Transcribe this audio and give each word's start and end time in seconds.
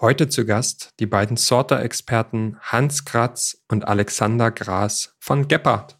Heute 0.00 0.30
zu 0.30 0.46
Gast 0.46 0.94
die 0.98 1.04
beiden 1.04 1.36
Sorter-Experten 1.36 2.56
Hans 2.62 3.04
Kratz 3.04 3.58
und 3.68 3.86
Alexander 3.86 4.50
Gras 4.50 5.14
von 5.18 5.46
Gebhardt. 5.46 5.98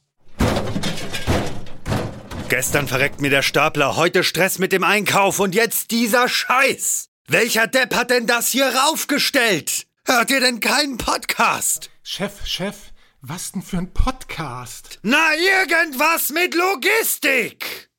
Gestern 2.48 2.88
verreckt 2.88 3.21
mir 3.21 3.28
der 3.28 3.42
Stapler, 3.42 3.96
heute 3.96 4.24
Stress 4.24 4.58
mit 4.58 4.72
dem 4.72 4.84
Einkauf 4.84 5.38
und 5.38 5.54
jetzt 5.54 5.90
dieser 5.90 6.30
Scheiß. 6.30 7.10
Welcher 7.28 7.66
Depp 7.66 7.94
hat 7.94 8.08
denn 8.08 8.26
das 8.26 8.48
hier 8.48 8.72
raufgestellt? 8.74 9.86
Hört 10.07 10.30
ihr 10.30 10.41
denn 10.41 10.61
keinen 10.61 10.96
Podcast? 10.96 11.91
Chef, 12.03 12.46
Chef, 12.46 12.77
was 13.21 13.53
denn 13.53 13.61
für 13.61 13.77
ein 13.77 13.93
Podcast? 13.93 14.98
Na, 15.03 15.35
irgendwas 15.35 16.30
mit 16.30 16.55
Logistik! 16.55 17.91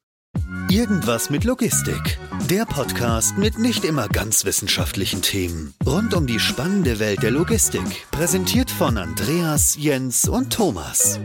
Irgendwas 0.67 1.29
mit 1.29 1.43
Logistik. 1.43 2.17
Der 2.51 2.65
Podcast 2.65 3.37
mit 3.37 3.57
nicht 3.57 3.85
immer 3.85 4.09
ganz 4.09 4.43
wissenschaftlichen 4.43 5.21
Themen. 5.21 5.73
Rund 5.85 6.13
um 6.13 6.27
die 6.27 6.37
spannende 6.37 6.99
Welt 6.99 7.23
der 7.23 7.31
Logistik. 7.31 8.11
Präsentiert 8.11 8.69
von 8.69 8.97
Andreas, 8.97 9.77
Jens 9.79 10.27
und 10.27 10.51
Thomas. 10.51 11.21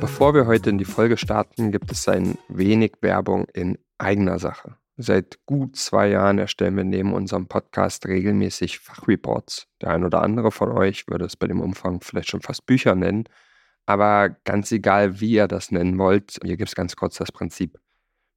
Bevor 0.00 0.32
wir 0.32 0.46
heute 0.46 0.70
in 0.70 0.78
die 0.78 0.86
Folge 0.86 1.18
starten, 1.18 1.70
gibt 1.70 1.92
es 1.92 2.08
ein 2.08 2.38
wenig 2.48 2.94
Werbung 3.02 3.46
in 3.52 3.76
eigener 3.98 4.38
Sache. 4.38 4.78
Seit 4.96 5.40
gut 5.44 5.76
zwei 5.76 6.08
Jahren 6.08 6.38
erstellen 6.38 6.78
wir 6.78 6.84
neben 6.84 7.12
unserem 7.12 7.48
Podcast 7.48 8.06
regelmäßig 8.06 8.78
Fachreports. 8.78 9.66
Der 9.82 9.90
ein 9.90 10.02
oder 10.02 10.22
andere 10.22 10.50
von 10.50 10.72
euch 10.72 11.06
würde 11.08 11.26
es 11.26 11.36
bei 11.36 11.46
dem 11.46 11.60
Umfang 11.60 12.00
vielleicht 12.00 12.30
schon 12.30 12.40
fast 12.40 12.64
Bücher 12.64 12.94
nennen. 12.94 13.24
Aber 13.84 14.30
ganz 14.44 14.72
egal, 14.72 15.20
wie 15.20 15.32
ihr 15.32 15.46
das 15.46 15.72
nennen 15.72 15.98
wollt, 15.98 16.38
hier 16.42 16.56
gibt 16.56 16.70
es 16.70 16.74
ganz 16.74 16.96
kurz 16.96 17.18
das 17.18 17.32
Prinzip. 17.32 17.81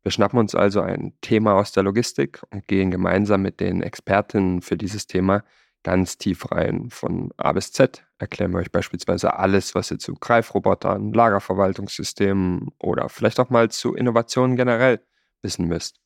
Wir 0.05 0.11
schnappen 0.11 0.37
uns 0.37 0.53
also 0.53 0.81
ein 0.81 1.13
Thema 1.21 1.55
aus 1.55 1.71
der 1.71 1.81
Logistik 1.81 2.43
und 2.51 2.67
gehen 2.67 2.91
gemeinsam 2.91 3.41
mit 3.41 3.59
den 3.59 3.81
Expertinnen 3.81 4.61
für 4.61 4.77
dieses 4.77 5.07
Thema 5.07 5.43
ganz 5.81 6.19
tief 6.19 6.51
rein. 6.51 6.91
Von 6.91 7.31
A 7.37 7.53
bis 7.53 7.71
Z 7.71 8.05
erklären 8.19 8.51
wir 8.51 8.59
euch 8.59 8.71
beispielsweise 8.71 9.35
alles, 9.39 9.73
was 9.73 9.89
ihr 9.89 9.97
zu 9.97 10.13
Greifrobotern, 10.13 11.11
Lagerverwaltungssystemen 11.11 12.67
oder 12.77 13.09
vielleicht 13.09 13.39
auch 13.39 13.49
mal 13.49 13.71
zu 13.71 13.95
Innovationen 13.95 14.55
generell 14.55 14.99
wissen 15.41 15.65
müsst. 15.65 15.99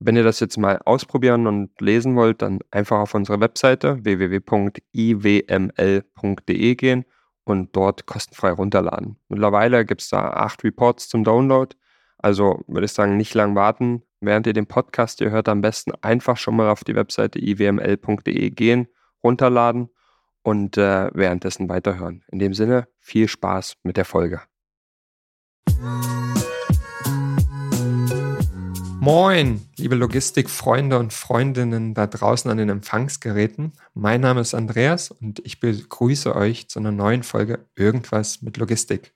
Wenn 0.00 0.16
ihr 0.16 0.24
das 0.24 0.38
jetzt 0.40 0.58
mal 0.58 0.78
ausprobieren 0.84 1.46
und 1.46 1.80
lesen 1.80 2.16
wollt, 2.16 2.42
dann 2.42 2.58
einfach 2.70 2.98
auf 2.98 3.14
unsere 3.14 3.40
Webseite 3.40 4.04
www.iwml.de 4.04 4.34
gehen 6.74 7.06
und 7.44 7.74
dort 7.74 8.04
kostenfrei 8.04 8.50
runterladen. 8.50 9.16
Mittlerweile 9.28 9.86
gibt 9.86 10.02
es 10.02 10.10
da 10.10 10.28
acht 10.28 10.62
Reports 10.62 11.08
zum 11.08 11.24
Download. 11.24 11.74
Also 12.22 12.62
würde 12.66 12.84
ich 12.84 12.92
sagen, 12.92 13.16
nicht 13.16 13.34
lang 13.34 13.54
warten. 13.54 14.02
Während 14.20 14.46
ihr 14.46 14.52
den 14.52 14.66
Podcast 14.66 15.18
hier 15.18 15.30
hört, 15.30 15.48
am 15.48 15.62
besten 15.62 15.92
einfach 16.02 16.36
schon 16.36 16.54
mal 16.54 16.68
auf 16.68 16.84
die 16.84 16.94
Webseite 16.94 17.38
iwml.de 17.38 18.50
gehen 18.50 18.88
runterladen 19.22 19.88
und 20.42 20.76
äh, 20.76 21.10
währenddessen 21.14 21.68
weiterhören. 21.68 22.22
In 22.30 22.38
dem 22.38 22.54
Sinne, 22.54 22.88
viel 22.98 23.28
Spaß 23.28 23.76
mit 23.82 23.96
der 23.96 24.04
Folge. 24.04 24.42
Moin, 29.02 29.66
liebe 29.78 29.94
Logistikfreunde 29.94 30.98
und 30.98 31.14
Freundinnen 31.14 31.94
da 31.94 32.06
draußen 32.06 32.50
an 32.50 32.58
den 32.58 32.68
Empfangsgeräten. 32.68 33.72
Mein 33.94 34.20
Name 34.20 34.42
ist 34.42 34.52
Andreas 34.52 35.10
und 35.10 35.40
ich 35.46 35.58
begrüße 35.58 36.36
euch 36.36 36.68
zu 36.68 36.80
einer 36.80 36.92
neuen 36.92 37.22
Folge 37.22 37.66
Irgendwas 37.76 38.42
mit 38.42 38.58
Logistik. 38.58 39.14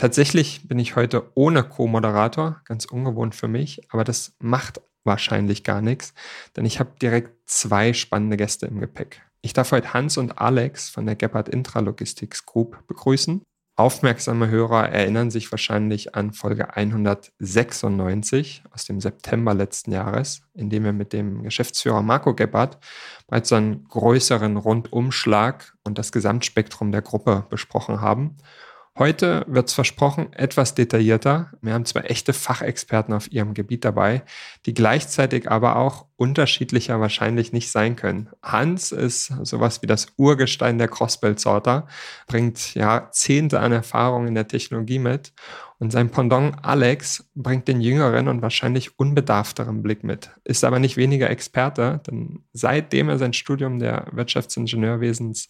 Tatsächlich 0.00 0.66
bin 0.66 0.78
ich 0.78 0.96
heute 0.96 1.30
ohne 1.34 1.62
Co-Moderator, 1.62 2.62
ganz 2.64 2.86
ungewohnt 2.86 3.34
für 3.34 3.48
mich, 3.48 3.82
aber 3.90 4.02
das 4.02 4.34
macht 4.38 4.80
wahrscheinlich 5.04 5.62
gar 5.62 5.82
nichts, 5.82 6.14
denn 6.56 6.64
ich 6.64 6.80
habe 6.80 6.92
direkt 7.02 7.34
zwei 7.44 7.92
spannende 7.92 8.38
Gäste 8.38 8.64
im 8.64 8.80
Gepäck. 8.80 9.20
Ich 9.42 9.52
darf 9.52 9.72
heute 9.72 9.92
Hans 9.92 10.16
und 10.16 10.38
Alex 10.38 10.88
von 10.88 11.04
der 11.04 11.16
Gebhardt 11.16 11.50
Intralogistics 11.50 12.46
Group 12.46 12.78
begrüßen. 12.86 13.42
Aufmerksame 13.76 14.48
Hörer 14.48 14.88
erinnern 14.88 15.30
sich 15.30 15.52
wahrscheinlich 15.52 16.14
an 16.14 16.32
Folge 16.32 16.74
196 16.74 18.62
aus 18.70 18.86
dem 18.86 19.02
September 19.02 19.52
letzten 19.52 19.92
Jahres, 19.92 20.40
in 20.54 20.70
dem 20.70 20.84
wir 20.84 20.94
mit 20.94 21.12
dem 21.12 21.42
Geschäftsführer 21.42 22.00
Marco 22.00 22.34
Gebhardt 22.34 22.78
bereits 23.26 23.52
einen 23.52 23.84
größeren 23.84 24.56
Rundumschlag 24.56 25.74
und 25.84 25.98
das 25.98 26.10
Gesamtspektrum 26.10 26.90
der 26.90 27.02
Gruppe 27.02 27.44
besprochen 27.50 28.00
haben. 28.00 28.38
Heute 29.00 29.46
wird 29.48 29.68
es 29.68 29.72
versprochen 29.72 30.30
etwas 30.34 30.74
detaillierter. 30.74 31.52
Wir 31.62 31.72
haben 31.72 31.86
zwar 31.86 32.10
echte 32.10 32.34
Fachexperten 32.34 33.14
auf 33.14 33.32
ihrem 33.32 33.54
Gebiet 33.54 33.86
dabei, 33.86 34.24
die 34.66 34.74
gleichzeitig 34.74 35.50
aber 35.50 35.76
auch 35.76 36.04
unterschiedlicher 36.16 37.00
wahrscheinlich 37.00 37.54
nicht 37.54 37.70
sein 37.70 37.96
können. 37.96 38.28
Hans 38.42 38.92
ist 38.92 39.32
sowas 39.42 39.80
wie 39.80 39.86
das 39.86 40.08
Urgestein 40.18 40.76
der 40.76 40.88
Crossbelt-Sorter, 40.88 41.86
bringt 42.26 42.74
Jahrzehnte 42.74 43.60
an 43.60 43.72
Erfahrung 43.72 44.26
in 44.26 44.34
der 44.34 44.48
Technologie 44.48 44.98
mit 44.98 45.32
und 45.80 45.90
sein 45.90 46.10
Pendant 46.10 46.54
Alex 46.62 47.24
bringt 47.34 47.66
den 47.66 47.80
jüngeren 47.80 48.28
und 48.28 48.42
wahrscheinlich 48.42 48.98
unbedarfteren 48.98 49.82
Blick 49.82 50.04
mit, 50.04 50.30
ist 50.44 50.62
aber 50.62 50.78
nicht 50.78 50.98
weniger 50.98 51.30
Experte, 51.30 52.02
denn 52.06 52.44
seitdem 52.52 53.08
er 53.08 53.18
sein 53.18 53.32
Studium 53.32 53.78
der 53.78 54.06
Wirtschaftsingenieurwesens 54.12 55.48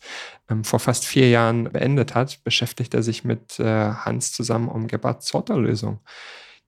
ähm, 0.49 0.63
vor 0.63 0.79
fast 0.79 1.05
vier 1.05 1.29
Jahren 1.29 1.65
beendet 1.65 2.15
hat, 2.15 2.43
beschäftigt 2.45 2.95
er 2.95 3.03
sich 3.03 3.25
mit 3.25 3.59
äh, 3.59 3.65
Hans 3.65 4.33
zusammen 4.33 4.69
um 4.69 4.87
Gebhardt-Sorter-Lösung. 4.87 5.99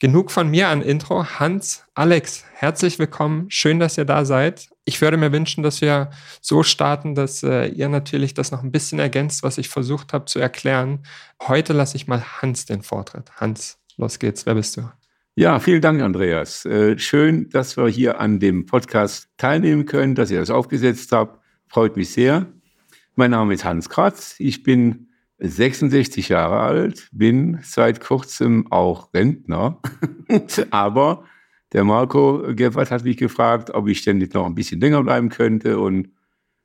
Genug 0.03 0.33
von 0.33 0.51
mir 0.51 0.67
an 0.67 0.83
Intro. 0.83 1.25
Hans, 1.39 1.85
Alex, 1.95 2.45
herzlich 2.55 2.99
willkommen. 2.99 3.49
Schön, 3.51 3.79
dass 3.79 3.97
ihr 3.97 4.05
da 4.05 4.25
seid. 4.25 4.69
Ich 4.85 5.01
würde 5.01 5.17
mir 5.17 5.31
wünschen, 5.31 5.63
dass 5.63 5.81
wir 5.81 6.11
so 6.41 6.65
starten, 6.65 7.15
dass 7.15 7.45
äh, 7.45 7.69
ihr 7.69 7.89
natürlich 7.89 8.35
das 8.35 8.51
noch 8.51 8.65
ein 8.65 8.73
bisschen 8.73 8.99
ergänzt, 8.99 9.45
was 9.45 9.59
ich 9.59 9.69
versucht 9.69 10.13
habe 10.13 10.25
zu 10.25 10.41
erklären. 10.41 11.05
Heute 11.41 11.73
lasse 11.73 11.97
ich 11.97 12.09
mal 12.09 12.21
Hans 12.21 12.67
den 12.67 12.83
Vortritt. 12.83 13.31
Hans, 13.37 13.79
los 13.97 14.19
geht's. 14.19 14.45
Wer 14.45 14.57
bist 14.57 14.77
du? 14.77 14.91
Ja, 15.37 15.61
vielen 15.61 15.81
Dank, 15.81 16.03
Andreas. 16.03 16.65
Äh, 16.65 16.99
schön, 16.99 17.49
dass 17.51 17.77
wir 17.77 17.87
hier 17.87 18.19
an 18.19 18.41
dem 18.41 18.67
Podcast 18.67 19.29
teilnehmen 19.37 19.87
können, 19.87 20.17
dass 20.17 20.33
ihr 20.33 20.41
das 20.41 20.51
aufgesetzt 20.51 21.13
habt. 21.13 21.39
Freut 21.69 21.97
mich 21.97 22.11
sehr. 22.11 22.49
Mein 23.15 23.31
Name 23.31 23.55
ist 23.55 23.65
Hans 23.65 23.89
Kratz. 23.89 24.35
Ich 24.41 24.65
bin 24.65 25.12
66 25.45 26.29
Jahre 26.29 26.61
alt, 26.61 27.09
bin 27.13 27.59
seit 27.63 28.01
kurzem 28.01 28.71
auch 28.71 29.13
Rentner, 29.13 29.81
aber 30.71 31.25
der 31.73 31.85
Marco 31.85 32.43
Gebhardt 32.55 32.91
hat 32.91 33.05
mich 33.05 33.17
gefragt, 33.17 33.71
ob 33.71 33.89
ich 33.89 34.05
denn 34.05 34.19
nicht 34.19 34.35
noch 34.35 34.47
ein 34.47 34.55
bisschen 34.55 34.81
länger 34.81 35.03
bleiben 35.03 35.31
könnte. 35.31 35.79
Und 35.81 36.11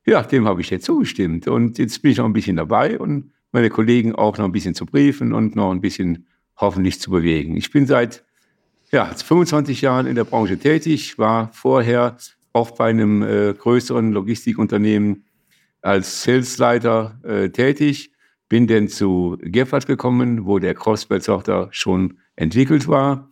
ja, 0.05 0.21
dem 0.21 0.45
habe 0.45 0.61
ich 0.61 0.69
jetzt 0.69 0.85
zugestimmt. 0.85 1.47
Und 1.47 1.77
jetzt 1.77 2.01
bin 2.01 2.11
ich 2.11 2.17
noch 2.17 2.25
ein 2.25 2.33
bisschen 2.33 2.57
dabei 2.57 2.99
und 2.99 3.31
meine 3.51 3.69
Kollegen 3.69 4.13
auch 4.13 4.37
noch 4.37 4.45
ein 4.45 4.51
bisschen 4.51 4.75
zu 4.75 4.85
briefen 4.85 5.33
und 5.33 5.55
noch 5.55 5.71
ein 5.71 5.81
bisschen 5.81 6.27
hoffentlich 6.57 6.99
zu 6.99 7.09
bewegen. 7.09 7.55
Ich 7.55 7.71
bin 7.71 7.87
seit 7.87 8.25
ja, 8.91 9.05
25 9.05 9.81
Jahren 9.81 10.07
in 10.07 10.15
der 10.15 10.25
Branche 10.25 10.57
tätig, 10.57 11.17
war 11.17 11.49
vorher 11.53 12.17
auch 12.53 12.71
bei 12.71 12.89
einem 12.89 13.21
äh, 13.21 13.53
größeren 13.53 14.11
Logistikunternehmen 14.11 15.25
als 15.81 16.23
Salesleiter 16.23 17.19
äh, 17.23 17.49
tätig 17.49 18.11
bin 18.49 18.67
dann 18.67 18.87
zu 18.87 19.37
Geffert 19.41 19.87
gekommen, 19.87 20.45
wo 20.45 20.59
der 20.59 20.73
Crossbelt-Software 20.73 21.69
schon 21.71 22.19
entwickelt 22.35 22.87
war. 22.87 23.29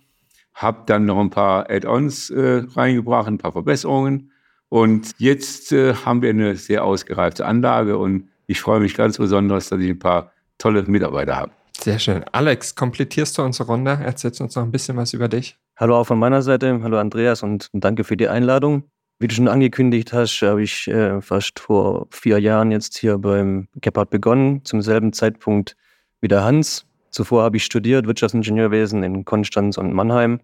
Habe 0.54 0.84
dann 0.86 1.06
noch 1.06 1.20
ein 1.20 1.30
paar 1.30 1.70
Add-ons 1.70 2.30
äh, 2.30 2.64
reingebracht, 2.76 3.28
ein 3.28 3.38
paar 3.38 3.52
Verbesserungen. 3.52 4.32
Und 4.70 5.14
jetzt 5.18 5.72
äh, 5.72 5.94
haben 5.94 6.22
wir 6.22 6.30
eine 6.30 6.56
sehr 6.56 6.84
ausgereifte 6.84 7.46
Anlage 7.46 7.98
und 7.98 8.30
ich 8.48 8.62
freue 8.62 8.80
mich 8.80 8.96
ganz 8.96 9.18
besonders, 9.18 9.70
dass 9.70 9.80
ich 9.80 9.90
ein 9.90 10.00
paar 10.00 10.32
tolle 10.58 10.84
Mitarbeiter 10.84 11.36
habe. 11.36 11.52
Sehr 11.78 12.00
schön. 12.00 12.24
Alex, 12.32 12.76
komplettierst 12.76 13.38
du 13.38 13.44
unsere 13.44 13.68
Runde? 13.68 13.92
Erzählst 13.92 14.40
uns 14.42 14.56
noch 14.56 14.64
ein 14.64 14.72
bisschen 14.72 14.96
was 14.98 15.14
über 15.14 15.28
dich. 15.28 15.58
Hallo 15.78 15.98
auch 15.98 16.06
von 16.06 16.18
meiner 16.18 16.42
Seite. 16.42 16.80
Hallo 16.82 16.98
Andreas 16.98 17.44
und 17.44 17.70
danke 17.74 18.04
für 18.04 18.16
die 18.16 18.30
Einladung. 18.30 18.84
Wie 19.26 19.28
du 19.28 19.34
schon 19.34 19.48
angekündigt 19.48 20.14
hast, 20.14 20.40
habe 20.44 20.62
ich 20.62 20.88
äh, 20.88 21.20
fast 21.20 21.60
vor 21.60 22.06
vier 22.12 22.38
Jahren 22.38 22.70
jetzt 22.70 22.96
hier 22.96 23.18
beim 23.18 23.68
Gebhardt 23.82 24.12
begonnen, 24.12 24.64
zum 24.66 24.84
selben 24.84 25.14
Zeitpunkt 25.14 25.76
wie 26.22 26.28
der 26.28 26.44
Hans. 26.44 26.86
Zuvor 27.10 27.42
habe 27.42 27.58
ich 27.58 27.66
studiert 27.66 28.06
Wirtschaftsingenieurwesen 28.06 29.02
in 29.02 29.26
Konstanz 29.26 29.80
und 29.80 29.94
Mannheim 29.94 30.42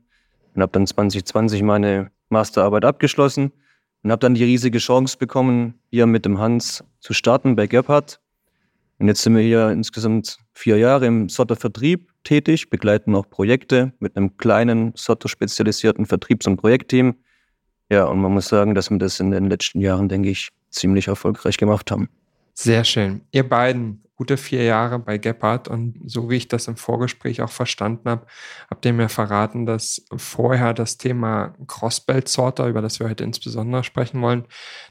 und 0.55 0.63
habe 0.63 0.71
dann 0.71 0.87
2020 0.87 1.61
meine 1.61 2.09
Masterarbeit 2.29 2.83
abgeschlossen 2.83 3.51
und 4.01 4.11
habe 4.11 4.19
dann 4.19 4.33
die 4.33 4.45
riesige 4.45 4.79
Chance 4.79 5.15
bekommen, 5.15 5.75
hier 5.91 6.07
mit 6.07 6.25
dem 6.25 6.39
Hans 6.39 6.83
zu 7.01 7.13
starten 7.13 7.55
bei 7.55 7.67
Gebhardt. 7.67 8.19
Und 8.97 9.09
jetzt 9.09 9.21
sind 9.21 9.35
wir 9.35 9.43
hier 9.43 9.69
insgesamt 9.69 10.39
vier 10.53 10.79
Jahre 10.79 11.05
im 11.05 11.29
Sorter-Vertrieb 11.29 12.09
tätig, 12.23 12.71
begleiten 12.71 13.13
auch 13.13 13.29
Projekte 13.29 13.93
mit 13.99 14.17
einem 14.17 14.37
kleinen 14.37 14.93
Sorter-spezialisierten 14.95 16.07
Vertriebs- 16.07 16.47
und 16.47 16.57
Projektteam 16.57 17.17
ja, 17.91 18.05
und 18.05 18.21
man 18.21 18.31
muss 18.31 18.47
sagen, 18.47 18.73
dass 18.73 18.89
wir 18.89 18.97
das 18.97 19.19
in 19.19 19.31
den 19.31 19.49
letzten 19.49 19.81
Jahren, 19.81 20.07
denke 20.07 20.29
ich, 20.29 20.47
ziemlich 20.69 21.09
erfolgreich 21.09 21.57
gemacht 21.57 21.91
haben. 21.91 22.07
Sehr 22.53 22.85
schön. 22.85 23.21
Ihr 23.31 23.47
beiden 23.47 24.01
gute 24.15 24.37
vier 24.37 24.63
Jahre 24.63 24.99
bei 24.99 25.17
Gephardt 25.17 25.67
und 25.67 25.99
so 26.05 26.29
wie 26.29 26.35
ich 26.35 26.47
das 26.47 26.67
im 26.67 26.77
Vorgespräch 26.77 27.41
auch 27.41 27.49
verstanden 27.49 28.07
habe, 28.07 28.27
habt 28.69 28.85
ihr 28.85 28.93
mir 28.93 29.09
verraten, 29.09 29.65
dass 29.65 30.05
vorher 30.15 30.73
das 30.73 30.97
Thema 30.97 31.53
Crossbelt-Sorter, 31.65 32.67
über 32.67 32.81
das 32.81 32.99
wir 32.99 33.09
heute 33.09 33.23
insbesondere 33.23 33.83
sprechen 33.83 34.21
wollen, 34.21 34.45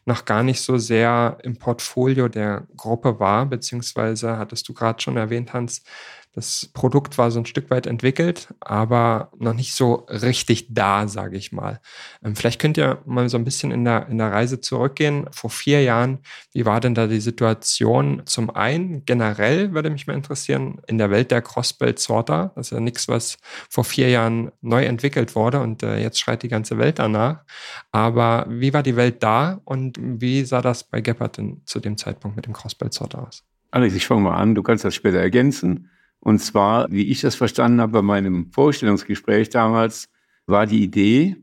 noch 0.05 0.25
gar 0.25 0.43
nicht 0.43 0.61
so 0.61 0.79
sehr 0.79 1.39
im 1.45 1.57
Portfolio 1.57 2.29
der 2.29 2.67
Gruppe 2.77 3.21
war, 3.21 3.47
beziehungsweise 3.47 4.37
hattest 4.37 4.69
du 4.69 4.75
gerade 4.75 5.01
schon 5.01 5.17
erwähnt, 5.17 5.55
Hans, 5.55 5.85
das 6.33 6.71
Produkt 6.73 7.19
war 7.19 7.33
so 7.33 7.41
ein 7.41 7.47
Stück 7.47 7.71
weit 7.71 7.89
entwickelt, 7.89 8.55
aber 8.61 9.33
noch 9.39 9.53
nicht 9.53 9.75
so 9.75 10.07
richtig 10.09 10.73
da, 10.73 11.09
sage 11.09 11.37
ich 11.37 11.51
mal. 11.51 11.81
Ähm, 12.23 12.37
vielleicht 12.37 12.61
könnt 12.61 12.79
ihr 12.79 13.03
mal 13.05 13.29
so 13.29 13.37
ein 13.37 13.45
bisschen 13.45 13.73
in 13.73 13.85
der, 13.85 14.07
in 14.09 14.19
der 14.19 14.31
Reise 14.31 14.61
zurückgehen. 14.61 15.27
Vor 15.33 15.51
vier 15.51 15.83
Jahren, 15.83 16.21
wie 16.53 16.65
war 16.65 16.81
denn 16.81 16.95
da 16.95 17.09
die 17.09 17.21
Situation? 17.21 18.23
Zum 18.27 18.51
einen, 18.51 19.05
generell 19.05 19.75
würde 19.75 19.91
mich 19.91 20.07
mal 20.07 20.15
interessieren, 20.15 20.81
in 20.87 20.99
der 20.99 21.11
Welt 21.11 21.33
der 21.33 21.43
Crossbelt-Sorter. 21.43 22.53
Das 22.55 22.69
ist 22.69 22.73
ja 22.73 22.81
nichts, 22.81 23.09
was 23.09 23.39
vor 23.69 23.83
vier 23.83 24.09
Jahren 24.09 24.53
neu 24.61 24.85
entwickelt 24.85 25.35
wurde 25.35 25.61
und 25.61 25.83
äh, 25.83 25.99
jetzt 25.99 26.21
schreit 26.21 26.45
die 26.45 26.49
ganze 26.49 26.79
Welt 26.79 27.01
danach. 27.01 27.45
Aber 27.91 28.47
wie 28.49 28.73
war 28.73 28.85
die 28.85 28.95
Welt 28.97 29.23
da 29.25 29.61
und 29.65 29.99
wie 30.01 30.45
sah 30.45 30.63
das 30.63 30.85
bei 30.85 31.01
Gephardt 31.01 31.39
denn 31.39 31.63
zu 31.65 31.81
dem 31.81 31.97
Zeitpunkt 31.97 32.37
mit 32.37 32.47
dem 32.47 32.53
Crossbelt-Sorter 32.53 33.27
aus? 33.27 33.43
Alex, 33.73 33.95
ich 33.95 34.07
fange 34.07 34.23
mal 34.23 34.37
an, 34.37 34.55
du 34.55 34.63
kannst 34.63 34.85
das 34.85 34.95
später 34.95 35.19
ergänzen. 35.19 35.91
Und 36.21 36.39
zwar, 36.39 36.91
wie 36.91 37.09
ich 37.09 37.23
das 37.23 37.35
verstanden 37.35 37.81
habe 37.81 37.93
bei 37.93 38.03
meinem 38.03 38.53
Vorstellungsgespräch 38.53 39.49
damals, 39.49 40.09
war 40.47 40.67
die 40.67 40.83
Idee, 40.83 41.37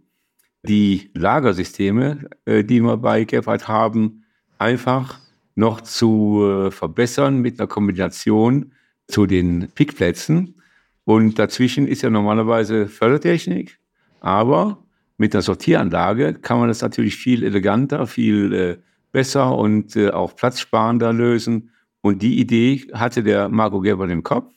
die 0.63 1.09
Lagersysteme, 1.13 2.29
äh, 2.45 2.63
die 2.63 2.81
wir 2.81 2.97
bei 2.97 3.23
Gephardt 3.23 3.67
haben, 3.67 4.23
einfach 4.59 5.19
noch 5.55 5.81
zu 5.81 6.43
äh, 6.43 6.71
verbessern 6.71 7.39
mit 7.39 7.59
einer 7.59 7.67
Kombination 7.67 8.73
zu 9.07 9.25
den 9.25 9.69
Pickplätzen. 9.73 10.61
Und 11.05 11.39
dazwischen 11.39 11.87
ist 11.87 12.01
ja 12.01 12.09
normalerweise 12.09 12.87
Fördertechnik, 12.87 13.79
aber 14.19 14.83
mit 15.17 15.33
der 15.33 15.41
Sortieranlage 15.41 16.35
kann 16.35 16.59
man 16.59 16.67
das 16.67 16.81
natürlich 16.81 17.15
viel 17.15 17.43
eleganter, 17.43 18.05
viel 18.05 18.53
äh, 18.53 18.77
besser 19.11 19.57
und 19.57 19.97
auch 19.97 20.35
platzsparender 20.35 21.13
lösen. 21.13 21.71
Und 22.01 22.21
die 22.21 22.39
Idee 22.39 22.85
hatte 22.93 23.23
der 23.23 23.49
Marco 23.49 23.79
Gerber 23.79 24.07
im 24.09 24.21
Kopf 24.21 24.51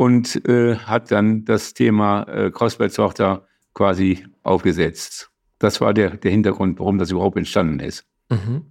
und 0.00 0.48
äh, 0.48 0.76
hat 0.76 1.10
dann 1.10 1.44
das 1.44 1.74
Thema 1.74 2.22
äh, 2.22 2.50
Crossbelt-Software 2.50 3.42
quasi 3.74 4.24
aufgesetzt. 4.42 5.30
Das 5.58 5.82
war 5.82 5.92
der, 5.92 6.16
der 6.16 6.30
Hintergrund, 6.30 6.78
warum 6.78 6.96
das 6.96 7.10
überhaupt 7.10 7.36
entstanden 7.36 7.80
ist. 7.80 8.06
Mhm. 8.30 8.64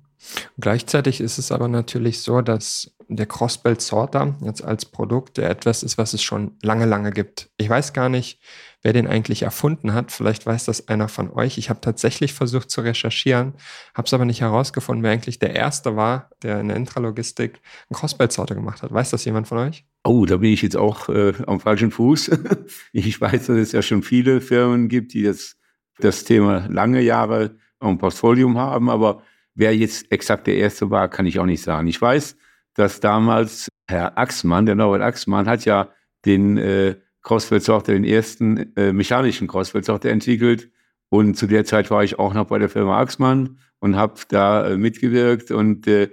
Gleichzeitig 0.60 1.22
ist 1.22 1.38
es 1.38 1.52
aber 1.52 1.68
natürlich 1.68 2.22
so, 2.22 2.42
dass 2.42 2.96
der 3.10 3.28
Crossbelt 3.28 3.80
Sorter 3.80 4.38
jetzt 4.42 4.64
als 4.64 4.86
Produkt 4.86 5.38
etwas 5.38 5.84
ist, 5.84 6.00
was 6.00 6.14
es 6.14 6.24
schon 6.24 6.58
lange, 6.64 6.88
lange 6.88 7.12
gibt. 7.12 7.52
Ich 7.58 7.70
weiß 7.70 7.94
gar 7.94 8.10
nicht, 8.10 8.42
wer 8.81 8.94
den 8.94 9.08
eigentlich 9.08 9.44
erfunden 9.44 9.94
hat. 9.94 10.12
Vielleicht 10.12 10.46
weiß 10.46 10.66
das 10.66 10.88
einer 10.88 11.08
von 11.08 11.31
euch. 11.31 11.58
Ich 11.58 11.70
habe 11.70 11.81
tatsächlich 11.81 12.34
versucht 12.34 12.72
zu 12.72 12.81
recherchieren, 12.81 13.54
habe 13.94 14.06
es 14.06 14.14
aber 14.14 14.26
nicht 14.26 14.42
herausgefunden, 14.42 15.04
wer 15.04 15.12
eigentlich 15.12 15.40
der 15.40 15.56
Erste 15.56 15.96
war, 15.96 16.30
der 16.44 16.60
in 16.62 16.70
der 16.70 16.78
Intralogistik 16.78 17.60
einen 17.90 17.98
Crossbelt-Sorter 17.98 18.56
gemacht 18.56 18.81
hat. 18.81 18.94
Weiß 18.94 19.10
das 19.10 19.26
jemand 19.26 19.48
von 19.48 19.58
euch? 19.58 19.86
Oh, 20.04 20.26
da 20.26 20.38
bin 20.38 20.52
ich 20.52 20.62
jetzt 20.62 20.78
auch 20.78 21.10
äh, 21.10 21.34
am 21.46 21.60
falschen 21.60 21.92
Fuß. 21.92 22.31
ich 22.94 23.20
weiß, 23.20 23.48
dass 23.48 23.58
es 23.58 23.72
ja 23.74 23.81
schon 23.81 24.04
viele 24.04 24.42
Firmen 24.42 24.88
gibt, 24.88 25.14
die 25.14 25.24
das, 25.24 25.58
das 25.98 26.24
Thema 26.24 26.66
lange 26.70 27.02
Jahre 27.02 27.58
am 27.80 27.98
Portfolio 27.98 28.54
haben, 28.56 28.90
aber 28.90 29.24
wer 29.56 29.75
jetzt 29.75 30.12
exakt 30.12 30.48
der 30.48 30.56
Erste 30.56 30.90
war, 30.90 31.10
kann 31.10 31.25
ich 31.25 31.40
auch 31.40 31.46
nicht 31.46 31.62
sagen. 31.62 31.88
Ich 31.88 32.02
weiß, 32.02 32.38
dass 32.75 33.00
damals 33.00 33.68
Herr 33.90 34.18
Axmann, 34.18 34.66
der 34.66 34.75
Norbert 34.75 35.02
Axmann, 35.02 35.48
hat 35.48 35.66
ja 35.66 35.90
den 36.25 36.58
äh, 36.58 36.96
Crossfeld-Software, 37.21 37.95
den 37.95 38.04
ersten 38.04 38.75
äh, 38.75 38.94
mechanischen 38.94 39.48
Crossfeld-Software 39.48 40.12
entwickelt. 40.12 40.69
Und 41.10 41.36
zu 41.36 41.48
der 41.48 41.66
Zeit 41.66 41.92
war 41.92 42.04
ich 42.04 42.19
auch 42.19 42.33
noch 42.33 42.45
bei 42.45 42.60
der 42.60 42.69
Firma 42.69 43.00
Axmann 43.00 43.57
und 43.80 43.95
habe 43.95 44.21
da 44.30 44.69
äh, 44.69 44.77
mitgewirkt. 44.77 45.51
Und 45.51 45.88
äh, 45.88 46.10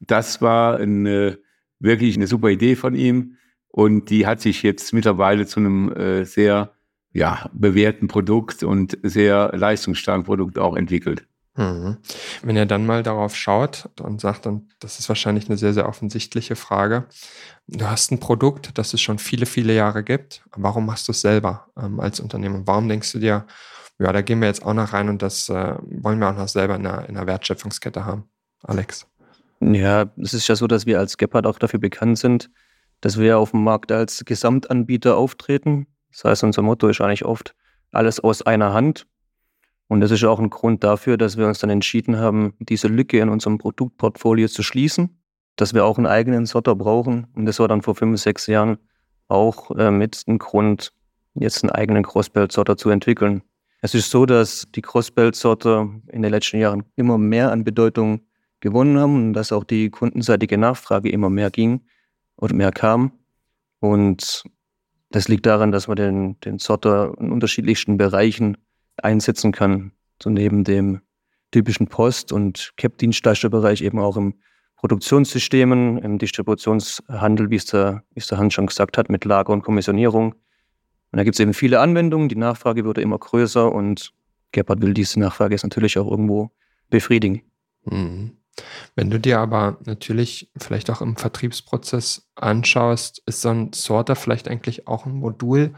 das 0.00 0.40
war 0.40 0.78
eine, 0.78 1.38
wirklich 1.78 2.16
eine 2.16 2.26
super 2.26 2.48
Idee 2.48 2.76
von 2.76 2.94
ihm. 2.94 3.36
Und 3.68 4.10
die 4.10 4.26
hat 4.26 4.40
sich 4.40 4.62
jetzt 4.62 4.92
mittlerweile 4.92 5.46
zu 5.46 5.60
einem 5.60 5.92
äh, 5.92 6.24
sehr 6.24 6.72
ja, 7.12 7.50
bewährten 7.52 8.08
Produkt 8.08 8.62
und 8.62 8.98
sehr 9.02 9.52
leistungsstarken 9.54 10.24
Produkt 10.24 10.58
auch 10.58 10.76
entwickelt. 10.76 11.26
Mhm. 11.60 11.98
Wenn 12.42 12.56
ihr 12.56 12.64
dann 12.64 12.86
mal 12.86 13.02
darauf 13.02 13.36
schaut 13.36 13.90
und 14.00 14.18
sagt, 14.18 14.46
dann, 14.46 14.68
das 14.80 14.98
ist 14.98 15.10
wahrscheinlich 15.10 15.46
eine 15.46 15.58
sehr, 15.58 15.74
sehr 15.74 15.86
offensichtliche 15.86 16.56
Frage. 16.56 17.04
Du 17.66 17.84
hast 17.84 18.10
ein 18.10 18.18
Produkt, 18.18 18.78
das 18.78 18.94
es 18.94 19.02
schon 19.02 19.18
viele, 19.18 19.44
viele 19.44 19.74
Jahre 19.74 20.02
gibt. 20.02 20.42
Warum 20.56 20.86
machst 20.86 21.06
du 21.06 21.12
es 21.12 21.20
selber 21.20 21.66
ähm, 21.78 22.00
als 22.00 22.18
Unternehmen? 22.18 22.66
Warum 22.66 22.88
denkst 22.88 23.12
du 23.12 23.18
dir, 23.18 23.46
ja, 23.98 24.10
da 24.10 24.22
gehen 24.22 24.40
wir 24.40 24.48
jetzt 24.48 24.64
auch 24.64 24.72
noch 24.72 24.94
rein 24.94 25.10
und 25.10 25.20
das 25.20 25.50
äh, 25.50 25.74
wollen 25.82 26.18
wir 26.18 26.30
auch 26.30 26.36
noch 26.36 26.48
selber 26.48 26.76
in 26.76 26.84
der, 26.84 27.06
in 27.10 27.14
der 27.14 27.26
Wertschöpfungskette 27.26 28.06
haben? 28.06 28.24
Alex. 28.62 29.06
Ja, 29.60 30.10
es 30.16 30.32
ist 30.32 30.48
ja 30.48 30.56
so, 30.56 30.66
dass 30.66 30.86
wir 30.86 30.98
als 30.98 31.18
Gepard 31.18 31.46
auch 31.46 31.58
dafür 31.58 31.78
bekannt 31.80 32.18
sind, 32.18 32.50
dass 33.02 33.18
wir 33.18 33.38
auf 33.38 33.50
dem 33.50 33.64
Markt 33.64 33.92
als 33.92 34.24
Gesamtanbieter 34.24 35.18
auftreten. 35.18 35.88
Das 36.10 36.24
heißt, 36.24 36.44
unser 36.44 36.62
Motto 36.62 36.88
ist 36.88 37.02
eigentlich 37.02 37.26
oft 37.26 37.54
alles 37.92 38.18
aus 38.18 38.40
einer 38.40 38.72
Hand. 38.72 39.06
Und 39.90 40.00
das 40.02 40.12
ist 40.12 40.22
auch 40.22 40.38
ein 40.38 40.50
Grund 40.50 40.84
dafür, 40.84 41.16
dass 41.16 41.36
wir 41.36 41.48
uns 41.48 41.58
dann 41.58 41.68
entschieden 41.68 42.16
haben, 42.16 42.54
diese 42.60 42.86
Lücke 42.86 43.18
in 43.18 43.28
unserem 43.28 43.58
Produktportfolio 43.58 44.46
zu 44.46 44.62
schließen, 44.62 45.20
dass 45.56 45.74
wir 45.74 45.84
auch 45.84 45.98
einen 45.98 46.06
eigenen 46.06 46.46
Sorter 46.46 46.76
brauchen. 46.76 47.26
Und 47.34 47.44
das 47.44 47.58
war 47.58 47.66
dann 47.66 47.82
vor 47.82 47.96
fünf, 47.96 48.20
sechs 48.20 48.46
Jahren 48.46 48.78
auch 49.26 49.72
äh, 49.72 49.90
mit 49.90 50.22
ein 50.28 50.38
Grund, 50.38 50.92
jetzt 51.34 51.64
einen 51.64 51.72
eigenen 51.72 52.04
Crossbelt-Sorter 52.04 52.76
zu 52.76 52.90
entwickeln. 52.90 53.42
Es 53.80 53.96
ist 53.96 54.12
so, 54.12 54.26
dass 54.26 54.68
die 54.76 54.80
Crossbelt-Sorter 54.80 55.90
in 56.06 56.22
den 56.22 56.30
letzten 56.30 56.60
Jahren 56.60 56.84
immer 56.94 57.18
mehr 57.18 57.50
an 57.50 57.64
Bedeutung 57.64 58.20
gewonnen 58.60 58.96
haben 58.96 59.16
und 59.16 59.32
dass 59.32 59.50
auch 59.50 59.64
die 59.64 59.90
kundenseitige 59.90 60.56
Nachfrage 60.56 61.10
immer 61.10 61.30
mehr 61.30 61.50
ging 61.50 61.80
oder 62.36 62.54
mehr 62.54 62.70
kam. 62.70 63.10
Und 63.80 64.44
das 65.10 65.26
liegt 65.26 65.46
daran, 65.46 65.72
dass 65.72 65.88
man 65.88 65.96
den, 65.96 66.40
den 66.42 66.60
Sorter 66.60 67.12
in 67.18 67.32
unterschiedlichsten 67.32 67.96
Bereichen 67.96 68.56
einsetzen 69.02 69.52
kann. 69.52 69.92
So 70.22 70.30
neben 70.30 70.64
dem 70.64 71.00
typischen 71.50 71.88
Post- 71.88 72.32
und 72.32 72.72
CAP-Dienstleisterbereich 72.76 73.82
eben 73.82 73.98
auch 73.98 74.16
im 74.16 74.34
Produktionssystemen, 74.76 75.98
im 75.98 76.18
Distributionshandel, 76.18 77.50
wie 77.50 77.56
es 77.56 77.66
der, 77.66 78.02
wie 78.14 78.20
es 78.20 78.28
der 78.28 78.38
Hans 78.38 78.54
schon 78.54 78.66
gesagt 78.66 78.96
hat, 78.96 79.10
mit 79.10 79.24
Lager 79.24 79.52
und 79.52 79.62
Kommissionierung. 79.62 80.32
Und 80.32 81.16
da 81.16 81.24
gibt 81.24 81.34
es 81.34 81.40
eben 81.40 81.54
viele 81.54 81.80
Anwendungen, 81.80 82.28
die 82.28 82.36
Nachfrage 82.36 82.84
wurde 82.84 83.02
immer 83.02 83.18
größer 83.18 83.70
und 83.70 84.12
Gebhardt 84.52 84.80
will 84.80 84.94
diese 84.94 85.20
Nachfrage 85.20 85.54
jetzt 85.54 85.64
natürlich 85.64 85.98
auch 85.98 86.10
irgendwo 86.10 86.50
befriedigen. 86.88 87.42
Mhm. 87.84 88.36
Wenn 88.94 89.10
du 89.10 89.18
dir 89.18 89.38
aber 89.38 89.78
natürlich 89.84 90.50
vielleicht 90.56 90.90
auch 90.90 91.00
im 91.00 91.16
Vertriebsprozess 91.16 92.30
anschaust, 92.34 93.22
ist 93.26 93.42
so 93.42 93.50
ein 93.50 93.72
Sorter 93.72 94.16
vielleicht 94.16 94.48
eigentlich 94.48 94.86
auch 94.86 95.06
ein 95.06 95.12
Modul, 95.12 95.74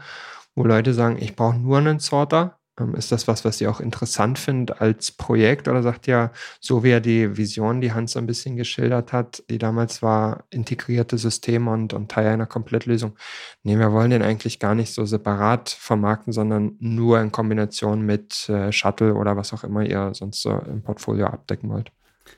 wo 0.55 0.63
Leute 0.63 0.93
sagen, 0.93 1.17
ich 1.19 1.35
brauche 1.35 1.57
nur 1.57 1.77
einen 1.77 1.99
Sorter 1.99 2.59
ist 2.95 3.11
das 3.11 3.27
was, 3.27 3.45
was 3.45 3.61
ihr 3.61 3.69
auch 3.69 3.79
interessant 3.79 4.39
findet 4.39 4.81
als 4.81 5.11
Projekt 5.11 5.67
oder 5.67 5.83
sagt 5.83 6.07
ihr, 6.07 6.31
so 6.59 6.83
wie 6.83 6.89
er 6.89 7.01
die 7.01 7.37
Vision, 7.37 7.81
die 7.81 7.93
Hans 7.93 8.13
so 8.13 8.19
ein 8.19 8.25
bisschen 8.25 8.55
geschildert 8.55 9.13
hat, 9.13 9.43
die 9.49 9.59
damals 9.59 10.01
war, 10.01 10.45
integrierte 10.49 11.17
Systeme 11.17 11.69
und, 11.69 11.93
und 11.93 12.09
Teil 12.09 12.27
einer 12.27 12.47
Komplettlösung? 12.47 13.15
Nee, 13.61 13.77
wir 13.77 13.91
wollen 13.91 14.09
den 14.09 14.23
eigentlich 14.23 14.59
gar 14.59 14.73
nicht 14.73 14.91
so 14.91 15.05
separat 15.05 15.69
vermarkten, 15.69 16.33
sondern 16.33 16.75
nur 16.79 17.21
in 17.21 17.31
Kombination 17.31 18.01
mit 18.01 18.49
äh, 18.49 18.71
Shuttle 18.71 19.13
oder 19.13 19.37
was 19.37 19.53
auch 19.53 19.63
immer 19.63 19.85
ihr 19.85 20.11
sonst 20.13 20.41
so 20.41 20.51
im 20.51 20.81
Portfolio 20.81 21.27
abdecken 21.27 21.69
wollt. 21.69 21.91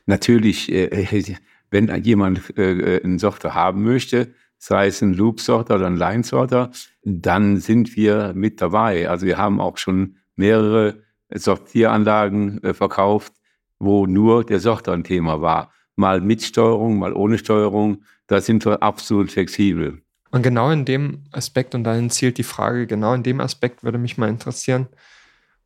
Natürlich, 0.06 0.72
äh, 0.72 0.86
äh 0.86 1.36
wenn 1.72 2.04
jemand 2.04 2.58
äh, 2.58 2.98
äh, 2.98 3.04
einen 3.04 3.20
Software 3.20 3.56
haben 3.56 3.84
möchte, 3.84 4.34
sei 4.58 4.88
es 4.88 5.02
ein 5.02 5.14
Loop-Sorter 5.14 5.76
oder 5.76 5.88
ein 5.88 5.98
Line-Sorter, 5.98 6.72
dann 7.04 7.58
sind 7.58 7.96
wir 7.96 8.34
mit 8.36 8.62
dabei. 8.62 9.10
Also 9.10 9.26
wir 9.26 9.38
haben 9.38 9.60
auch 9.60 9.78
schon 9.78 10.18
mehrere 10.36 11.04
Sortieranlagen 11.34 12.64
äh, 12.64 12.74
verkauft, 12.74 13.34
wo 13.80 14.06
nur 14.06 14.44
der 14.46 14.60
Sorter 14.60 14.94
ein 14.94 15.04
Thema 15.04 15.42
war. 15.42 15.72
Mal 15.96 16.22
mit 16.22 16.44
Steuerung, 16.44 16.98
mal 16.98 17.14
ohne 17.14 17.38
Steuerung. 17.38 18.04
Da 18.28 18.42
sind 18.42 18.66
wir 18.66 18.82
absolut 18.84 19.32
flexibel. 19.32 20.02
Und 20.32 20.42
genau 20.42 20.70
in 20.72 20.86
dem 20.86 21.24
Aspekt, 21.32 21.76
und 21.76 21.84
dahin 21.84 22.10
zielt 22.10 22.38
die 22.38 22.44
Frage, 22.44 22.88
genau 22.88 23.14
in 23.14 23.24
dem 23.24 23.40
Aspekt 23.40 23.84
würde 23.84 23.98
mich 23.98 24.18
mal 24.18 24.30
interessieren, 24.30 24.88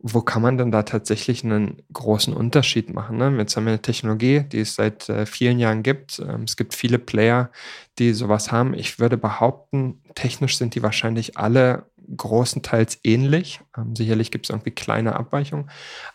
wo 0.01 0.21
kann 0.21 0.41
man 0.41 0.57
denn 0.57 0.71
da 0.71 0.83
tatsächlich 0.83 1.43
einen 1.43 1.81
großen 1.91 2.33
Unterschied 2.33 2.93
machen? 2.93 3.17
Ne? 3.17 3.35
Jetzt 3.37 3.57
haben 3.57 3.65
wir 3.65 3.73
eine 3.73 3.81
Technologie, 3.81 4.41
die 4.41 4.61
es 4.61 4.75
seit 4.75 5.09
äh, 5.09 5.25
vielen 5.25 5.59
Jahren 5.59 5.83
gibt. 5.83 6.19
Ähm, 6.19 6.43
es 6.43 6.55
gibt 6.55 6.73
viele 6.73 6.99
Player, 6.99 7.51
die 7.97 8.13
sowas 8.13 8.51
haben. 8.51 8.73
Ich 8.73 8.99
würde 8.99 9.17
behaupten, 9.17 10.01
technisch 10.15 10.57
sind 10.57 10.75
die 10.75 10.83
wahrscheinlich 10.83 11.37
alle 11.37 11.88
großenteils 12.15 12.99
ähnlich. 13.03 13.61
Ähm, 13.77 13.95
sicherlich 13.95 14.31
gibt 14.31 14.45
es 14.45 14.49
irgendwie 14.49 14.71
kleine 14.71 15.15
Abweichungen, 15.15 15.69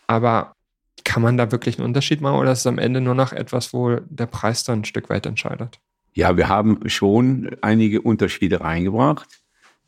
aber 0.07 0.53
kann 1.03 1.21
man 1.21 1.37
da 1.37 1.51
wirklich 1.51 1.77
einen 1.77 1.85
Unterschied 1.85 2.21
machen 2.21 2.39
oder 2.39 2.51
ist 2.51 2.59
es 2.59 2.67
am 2.67 2.79
Ende 2.79 3.01
nur 3.01 3.15
noch 3.15 3.31
etwas, 3.31 3.73
wo 3.73 3.97
der 3.97 4.25
Preis 4.25 4.63
dann 4.63 4.79
ein 4.79 4.85
Stück 4.85 5.09
weit 5.09 5.25
entscheidet? 5.25 5.79
Ja, 6.13 6.37
wir 6.37 6.47
haben 6.49 6.87
schon 6.89 7.55
einige 7.61 8.01
Unterschiede 8.01 8.61
reingebracht, 8.61 9.41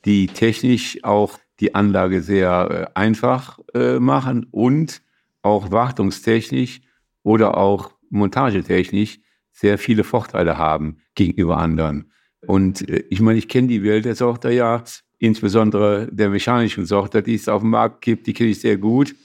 die 0.05 0.27
technisch 0.27 1.03
auch 1.03 1.39
die 1.59 1.73
Anlage 1.73 2.21
sehr 2.21 2.89
äh, 2.95 2.99
einfach 2.99 3.59
äh, 3.73 3.99
machen 3.99 4.45
und 4.51 5.01
auch 5.41 5.71
wartungstechnisch 5.71 6.81
oder 7.23 7.57
auch 7.57 7.91
montagetechnisch 8.09 9.19
sehr 9.51 9.77
viele 9.77 10.03
Vorteile 10.03 10.57
haben 10.57 10.97
gegenüber 11.15 11.57
anderen. 11.57 12.11
Und 12.45 12.87
äh, 12.87 13.05
ich 13.09 13.21
meine, 13.21 13.39
ich 13.39 13.47
kenne 13.47 13.67
die 13.67 13.83
Welt 13.83 14.05
der 14.05 14.15
Sorte 14.15 14.51
ja, 14.51 14.83
insbesondere 15.19 16.07
der 16.11 16.29
mechanischen 16.29 16.85
Sorte, 16.85 17.23
die 17.23 17.35
es 17.35 17.47
auf 17.47 17.61
dem 17.61 17.71
Markt 17.71 18.01
gibt, 18.01 18.27
die 18.27 18.33
kenne 18.33 18.49
ich 18.49 18.59
sehr 18.59 18.77
gut. 18.77 19.15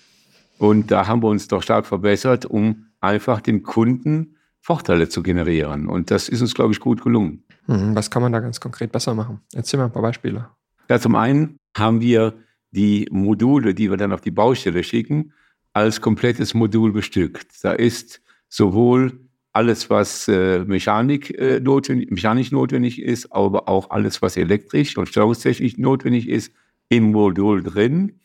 Und 0.59 0.91
da 0.91 1.07
haben 1.07 1.23
wir 1.23 1.29
uns 1.29 1.49
doch 1.49 1.63
stark 1.63 1.87
verbessert, 1.87 2.47
um 2.47 2.87
einfach 3.01 3.41
dem 3.41 3.63
Kunden 3.63 4.37
Vorteile 4.61 5.09
zu 5.09 5.23
generieren. 5.23 5.89
Und 5.89 6.11
das 6.11 6.29
ist 6.29 6.41
uns, 6.41 6.55
glaube 6.55 6.73
ich, 6.73 6.81
gut 6.81 7.03
gelungen. 7.03 7.43
Hm, 7.67 7.95
was 7.95 8.11
kann 8.11 8.23
man 8.23 8.33
da 8.33 8.41
ganz 8.41 8.61
konkret 8.61 8.93
besser 8.93 9.15
machen? 9.15 9.41
Erzähl 9.53 9.79
mal 9.79 9.87
ein 9.87 9.93
paar 9.93 10.03
Beispiele. 10.03 10.49
Ja, 10.89 11.01
zum 11.01 11.17
einen 11.17 11.59
haben 11.77 12.01
wir 12.01 12.35
die 12.71 13.09
Module, 13.11 13.75
die 13.75 13.91
wir 13.91 13.97
dann 13.97 14.13
auf 14.13 14.21
die 14.21 14.31
Baustelle 14.31 14.85
schicken, 14.85 15.33
als 15.73 16.01
komplettes 16.01 16.55
Modul 16.55 16.93
bestückt. 16.93 17.53
Da 17.63 17.73
ist 17.73 18.21
sowohl 18.49 19.19
alles, 19.53 19.91
was 19.91 20.29
äh, 20.29 20.61
Mechanik, 20.61 21.31
äh, 21.39 21.61
notwendig, 21.61 22.11
mechanisch 22.11 22.53
notwendig 22.53 23.01
ist, 23.01 23.33
aber 23.33 23.69
auch 23.69 23.91
alles, 23.91 24.23
was 24.23 24.37
elektrisch 24.37 24.97
und 24.97 25.09
steuerungstechnisch 25.09 25.77
notwendig 25.79 26.29
ist, 26.29 26.53
im 26.89 27.13
Modul 27.13 27.63
drin. 27.63 28.21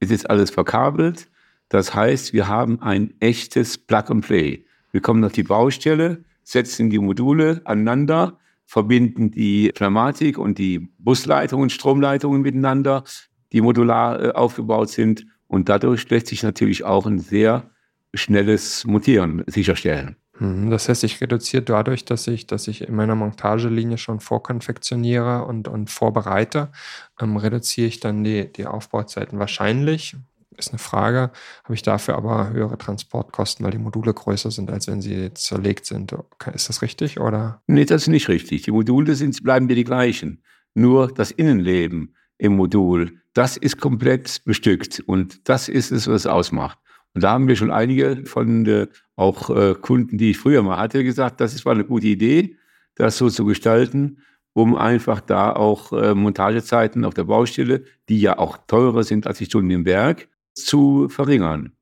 Es 0.00 0.10
ist 0.10 0.28
alles 0.28 0.50
verkabelt. 0.50 1.28
Das 1.68 1.94
heißt, 1.94 2.32
wir 2.32 2.48
haben 2.48 2.82
ein 2.82 3.14
echtes 3.20 3.78
Plug-and-Play. 3.78 4.64
Wir 4.90 5.00
kommen 5.00 5.24
auf 5.24 5.32
die 5.32 5.42
Baustelle, 5.42 6.24
setzen 6.42 6.90
die 6.90 6.98
Module 6.98 7.62
aneinander, 7.64 8.38
verbinden 8.66 9.30
die 9.30 9.70
Pneumatik 9.72 10.38
und 10.38 10.58
die 10.58 10.80
Busleitungen, 10.98 11.70
Stromleitungen 11.70 12.42
miteinander, 12.42 13.04
die 13.52 13.60
modular 13.60 14.22
äh, 14.22 14.30
aufgebaut 14.32 14.90
sind. 14.90 15.26
Und 15.46 15.68
dadurch 15.68 16.08
lässt 16.10 16.28
sich 16.28 16.42
natürlich 16.42 16.84
auch 16.84 17.06
ein 17.06 17.18
sehr 17.18 17.70
schnelles 18.14 18.84
Montieren 18.84 19.44
sicherstellen. 19.46 20.16
Mhm, 20.42 20.70
das 20.70 20.88
heißt, 20.88 21.04
ich 21.04 21.20
reduziere 21.20 21.62
dadurch, 21.62 22.04
dass 22.04 22.26
ich, 22.26 22.48
dass 22.48 22.66
ich 22.66 22.82
in 22.82 22.96
meiner 22.96 23.14
Montagelinie 23.14 23.96
schon 23.96 24.18
vorkonfektioniere 24.18 25.44
und, 25.44 25.68
und 25.68 25.88
vorbereite, 25.88 26.72
ähm, 27.20 27.36
reduziere 27.36 27.86
ich 27.86 28.00
dann 28.00 28.24
die, 28.24 28.52
die 28.52 28.66
Aufbauzeiten 28.66 29.38
wahrscheinlich. 29.38 30.16
Ist 30.58 30.70
eine 30.70 30.80
Frage, 30.80 31.30
habe 31.62 31.74
ich 31.74 31.82
dafür 31.82 32.16
aber 32.16 32.50
höhere 32.50 32.76
Transportkosten, 32.76 33.64
weil 33.64 33.70
die 33.70 33.78
Module 33.78 34.12
größer 34.12 34.50
sind, 34.50 34.70
als 34.70 34.88
wenn 34.88 35.00
sie 35.00 35.32
zerlegt 35.32 35.86
sind. 35.86 36.14
Ist 36.52 36.68
das 36.68 36.82
richtig 36.82 37.20
oder? 37.20 37.62
Nee, 37.68 37.84
das 37.84 38.02
ist 38.02 38.08
nicht 38.08 38.28
richtig. 38.28 38.62
Die 38.62 38.72
Module 38.72 39.14
sind, 39.14 39.42
bleiben 39.44 39.68
dir 39.68 39.76
die 39.76 39.84
gleichen. 39.84 40.42
Nur 40.74 41.12
das 41.12 41.30
Innenleben 41.30 42.16
im 42.36 42.56
Modul, 42.56 43.20
das 43.32 43.56
ist 43.56 43.80
komplett 43.80 44.42
bestückt 44.44 45.02
und 45.06 45.48
das 45.48 45.68
ist 45.68 45.92
es, 45.92 46.08
was 46.08 46.22
es 46.22 46.26
ausmacht. 46.26 46.78
Und 47.14 47.22
da 47.22 47.32
haben 47.32 47.48
wir 47.48 47.56
schon 47.56 47.70
einige 47.70 48.24
von 48.26 48.66
äh, 48.66 48.88
auch 49.16 49.50
äh, 49.50 49.74
Kunden, 49.74 50.18
die 50.18 50.30
ich 50.30 50.38
früher 50.38 50.62
mal 50.62 50.78
hatte, 50.78 51.04
gesagt, 51.04 51.40
das 51.40 51.64
war 51.64 51.72
eine 51.72 51.84
gute 51.84 52.06
Idee, 52.06 52.56
das 52.94 53.18
so 53.18 53.28
zu 53.30 53.44
gestalten, 53.44 54.18
um 54.52 54.76
einfach 54.76 55.20
da 55.20 55.52
auch 55.52 55.92
äh, 55.92 56.14
Montagezeiten 56.14 57.04
auf 57.04 57.14
der 57.14 57.24
Baustelle, 57.24 57.84
die 58.08 58.20
ja 58.20 58.38
auch 58.38 58.58
teurer 58.66 59.04
sind 59.04 59.26
als 59.26 59.38
die 59.38 59.46
Stunden 59.46 59.70
im 59.70 59.84
Werk, 59.84 60.28
zu 60.54 61.08
verringern. 61.08 61.72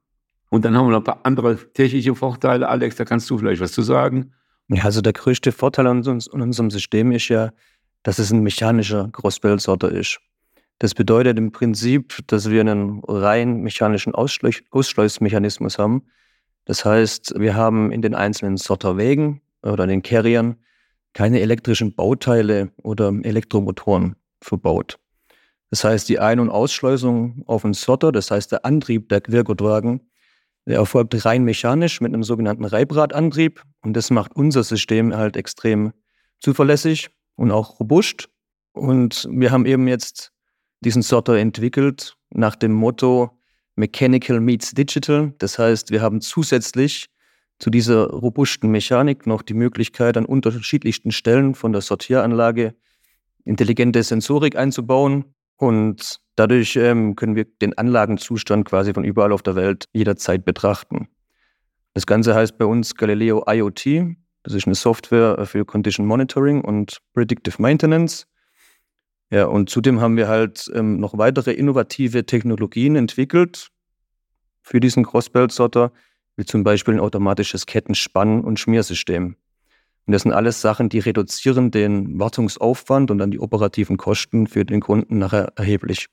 Und 0.51 0.65
dann 0.65 0.77
haben 0.77 0.87
wir 0.87 0.93
noch 0.93 1.01
ein 1.01 1.05
paar 1.05 1.21
andere 1.25 1.57
technische 1.73 2.15
Vorteile. 2.15 2.69
Alex, 2.69 2.97
da 2.97 3.05
kannst 3.05 3.31
du 3.31 3.39
vielleicht 3.39 3.61
was 3.61 3.73
zu 3.73 3.83
sagen. 3.83 4.33
Ja, 4.69 4.85
also 4.85 5.01
der 5.01 5.13
größte 5.13 5.53
Vorteil 5.53 5.87
an, 5.87 6.07
uns, 6.07 6.29
an 6.29 6.43
unserem 6.43 6.71
System 6.71 7.13
ist 7.13 7.29
ja, 7.29 7.51
dass 8.03 8.19
es 8.19 8.33
ein 8.33 8.43
mechanischer 8.43 9.09
Großbildsorter 9.11 9.91
ist. 9.91 10.21
Das 10.79 10.95
bedeutet 10.95 11.39
im 11.39 11.53
Prinzip, 11.53 12.19
dass 12.29 12.51
wir 12.51 12.61
einen 12.61 13.01
rein 13.07 13.61
mechanischen 13.61 14.15
Ausschleusmechanismus 14.15 15.79
haben. 15.79 16.03
Das 16.71 16.85
heißt, 16.85 17.35
wir 17.37 17.57
haben 17.57 17.91
in 17.91 18.01
den 18.01 18.15
einzelnen 18.15 18.57
Sorterwegen 18.57 19.41
oder 19.61 19.89
den 19.89 20.03
Carriern 20.03 20.55
keine 21.15 21.41
elektrischen 21.41 21.97
Bauteile 21.97 22.71
oder 22.81 23.13
Elektromotoren 23.25 24.15
verbaut. 24.41 24.97
Das 25.71 25.83
heißt, 25.83 26.09
die 26.09 26.21
Ein- 26.21 26.39
und 26.39 26.49
Ausschleusung 26.49 27.43
auf 27.47 27.63
den 27.63 27.73
Sorter, 27.73 28.13
das 28.13 28.31
heißt 28.31 28.53
der 28.53 28.65
Antrieb 28.65 29.09
der 29.09 29.21
Quergurtwagen, 29.21 30.13
der 30.65 30.77
erfolgt 30.77 31.25
rein 31.25 31.43
mechanisch 31.43 32.01
mit 32.01 32.15
einem 32.15 32.23
sogenannten 32.23 32.65
Reibradantrieb 32.65 33.65
und 33.83 33.95
das 33.95 34.11
macht 34.11 34.37
unser 34.37 34.63
System 34.63 35.13
halt 35.13 35.37
extrem 35.37 35.93
zuverlässig 36.39 37.11
und 37.35 37.51
auch 37.51 37.81
robust. 37.81 38.29
Und 38.75 39.27
wir 39.29 39.51
haben 39.51 39.67
eben 39.67 39.89
jetzt 39.89 40.31
diesen 40.85 41.03
Sorter 41.03 41.37
entwickelt 41.37 42.17
nach 42.31 42.55
dem 42.55 42.75
Motto 42.75 43.40
Mechanical 43.81 44.41
meets 44.41 44.71
Digital. 44.71 45.35
Das 45.39 45.59
heißt, 45.59 45.91
wir 45.91 46.03
haben 46.03 46.21
zusätzlich 46.21 47.07
zu 47.59 47.71
dieser 47.71 48.07
robusten 48.09 48.71
Mechanik 48.71 49.27
noch 49.27 49.43
die 49.43 49.55
Möglichkeit, 49.55 50.17
an 50.17 50.25
unterschiedlichsten 50.25 51.11
Stellen 51.11 51.55
von 51.55 51.73
der 51.73 51.83
Sortieranlage 51.83 52.75
intelligente 53.45 54.03
Sensorik 54.03 54.55
einzubauen. 54.57 55.25
Und 55.57 56.21
dadurch 56.37 56.77
ähm, 56.77 57.17
können 57.17 57.37
wir 57.37 57.45
den 57.45 57.77
Anlagenzustand 57.77 58.65
quasi 58.65 58.95
von 58.95 59.05
überall 59.05 59.33
auf 59.33 59.43
der 59.43 59.57
Welt 59.57 59.87
jederzeit 59.93 60.45
betrachten. 60.45 61.09
Das 61.93 62.07
Ganze 62.07 62.35
heißt 62.35 62.57
bei 62.57 62.65
uns 62.65 62.95
Galileo 62.95 63.45
IoT. 63.47 64.17
Das 64.43 64.55
ist 64.55 64.67
eine 64.67 64.75
Software 64.75 65.45
für 65.45 65.65
Condition 65.65 66.07
Monitoring 66.07 66.63
und 66.63 66.99
Predictive 67.13 67.61
Maintenance. 67.61 68.27
Ja, 69.31 69.47
und 69.47 69.71
zudem 69.71 70.01
haben 70.01 70.17
wir 70.17 70.29
halt 70.29 70.71
ähm, 70.75 70.99
noch 70.99 71.17
weitere 71.17 71.53
innovative 71.53 72.27
Technologien 72.27 72.97
entwickelt 72.97 73.71
für 74.63 74.81
diesen 74.81 75.05
Crossbelt-Sorter, 75.05 75.93
wie 76.37 76.45
zum 76.45 76.65
Beispiel 76.65 76.95
ein 76.95 77.01
automatisches 77.01 77.67
Kettenspann- 77.67 78.43
und 78.43 78.59
Schmiersystem. 78.59 79.37
Und 80.07 80.13
das 80.13 80.23
sind 80.23 80.33
alles 80.33 80.61
Sachen, 80.61 80.89
die 80.89 80.99
reduzieren 80.99 81.71
den 81.71 82.19
Wartungsaufwand 82.19 83.13
und 83.13 83.19
dann 83.19 83.31
die 83.31 83.39
operativen 83.39 83.97
Kosten 83.97 84.49
für 84.49 84.65
den 84.65 84.81
Kunden 84.81 85.19
nachher 85.19 85.53
erheblich. 85.55 86.09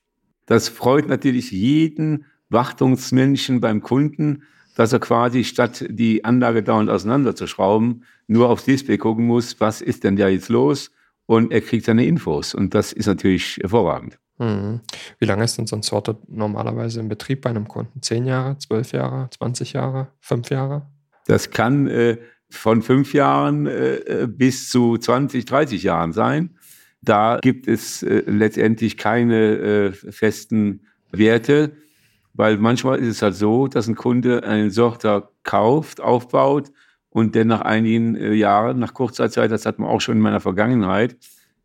Das 0.46 0.68
freut 0.68 1.08
natürlich 1.08 1.50
jeden 1.50 2.24
Wartungsmenschen 2.50 3.60
beim 3.60 3.82
Kunden, 3.82 4.44
dass 4.76 4.92
er 4.92 5.00
quasi 5.00 5.42
statt 5.42 5.84
die 5.88 6.24
Anlage 6.24 6.62
dauernd 6.62 6.88
auseinanderzuschrauben, 6.88 8.04
nur 8.28 8.48
aufs 8.48 8.64
Display 8.64 8.96
gucken 8.96 9.26
muss, 9.26 9.58
was 9.58 9.80
ist 9.80 10.04
denn 10.04 10.14
da 10.14 10.28
jetzt 10.28 10.48
los? 10.48 10.92
Und 11.28 11.52
er 11.52 11.60
kriegt 11.60 11.84
seine 11.84 12.06
Infos. 12.06 12.54
Und 12.54 12.74
das 12.74 12.92
ist 12.92 13.06
natürlich 13.06 13.58
hervorragend. 13.60 14.18
Mhm. 14.38 14.80
Wie 15.18 15.26
lange 15.26 15.44
ist 15.44 15.58
denn 15.58 15.66
so 15.66 15.76
ein 15.76 15.82
Sorter 15.82 16.18
normalerweise 16.26 17.00
im 17.00 17.08
Betrieb 17.08 17.42
bei 17.42 17.50
einem 17.50 17.68
Kunden? 17.68 18.00
Zehn 18.00 18.24
Jahre, 18.24 18.56
zwölf 18.58 18.92
Jahre, 18.92 19.28
20 19.36 19.74
Jahre, 19.74 20.08
fünf 20.20 20.48
Jahre? 20.48 20.86
Das 21.26 21.50
kann 21.50 21.86
äh, 21.86 22.16
von 22.48 22.80
fünf 22.80 23.12
Jahren 23.12 23.66
äh, 23.66 24.26
bis 24.26 24.70
zu 24.70 24.96
20, 24.96 25.44
30 25.44 25.82
Jahren 25.82 26.12
sein. 26.12 26.56
Da 27.02 27.38
gibt 27.42 27.68
es 27.68 28.02
äh, 28.02 28.22
letztendlich 28.26 28.96
keine 28.96 29.58
äh, 29.58 29.92
festen 29.92 30.86
Werte, 31.12 31.72
weil 32.32 32.56
manchmal 32.56 33.00
ist 33.00 33.08
es 33.08 33.22
halt 33.22 33.34
so, 33.34 33.68
dass 33.68 33.86
ein 33.86 33.96
Kunde 33.96 34.44
einen 34.44 34.70
Sorter 34.70 35.30
kauft, 35.42 36.00
aufbaut 36.00 36.72
und 37.18 37.34
dann 37.34 37.48
nach 37.48 37.62
einigen 37.62 38.14
äh, 38.14 38.32
Jahren, 38.32 38.78
nach 38.78 38.94
kurzer 38.94 39.28
Zeit, 39.28 39.50
das 39.50 39.66
hat 39.66 39.80
man 39.80 39.88
auch 39.88 40.00
schon 40.00 40.18
in 40.18 40.22
meiner 40.22 40.38
Vergangenheit, 40.38 41.16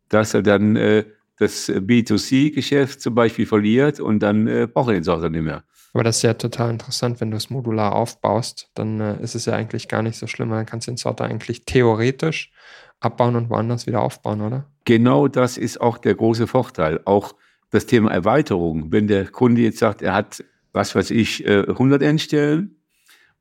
dass 0.08 0.34
er 0.34 0.42
dann 0.42 0.74
äh, 0.74 1.04
das 1.38 1.68
B2C-Geschäft 1.68 3.00
zum 3.00 3.14
Beispiel 3.14 3.46
verliert 3.46 4.00
und 4.00 4.18
dann 4.18 4.48
äh, 4.48 4.66
braucht 4.66 4.88
er 4.88 4.94
den 4.94 5.04
Sorter 5.04 5.30
nicht 5.30 5.44
mehr. 5.44 5.62
Aber 5.92 6.02
das 6.02 6.16
ist 6.16 6.22
ja 6.22 6.34
total 6.34 6.70
interessant, 6.70 7.20
wenn 7.20 7.30
du 7.30 7.36
es 7.36 7.50
modular 7.50 7.94
aufbaust, 7.94 8.68
dann 8.74 9.00
äh, 9.00 9.22
ist 9.22 9.36
es 9.36 9.46
ja 9.46 9.54
eigentlich 9.54 9.86
gar 9.86 10.02
nicht 10.02 10.18
so 10.18 10.26
schlimm. 10.26 10.50
Dann 10.50 10.66
kannst 10.66 10.88
du 10.88 10.90
den 10.90 10.96
Sorter 10.96 11.24
eigentlich 11.24 11.64
theoretisch 11.64 12.50
abbauen 12.98 13.36
und 13.36 13.48
woanders 13.48 13.86
wieder 13.86 14.00
aufbauen, 14.00 14.40
oder? 14.40 14.66
Genau 14.84 15.28
das 15.28 15.56
ist 15.56 15.80
auch 15.80 15.98
der 15.98 16.16
große 16.16 16.48
Vorteil. 16.48 17.00
Auch 17.04 17.36
das 17.70 17.86
Thema 17.86 18.10
Erweiterung. 18.10 18.90
Wenn 18.90 19.06
der 19.06 19.28
Kunde 19.28 19.62
jetzt 19.62 19.78
sagt, 19.78 20.02
er 20.02 20.14
hat, 20.14 20.42
was 20.72 20.96
weiß 20.96 21.12
ich, 21.12 21.48
100 21.48 22.02
äh, 22.02 22.06
Endstellen 22.06 22.76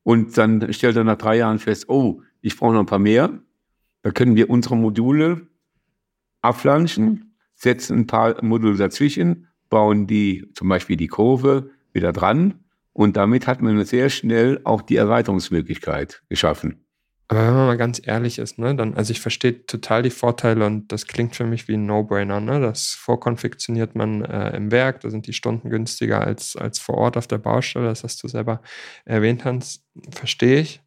und 0.04 0.38
dann 0.38 0.72
stellt 0.74 0.96
er 0.96 1.04
nach 1.04 1.18
drei 1.18 1.38
Jahren 1.38 1.60
fest, 1.60 1.90
oh, 1.90 2.22
ich 2.42 2.58
brauche 2.58 2.74
noch 2.74 2.82
ein 2.82 2.86
paar 2.86 3.00
mehr. 3.00 3.40
Da 4.02 4.12
können 4.12 4.36
wir 4.36 4.50
unsere 4.50 4.76
Module 4.76 5.48
abflanschen, 6.42 7.36
setzen 7.56 8.00
ein 8.00 8.08
paar 8.08 8.44
Module 8.44 8.76
dazwischen, 8.76 9.48
bauen 9.70 10.08
die, 10.08 10.50
zum 10.54 10.68
Beispiel 10.68 10.98
die 10.98 11.08
Kurve, 11.08 11.72
wieder 11.94 12.12
dran. 12.12 12.66
Und 12.92 13.16
damit 13.16 13.48
hat 13.48 13.62
man 13.62 13.84
sehr 13.86 14.10
schnell 14.10 14.60
auch 14.66 14.82
die 14.82 14.98
Erweiterungsmöglichkeit 14.98 16.22
geschaffen. 16.30 16.86
Aber 17.28 17.48
wenn 17.48 17.54
man 17.54 17.68
mal 17.68 17.78
ganz 17.78 18.02
ehrlich 18.06 18.38
ist, 18.38 18.60
ne, 18.60 18.76
dann, 18.76 18.96
also 18.96 19.12
ich 19.12 19.22
verstehe 19.22 19.66
total 19.66 20.04
die 20.04 20.10
Vorteile 20.10 20.66
und 20.66 20.92
das 20.92 21.08
klingt 21.08 21.36
für 21.36 21.46
mich 21.46 21.68
wie 21.68 21.76
ein 21.76 21.86
No-Brainer. 21.86 22.40
Ne? 22.40 22.60
Das 22.60 22.90
vorkonfektioniert 22.90 23.96
man 23.96 24.24
äh, 24.26 24.56
im 24.56 24.72
Werk, 24.72 25.02
da 25.02 25.10
sind 25.10 25.26
die 25.28 25.34
Stunden 25.34 25.70
günstiger 25.70 26.22
als, 26.22 26.56
als 26.56 26.80
vor 26.80 26.96
Ort 26.96 27.18
auf 27.18 27.28
der 27.28 27.38
Baustelle, 27.38 27.86
das 27.86 28.04
hast 28.04 28.22
du 28.24 28.28
selber 28.28 28.62
erwähnt, 29.06 29.46
Hans, 29.46 29.86
verstehe 30.12 30.60
ich. 30.60 30.82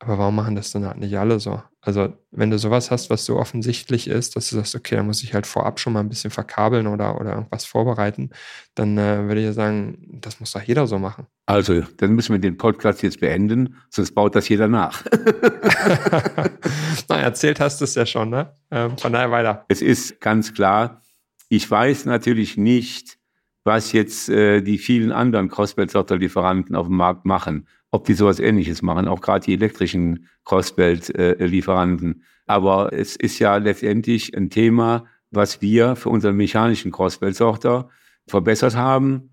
Aber 0.00 0.18
warum 0.18 0.36
machen 0.36 0.54
das 0.54 0.70
dann 0.70 0.86
halt 0.86 0.98
nicht 0.98 1.18
alle 1.18 1.40
so? 1.40 1.60
Also, 1.80 2.12
wenn 2.30 2.50
du 2.50 2.58
sowas 2.58 2.90
hast, 2.90 3.10
was 3.10 3.24
so 3.24 3.36
offensichtlich 3.36 4.06
ist, 4.06 4.36
dass 4.36 4.50
du 4.50 4.56
sagst, 4.56 4.76
okay, 4.76 4.94
da 4.94 5.02
muss 5.02 5.24
ich 5.24 5.34
halt 5.34 5.46
vorab 5.46 5.80
schon 5.80 5.92
mal 5.92 6.00
ein 6.00 6.08
bisschen 6.08 6.30
verkabeln 6.30 6.86
oder, 6.86 7.20
oder 7.20 7.32
irgendwas 7.32 7.64
vorbereiten, 7.64 8.30
dann 8.74 8.96
äh, 8.96 9.26
würde 9.26 9.40
ich 9.40 9.46
ja 9.46 9.52
sagen, 9.52 10.20
das 10.20 10.38
muss 10.38 10.52
doch 10.52 10.62
jeder 10.62 10.86
so 10.86 10.98
machen. 10.98 11.26
Also, 11.46 11.80
dann 11.96 12.12
müssen 12.12 12.32
wir 12.32 12.38
den 12.38 12.58
Podcast 12.58 13.02
jetzt 13.02 13.18
beenden, 13.20 13.76
sonst 13.90 14.14
baut 14.14 14.36
das 14.36 14.48
jeder 14.48 14.68
nach. 14.68 15.02
Na, 17.08 17.20
erzählt 17.20 17.58
hast 17.58 17.80
du 17.80 17.84
es 17.84 17.94
ja 17.96 18.06
schon, 18.06 18.30
ne? 18.30 18.52
Ähm, 18.70 18.96
von 18.98 19.12
daher 19.12 19.32
weiter. 19.32 19.64
Es 19.68 19.82
ist 19.82 20.20
ganz 20.20 20.54
klar, 20.54 21.02
ich 21.48 21.68
weiß 21.68 22.04
natürlich 22.04 22.56
nicht, 22.56 23.18
was 23.64 23.92
jetzt 23.92 24.28
äh, 24.28 24.62
die 24.62 24.78
vielen 24.78 25.10
anderen 25.10 25.48
Crossbelt-Sorter-Lieferanten 25.48 26.76
auf 26.76 26.86
dem 26.86 26.96
Markt 26.96 27.24
machen 27.24 27.66
ob 27.90 28.04
die 28.04 28.14
sowas 28.14 28.38
ähnliches 28.38 28.82
machen, 28.82 29.08
auch 29.08 29.20
gerade 29.20 29.44
die 29.44 29.54
elektrischen 29.54 30.28
Crossbelt-Lieferanten. 30.44 32.22
Aber 32.46 32.92
es 32.92 33.16
ist 33.16 33.38
ja 33.38 33.56
letztendlich 33.56 34.36
ein 34.36 34.50
Thema, 34.50 35.06
was 35.30 35.60
wir 35.60 35.96
für 35.96 36.08
unseren 36.10 36.36
mechanischen 36.36 36.92
Crossbelt-Sorter 36.92 37.88
verbessert 38.26 38.76
haben, 38.76 39.30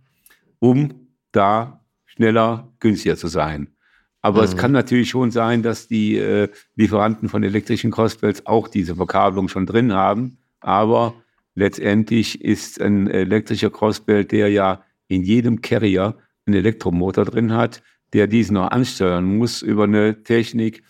um 0.60 1.10
da 1.32 1.82
schneller, 2.06 2.74
günstiger 2.80 3.18
zu 3.18 3.28
sein. 3.28 3.76
Aber 4.22 4.40
mhm. 4.40 4.46
es 4.46 4.58
kann 4.58 4.72
natürlich 4.72 5.10
schon 5.10 5.32
sein, 5.32 5.62
dass 5.62 5.88
die 5.88 6.18
äh, 6.18 6.50
Lieferanten 6.76 7.30
von 7.30 7.44
elektrischen 7.44 7.92
Crossbelts 7.92 8.46
auch 8.46 8.68
diese 8.68 8.96
Verkabelung 8.96 9.50
schon 9.50 9.66
drin 9.66 9.94
haben. 9.94 10.40
Aber 10.62 11.14
letztendlich 11.54 12.42
ist 12.44 12.82
ein 12.82 13.08
elektrischer 13.08 13.70
Crossbelt, 13.70 14.32
der 14.32 14.50
ja 14.50 14.84
in 15.08 15.24
jedem 15.24 15.62
Carrier 15.62 16.18
einen 16.48 16.56
Elektromotor 16.56 17.26
drin 17.26 17.54
hat, 17.54 17.84
der 18.14 18.28
diesen 18.28 18.56
noch 18.56 18.72
ansteuern 18.72 19.38
muss 19.38 19.62
über 19.62 19.84
eine 19.84 20.24
Technik, 20.24 20.84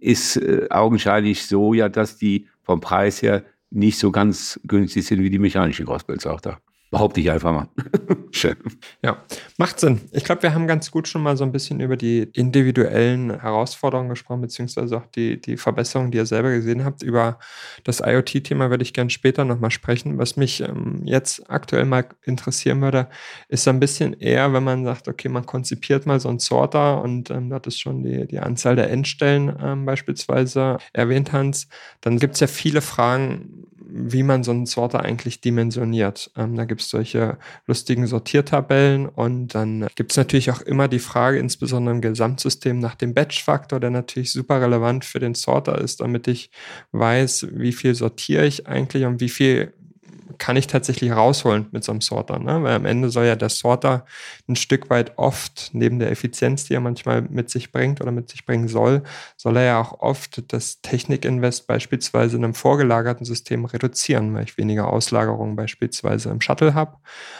ist 0.00 0.36
äh, 0.36 0.66
augenscheinlich 0.70 1.46
so, 1.46 1.74
ja, 1.74 1.88
dass 1.88 2.16
die 2.16 2.46
vom 2.62 2.80
Preis 2.80 3.22
her 3.22 3.44
nicht 3.70 3.98
so 3.98 4.10
ganz 4.10 4.60
günstig 4.64 5.04
sind 5.06 5.22
wie 5.22 5.30
die 5.30 5.38
mechanischen 5.38 5.86
Crossbeltsauter. 5.86 6.60
Behaupte 6.90 7.20
ich 7.20 7.30
einfach 7.30 7.52
mal. 7.52 7.68
Schön. 8.32 8.56
Ja, 9.00 9.22
macht 9.58 9.78
Sinn. 9.78 10.00
Ich 10.10 10.24
glaube, 10.24 10.42
wir 10.42 10.54
haben 10.54 10.66
ganz 10.66 10.90
gut 10.90 11.06
schon 11.06 11.22
mal 11.22 11.36
so 11.36 11.44
ein 11.44 11.52
bisschen 11.52 11.78
über 11.78 11.96
die 11.96 12.22
individuellen 12.32 13.40
Herausforderungen 13.40 14.08
gesprochen, 14.08 14.40
beziehungsweise 14.40 14.96
auch 14.96 15.06
die, 15.06 15.40
die 15.40 15.56
Verbesserungen, 15.56 16.10
die 16.10 16.18
ihr 16.18 16.26
selber 16.26 16.50
gesehen 16.50 16.84
habt. 16.84 17.02
Über 17.04 17.38
das 17.84 18.00
IoT-Thema 18.00 18.70
würde 18.70 18.82
ich 18.82 18.92
gerne 18.92 19.10
später 19.10 19.44
nochmal 19.44 19.70
sprechen. 19.70 20.18
Was 20.18 20.36
mich 20.36 20.62
ähm, 20.62 21.02
jetzt 21.04 21.48
aktuell 21.48 21.84
mal 21.84 22.06
interessieren 22.22 22.80
würde, 22.80 23.08
ist 23.48 23.62
so 23.62 23.70
ein 23.70 23.78
bisschen 23.78 24.14
eher, 24.14 24.52
wenn 24.52 24.64
man 24.64 24.84
sagt, 24.84 25.06
okay, 25.06 25.28
man 25.28 25.46
konzipiert 25.46 26.06
mal 26.06 26.18
so 26.18 26.28
einen 26.28 26.40
Sorter 26.40 27.02
und 27.02 27.30
ähm, 27.30 27.50
dort 27.50 27.68
ist 27.68 27.78
schon 27.78 28.02
die, 28.02 28.26
die 28.26 28.40
Anzahl 28.40 28.74
der 28.74 28.90
Endstellen 28.90 29.56
ähm, 29.62 29.86
beispielsweise 29.86 30.78
erwähnt, 30.92 31.32
Hans, 31.32 31.68
dann 32.00 32.18
gibt 32.18 32.34
es 32.34 32.40
ja 32.40 32.48
viele 32.48 32.80
Fragen, 32.80 33.66
wie 33.92 34.22
man 34.22 34.44
so 34.44 34.50
einen 34.50 34.66
Sorter 34.66 35.00
eigentlich 35.00 35.40
dimensioniert. 35.40 36.30
Ähm, 36.36 36.56
da 36.56 36.64
gibt 36.64 36.80
es 36.80 36.90
solche 36.90 37.38
lustigen 37.66 38.06
Sortiertabellen 38.06 39.06
und 39.06 39.54
dann 39.54 39.86
gibt 39.94 40.12
es 40.12 40.16
natürlich 40.16 40.50
auch 40.50 40.60
immer 40.60 40.88
die 40.88 40.98
Frage, 40.98 41.38
insbesondere 41.38 41.94
im 41.94 42.00
Gesamtsystem, 42.00 42.78
nach 42.78 42.94
dem 42.94 43.14
Batch-Faktor, 43.14 43.80
der 43.80 43.90
natürlich 43.90 44.32
super 44.32 44.60
relevant 44.60 45.04
für 45.04 45.18
den 45.18 45.34
Sorter 45.34 45.78
ist, 45.78 46.00
damit 46.00 46.28
ich 46.28 46.50
weiß, 46.92 47.48
wie 47.52 47.72
viel 47.72 47.94
sortiere 47.94 48.46
ich 48.46 48.66
eigentlich 48.66 49.04
und 49.04 49.20
wie 49.20 49.28
viel 49.28 49.72
kann 50.38 50.56
ich 50.56 50.66
tatsächlich 50.66 51.12
rausholen 51.12 51.66
mit 51.72 51.84
so 51.84 51.92
einem 51.92 52.00
Sorter. 52.00 52.38
Ne? 52.38 52.62
Weil 52.62 52.74
am 52.74 52.86
Ende 52.86 53.10
soll 53.10 53.26
ja 53.26 53.36
der 53.36 53.48
Sorter 53.48 54.04
ein 54.48 54.56
Stück 54.56 54.90
weit 54.90 55.18
oft, 55.18 55.70
neben 55.72 55.98
der 55.98 56.10
Effizienz, 56.10 56.64
die 56.64 56.74
er 56.74 56.80
manchmal 56.80 57.22
mit 57.22 57.50
sich 57.50 57.72
bringt 57.72 58.00
oder 58.00 58.12
mit 58.12 58.28
sich 58.28 58.46
bringen 58.46 58.68
soll, 58.68 59.02
soll 59.36 59.56
er 59.56 59.64
ja 59.64 59.80
auch 59.80 60.00
oft 60.00 60.52
das 60.52 60.80
Technikinvest 60.82 61.66
beispielsweise 61.66 62.36
in 62.36 62.44
einem 62.44 62.54
vorgelagerten 62.54 63.24
System 63.24 63.64
reduzieren, 63.64 64.34
weil 64.34 64.44
ich 64.44 64.56
weniger 64.56 64.88
Auslagerungen 64.88 65.56
beispielsweise 65.56 66.30
im 66.30 66.40
Shuttle 66.40 66.74
habe, 66.74 66.96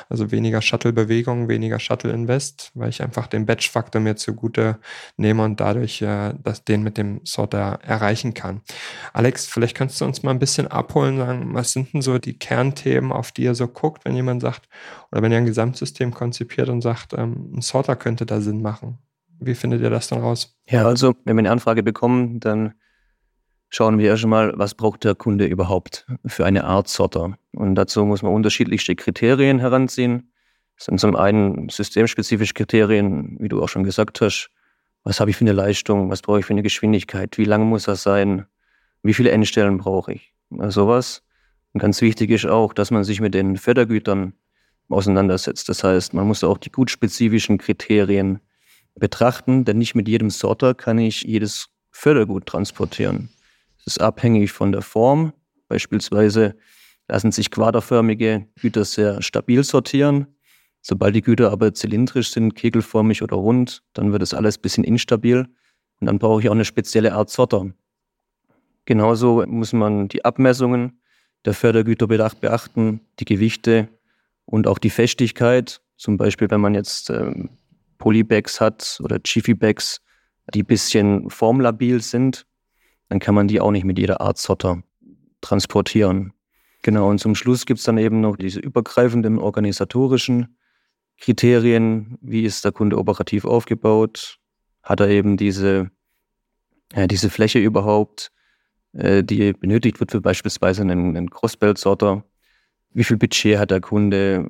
also 0.08 0.30
weniger 0.30 0.62
Shuttle-Bewegungen, 0.62 1.48
weniger 1.48 1.78
Shuttle-Invest, 1.78 2.72
weil 2.74 2.88
ich 2.88 3.02
einfach 3.02 3.26
den 3.26 3.46
Batch-Faktor 3.46 4.00
mir 4.00 4.16
zugute 4.16 4.78
nehme 5.16 5.44
und 5.44 5.60
dadurch 5.60 6.02
äh, 6.02 6.34
das, 6.42 6.64
den 6.64 6.82
mit 6.82 6.98
dem 6.98 7.20
Sorter 7.24 7.78
erreichen 7.82 8.34
kann. 8.34 8.62
Alex, 9.12 9.46
vielleicht 9.46 9.76
kannst 9.76 10.00
du 10.00 10.04
uns 10.04 10.22
mal 10.22 10.30
ein 10.30 10.38
bisschen 10.38 10.66
abholen, 10.66 11.18
sagen, 11.18 11.54
was 11.54 11.72
sind 11.72 11.92
denn 11.92 12.02
so 12.02 12.18
die 12.18 12.38
Kernthemen 12.38 12.79
Themen, 12.80 13.12
auf 13.12 13.32
die 13.32 13.42
ihr 13.42 13.54
so 13.54 13.68
guckt, 13.68 14.04
wenn 14.04 14.16
jemand 14.16 14.42
sagt, 14.42 14.68
oder 15.12 15.22
wenn 15.22 15.32
ihr 15.32 15.38
ein 15.38 15.46
Gesamtsystem 15.46 16.12
konzipiert 16.12 16.68
und 16.68 16.80
sagt, 16.80 17.12
ähm, 17.12 17.52
ein 17.54 17.60
Sorter 17.60 17.96
könnte 17.96 18.26
da 18.26 18.40
Sinn 18.40 18.62
machen? 18.62 18.98
Wie 19.38 19.54
findet 19.54 19.80
ihr 19.80 19.90
das 19.90 20.08
dann 20.08 20.20
raus? 20.20 20.56
Ja, 20.68 20.86
also 20.86 21.14
wenn 21.24 21.36
wir 21.36 21.40
eine 21.40 21.50
Anfrage 21.50 21.82
bekommen, 21.82 22.40
dann 22.40 22.74
schauen 23.70 23.98
wir 23.98 24.08
erst 24.08 24.26
mal, 24.26 24.52
was 24.56 24.74
braucht 24.74 25.04
der 25.04 25.14
Kunde 25.14 25.46
überhaupt 25.46 26.06
für 26.26 26.44
eine 26.44 26.64
Art 26.64 26.88
Sorter. 26.88 27.38
Und 27.52 27.74
dazu 27.74 28.04
muss 28.04 28.22
man 28.22 28.32
unterschiedlichste 28.32 28.96
Kriterien 28.96 29.58
heranziehen. 29.58 30.32
Das 30.76 30.86
sind 30.86 31.00
zum 31.00 31.16
einen 31.16 31.68
systemspezifische 31.68 32.54
Kriterien, 32.54 33.36
wie 33.38 33.48
du 33.48 33.62
auch 33.62 33.68
schon 33.68 33.84
gesagt 33.84 34.20
hast. 34.20 34.50
Was 35.04 35.20
habe 35.20 35.30
ich 35.30 35.36
für 35.36 35.44
eine 35.44 35.52
Leistung? 35.52 36.10
Was 36.10 36.22
brauche 36.22 36.40
ich 36.40 36.46
für 36.46 36.52
eine 36.52 36.62
Geschwindigkeit? 36.62 37.38
Wie 37.38 37.44
lang 37.44 37.64
muss 37.64 37.84
das 37.84 38.02
sein? 38.02 38.46
Wie 39.02 39.14
viele 39.14 39.30
Endstellen 39.30 39.78
brauche 39.78 40.12
ich? 40.12 40.34
Also 40.58 40.82
sowas. 40.82 41.22
Und 41.72 41.80
ganz 41.80 42.00
wichtig 42.00 42.30
ist 42.30 42.46
auch, 42.46 42.72
dass 42.72 42.90
man 42.90 43.04
sich 43.04 43.20
mit 43.20 43.34
den 43.34 43.56
Fördergütern 43.56 44.32
auseinandersetzt. 44.88 45.68
Das 45.68 45.84
heißt, 45.84 46.14
man 46.14 46.26
muss 46.26 46.42
auch 46.44 46.58
die 46.58 46.72
gutspezifischen 46.72 47.58
Kriterien 47.58 48.40
betrachten, 48.96 49.64
denn 49.64 49.78
nicht 49.78 49.94
mit 49.94 50.08
jedem 50.08 50.30
Sorter 50.30 50.74
kann 50.74 50.98
ich 50.98 51.22
jedes 51.22 51.68
Fördergut 51.90 52.46
transportieren. 52.46 53.28
Es 53.78 53.86
ist 53.86 54.00
abhängig 54.00 54.52
von 54.52 54.72
der 54.72 54.82
Form. 54.82 55.32
Beispielsweise 55.68 56.56
lassen 57.08 57.32
sich 57.32 57.50
quaderförmige 57.50 58.46
Güter 58.60 58.84
sehr 58.84 59.22
stabil 59.22 59.64
sortieren. 59.64 60.26
Sobald 60.82 61.14
die 61.14 61.22
Güter 61.22 61.50
aber 61.50 61.74
zylindrisch 61.74 62.30
sind, 62.30 62.54
kegelförmig 62.54 63.22
oder 63.22 63.36
rund, 63.36 63.82
dann 63.92 64.12
wird 64.12 64.22
es 64.22 64.34
alles 64.34 64.58
ein 64.58 64.62
bisschen 64.62 64.84
instabil. 64.84 65.46
Und 66.00 66.06
dann 66.06 66.18
brauche 66.18 66.40
ich 66.40 66.48
auch 66.48 66.54
eine 66.54 66.64
spezielle 66.64 67.12
Art 67.12 67.30
Sorter. 67.30 67.70
Genauso 68.86 69.44
muss 69.46 69.72
man 69.72 70.08
die 70.08 70.24
Abmessungen 70.24 70.99
der 71.44 71.54
Fördergüter 71.54 72.06
beachten, 72.06 73.00
die 73.18 73.24
Gewichte 73.24 73.88
und 74.44 74.66
auch 74.66 74.78
die 74.78 74.90
Festigkeit. 74.90 75.80
Zum 75.96 76.16
Beispiel, 76.16 76.50
wenn 76.50 76.60
man 76.60 76.74
jetzt 76.74 77.10
ähm, 77.10 77.50
Polybags 77.98 78.60
hat 78.60 78.98
oder 79.02 79.18
Jiffy-Bags, 79.24 80.00
die 80.54 80.62
ein 80.62 80.66
bisschen 80.66 81.30
formlabil 81.30 82.00
sind, 82.00 82.46
dann 83.08 83.18
kann 83.18 83.34
man 83.34 83.48
die 83.48 83.60
auch 83.60 83.70
nicht 83.70 83.84
mit 83.84 83.98
jeder 83.98 84.20
Art 84.20 84.38
Sorter 84.38 84.82
transportieren. 85.40 86.32
Genau, 86.82 87.10
und 87.10 87.18
zum 87.18 87.34
Schluss 87.34 87.66
gibt 87.66 87.78
es 87.78 87.84
dann 87.84 87.98
eben 87.98 88.20
noch 88.20 88.36
diese 88.36 88.60
übergreifenden 88.60 89.38
organisatorischen 89.38 90.56
Kriterien. 91.18 92.16
Wie 92.22 92.44
ist 92.44 92.64
der 92.64 92.72
Kunde 92.72 92.96
operativ 92.96 93.44
aufgebaut? 93.44 94.38
Hat 94.82 95.00
er 95.00 95.08
eben 95.08 95.36
diese, 95.36 95.90
ja, 96.94 97.06
diese 97.06 97.28
Fläche 97.28 97.58
überhaupt? 97.58 98.32
Äh, 98.92 99.22
die 99.24 99.52
benötigt 99.52 100.00
wird 100.00 100.10
für 100.10 100.20
beispielsweise 100.20 100.82
einen, 100.82 101.16
einen 101.16 101.30
Crossbelt-Sorter. 101.30 102.24
Wie 102.92 103.04
viel 103.04 103.16
Budget 103.16 103.58
hat 103.58 103.70
der 103.70 103.80
Kunde? 103.80 104.48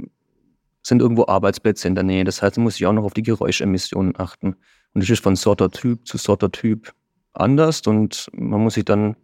Sind 0.83 1.03
irgendwo 1.03 1.27
Arbeitsplätze 1.27 1.89
in 1.89 1.95
der 1.95 2.05
Nähe? 2.05 2.25
Das 2.25 2.41
heißt, 2.41 2.57
man 2.57 2.65
muss 2.65 2.77
sich 2.77 2.87
auch 2.87 2.93
noch 2.93 3.05
auf 3.05 3.13
die 3.13 3.23
Geräuschemissionen 3.23 4.15
achten. 4.19 4.57
Und 4.95 5.03
das 5.03 5.11
ist 5.11 5.23
von 5.23 5.37
Sortertyp 5.37 6.07
zu 6.07 6.17
Sortertyp 6.17 6.95
anders 7.33 7.83
und 7.83 8.29
man 8.33 8.61
muss 8.61 8.75
sich 8.75 8.85
dann 8.85 9.17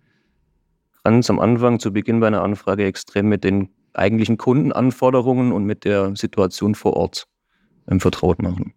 ganz 1.04 1.30
am 1.30 1.38
Anfang, 1.38 1.78
zu 1.78 1.92
Beginn 1.92 2.20
bei 2.20 2.26
einer 2.26 2.42
Anfrage, 2.42 2.84
extrem 2.84 3.28
mit 3.28 3.44
den 3.44 3.68
eigentlichen 3.94 4.36
Kundenanforderungen 4.36 5.52
und 5.52 5.64
mit 5.64 5.84
der 5.84 6.14
Situation 6.16 6.74
vor 6.74 6.94
Ort 6.94 7.26
ähm, 7.88 8.00
vertraut 8.00 8.42
machen. 8.42 8.74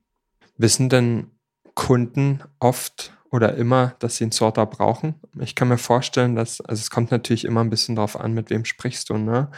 Wissen 0.58 0.90
denn 0.90 1.28
Kunden 1.74 2.42
oft, 2.60 3.18
oder 3.32 3.56
immer, 3.56 3.96
dass 4.00 4.18
sie 4.18 4.24
einen 4.24 4.32
Sorter 4.32 4.66
brauchen. 4.66 5.16
Ich 5.40 5.56
kann 5.56 5.68
mir 5.68 5.78
vorstellen, 5.78 6.36
dass, 6.36 6.62
also 6.62 6.80
es 6.80 6.90
kommt 6.90 7.12
natürlich 7.12 7.46
immer 7.46 7.62
ein 7.62 7.70
bisschen 7.70 7.96
darauf 7.96 8.20
an, 8.20 8.34
mit 8.34 8.50
wem 8.50 8.66
sprichst 8.66 9.10
du, 9.10 9.18
ne? 9.18 9.50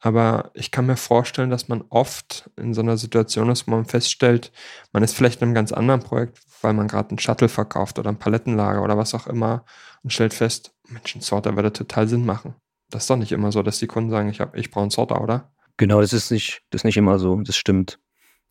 Aber 0.00 0.50
ich 0.54 0.70
kann 0.70 0.86
mir 0.86 0.96
vorstellen, 0.96 1.50
dass 1.50 1.68
man 1.68 1.84
oft 1.90 2.50
in 2.56 2.74
so 2.74 2.80
einer 2.80 2.96
Situation 2.96 3.48
ist, 3.50 3.66
wo 3.66 3.72
man 3.72 3.84
feststellt, 3.84 4.52
man 4.92 5.02
ist 5.02 5.14
vielleicht 5.14 5.40
in 5.40 5.48
einem 5.48 5.54
ganz 5.54 5.72
anderen 5.72 6.00
Projekt, 6.00 6.40
weil 6.62 6.72
man 6.72 6.88
gerade 6.88 7.10
einen 7.10 7.18
Shuttle 7.18 7.48
verkauft 7.48 7.98
oder 7.98 8.10
ein 8.10 8.18
Palettenlager 8.18 8.82
oder 8.82 8.98
was 8.98 9.14
auch 9.14 9.26
immer 9.26 9.64
und 10.02 10.12
stellt 10.12 10.34
fest, 10.34 10.72
Mensch, 10.88 11.14
ein 11.14 11.20
Sorter 11.20 11.54
würde 11.56 11.72
total 11.72 12.08
Sinn 12.08 12.26
machen. 12.26 12.54
Das 12.90 13.04
ist 13.04 13.10
doch 13.10 13.16
nicht 13.16 13.32
immer 13.32 13.52
so, 13.52 13.62
dass 13.62 13.78
die 13.78 13.86
Kunden 13.86 14.10
sagen, 14.10 14.28
ich, 14.28 14.40
ich 14.54 14.70
brauche 14.70 14.82
einen 14.82 14.90
Sorter, 14.90 15.20
oder? 15.20 15.52
Genau, 15.76 16.00
das 16.00 16.12
ist 16.12 16.30
nicht, 16.30 16.62
das 16.70 16.80
ist 16.80 16.84
nicht 16.84 16.96
immer 16.96 17.18
so, 17.18 17.40
das 17.40 17.56
stimmt. 17.56 17.98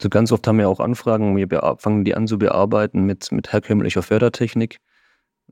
So 0.01 0.09
ganz 0.09 0.31
oft 0.31 0.47
haben 0.47 0.57
wir 0.57 0.69
auch 0.69 0.79
Anfragen, 0.79 1.35
wir 1.35 1.75
fangen 1.77 2.05
die 2.05 2.15
an 2.15 2.25
zu 2.25 2.37
bearbeiten 2.37 3.05
mit, 3.05 3.31
mit 3.31 3.51
herkömmlicher 3.51 4.01
Fördertechnik. 4.01 4.79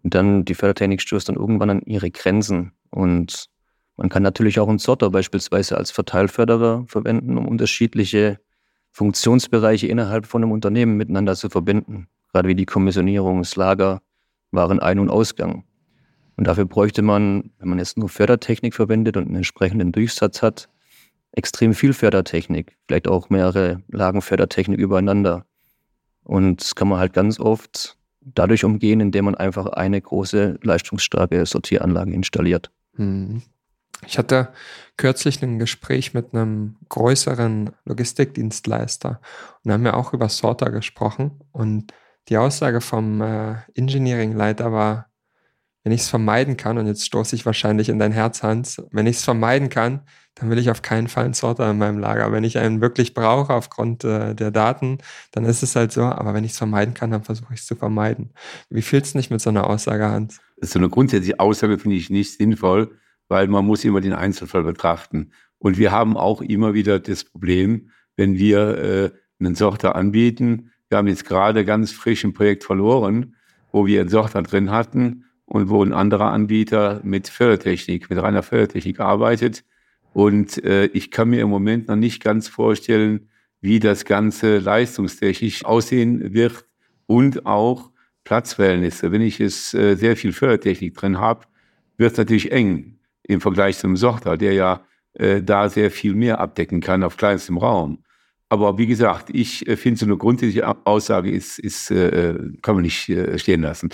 Und 0.04 0.14
dann 0.14 0.46
die 0.46 0.54
Fördertechnik 0.54 1.02
stößt 1.02 1.28
dann 1.28 1.36
irgendwann 1.36 1.70
an 1.70 1.82
ihre 1.82 2.10
Grenzen. 2.12 2.72
Und 2.90 3.48
man 3.98 4.10
kann 4.10 4.24
natürlich 4.24 4.60
auch 4.60 4.70
einen 4.70 4.78
Sorter 4.80 5.10
beispielsweise 5.10 5.78
als 5.78 5.92
Verteilförderer 5.92 6.86
verwenden, 6.88 7.38
um 7.38 7.48
unterschiedliche 7.48 8.40
Funktionsbereiche 8.92 9.88
innerhalb 9.88 10.26
von 10.26 10.44
einem 10.44 10.54
Unternehmen 10.54 10.96
miteinander 10.96 11.36
zu 11.36 11.50
verbinden. 11.50 12.08
Gerade 12.32 12.48
wie 12.48 12.56
die 12.56 12.66
Kommissionierung, 12.66 13.40
das 13.40 13.56
Lager, 13.56 14.02
Warenein- 14.52 15.00
und 15.00 15.10
Ausgang. 15.10 15.66
Und 16.38 16.48
dafür 16.48 16.66
bräuchte 16.66 17.02
man, 17.02 17.52
wenn 17.60 17.68
man 17.70 17.80
jetzt 17.80 17.98
nur 17.98 18.08
Fördertechnik 18.08 18.76
verwendet 18.76 19.18
und 19.18 19.26
einen 19.26 19.36
entsprechenden 19.36 19.92
Durchsatz 19.92 20.42
hat, 20.42 20.70
extrem 21.38 21.76
viel 21.76 21.94
Fördertechnik, 21.94 22.76
vielleicht 22.88 23.08
auch 23.08 23.30
mehrere 23.30 23.84
Lagen 23.90 24.22
Fördertechnik 24.22 24.80
übereinander. 24.80 25.46
Und 26.24 26.62
das 26.62 26.74
kann 26.74 26.88
man 26.88 27.00
halt 27.00 27.14
ganz 27.14 27.40
oft 27.40 27.96
dadurch 28.22 28.66
umgehen, 28.66 29.00
indem 29.00 29.26
man 29.26 29.36
einfach 29.36 29.68
eine 29.68 30.02
große 30.02 30.60
leistungsstarke 30.64 31.46
Sortieranlage 31.46 32.12
installiert. 32.12 32.72
Hm. 32.96 33.44
Ich 34.06 34.18
hatte 34.18 34.50
kürzlich 34.98 35.42
ein 35.42 35.60
Gespräch 35.60 36.14
mit 36.14 36.34
einem 36.34 36.76
größeren 36.90 37.72
Logistikdienstleister 37.86 39.22
und 39.64 39.72
haben 39.72 39.84
wir 39.84 39.96
auch 39.96 40.14
über 40.14 40.30
Sorter 40.30 40.72
gesprochen. 40.72 41.40
Und 41.52 41.94
die 42.30 42.38
Aussage 42.38 42.82
vom 42.82 43.22
äh, 43.22 43.56
Engineering-Leiter 43.76 44.72
war, 44.72 45.08
wenn 45.88 45.94
ich 45.94 46.02
es 46.02 46.10
vermeiden 46.10 46.58
kann, 46.58 46.78
und 46.78 46.86
jetzt 46.86 47.06
stoße 47.06 47.34
ich 47.34 47.46
wahrscheinlich 47.46 47.88
in 47.88 47.98
dein 47.98 48.12
Herz, 48.12 48.44
Hans, 48.44 48.84
wenn 48.92 49.08
ich 49.08 49.16
es 49.16 49.24
vermeiden 49.24 49.70
kann, 49.70 50.02
dann 50.36 50.50
will 50.50 50.58
ich 50.58 50.70
auf 50.70 50.82
keinen 50.82 51.08
Fall 51.08 51.24
einen 51.24 51.34
Sorter 51.34 51.72
in 51.72 51.78
meinem 51.78 51.98
Lager. 51.98 52.30
Wenn 52.34 52.44
ich 52.44 52.58
einen 52.58 52.82
wirklich 52.82 53.14
brauche 53.14 53.54
aufgrund 53.54 54.04
äh, 54.04 54.36
der 54.36 54.52
Daten, 54.52 54.98
dann 55.32 55.46
ist 55.46 55.64
es 55.64 55.78
halt 55.78 55.94
so. 55.94 56.02
Aber 56.04 56.34
wenn 56.34 56.44
ich 56.44 56.52
es 56.52 56.58
vermeiden 56.58 56.94
kann, 56.94 57.12
dann 57.12 57.24
versuche 57.24 57.54
ich 57.54 57.62
es 57.62 57.68
zu 57.68 57.78
vermeiden. 57.78 58.32
Wie 58.70 58.82
fühlst 58.82 59.14
du 59.14 59.20
dich 59.20 59.30
mit 59.30 59.40
so 59.40 59.50
einer 59.50 59.66
Aussage, 59.66 60.10
Hans? 60.10 60.42
So 60.60 60.78
eine 60.78 60.90
grundsätzliche 60.90 61.40
Aussage 61.40 61.80
finde 61.80 61.96
ich 61.96 62.10
nicht 62.10 62.34
sinnvoll, 62.34 62.92
weil 63.30 63.48
man 63.48 63.66
muss 63.66 63.86
immer 63.86 64.02
den 64.02 64.12
Einzelfall 64.12 64.64
betrachten. 64.64 65.32
Und 65.58 65.78
wir 65.78 65.94
haben 65.94 66.18
auch 66.18 66.42
immer 66.42 66.74
wieder 66.74 67.00
das 67.00 67.24
Problem, 67.24 67.92
wenn 68.18 68.38
wir 68.38 68.78
äh, 68.78 69.12
einen 69.40 69.56
Sorter 69.56 69.96
anbieten. 69.96 70.72
Wir 70.90 70.98
haben 70.98 71.08
jetzt 71.08 71.24
gerade 71.24 71.64
ganz 71.64 71.94
frisch 71.94 72.26
ein 72.26 72.34
Projekt 72.34 72.66
verloren, 72.66 73.38
wo 73.72 73.86
wir 73.86 74.02
einen 74.02 74.10
Sorter 74.10 74.44
drin 74.44 74.70
hatten 74.70 75.24
und 75.48 75.70
wo 75.70 75.84
ein 75.84 75.94
anderer 75.94 76.32
Anbieter 76.32 77.00
mit 77.04 77.30
Fördertechnik, 77.30 78.10
mit 78.10 78.22
reiner 78.22 78.44
Fördertechnik 78.44 79.00
arbeitet. 79.00 79.64
Und 80.14 80.64
äh, 80.64 80.86
ich 80.88 81.10
kann 81.10 81.30
mir 81.30 81.42
im 81.42 81.50
Moment 81.50 81.88
noch 81.88 81.96
nicht 81.96 82.22
ganz 82.22 82.48
vorstellen, 82.50 83.30
wie 83.62 83.80
das 83.80 84.06
Ganze 84.06 84.60
leistungstechnisch 84.60 85.66
aussehen 85.66 86.34
wird 86.34 86.66
und 87.06 87.46
auch 87.46 87.92
Platzverhältnisse. 88.26 89.12
Wenn 89.12 89.22
ich 89.22 89.40
es 89.40 89.74
äh, 89.74 89.96
sehr 89.96 90.18
viel 90.18 90.34
Fördertechnik 90.34 90.96
drin 90.96 91.18
habe, 91.18 91.46
wird 91.96 92.12
es 92.12 92.18
natürlich 92.18 92.52
eng 92.52 93.00
im 93.24 93.40
Vergleich 93.40 93.78
zum 93.78 93.96
Sorter, 93.96 94.38
der 94.38 94.54
ja 94.54 94.82
äh, 95.14 95.42
da 95.42 95.70
sehr 95.70 95.92
viel 95.92 96.14
mehr 96.14 96.40
abdecken 96.42 96.82
kann 96.82 97.04
auf 97.04 97.16
kleinstem 97.16 97.58
Raum. 97.58 98.00
Aber 98.50 98.78
wie 98.78 98.88
gesagt, 98.88 99.30
ich 99.34 99.68
äh, 99.68 99.76
finde 99.76 100.00
so 100.00 100.06
eine 100.06 100.16
grundsätzliche 100.16 100.66
Aussage 100.86 101.30
ist, 101.30 101.60
ist 101.60 101.92
äh, 101.92 102.34
kann 102.62 102.76
man 102.76 102.84
nicht 102.84 103.10
äh, 103.10 103.38
stehen 103.38 103.62
lassen. 103.62 103.90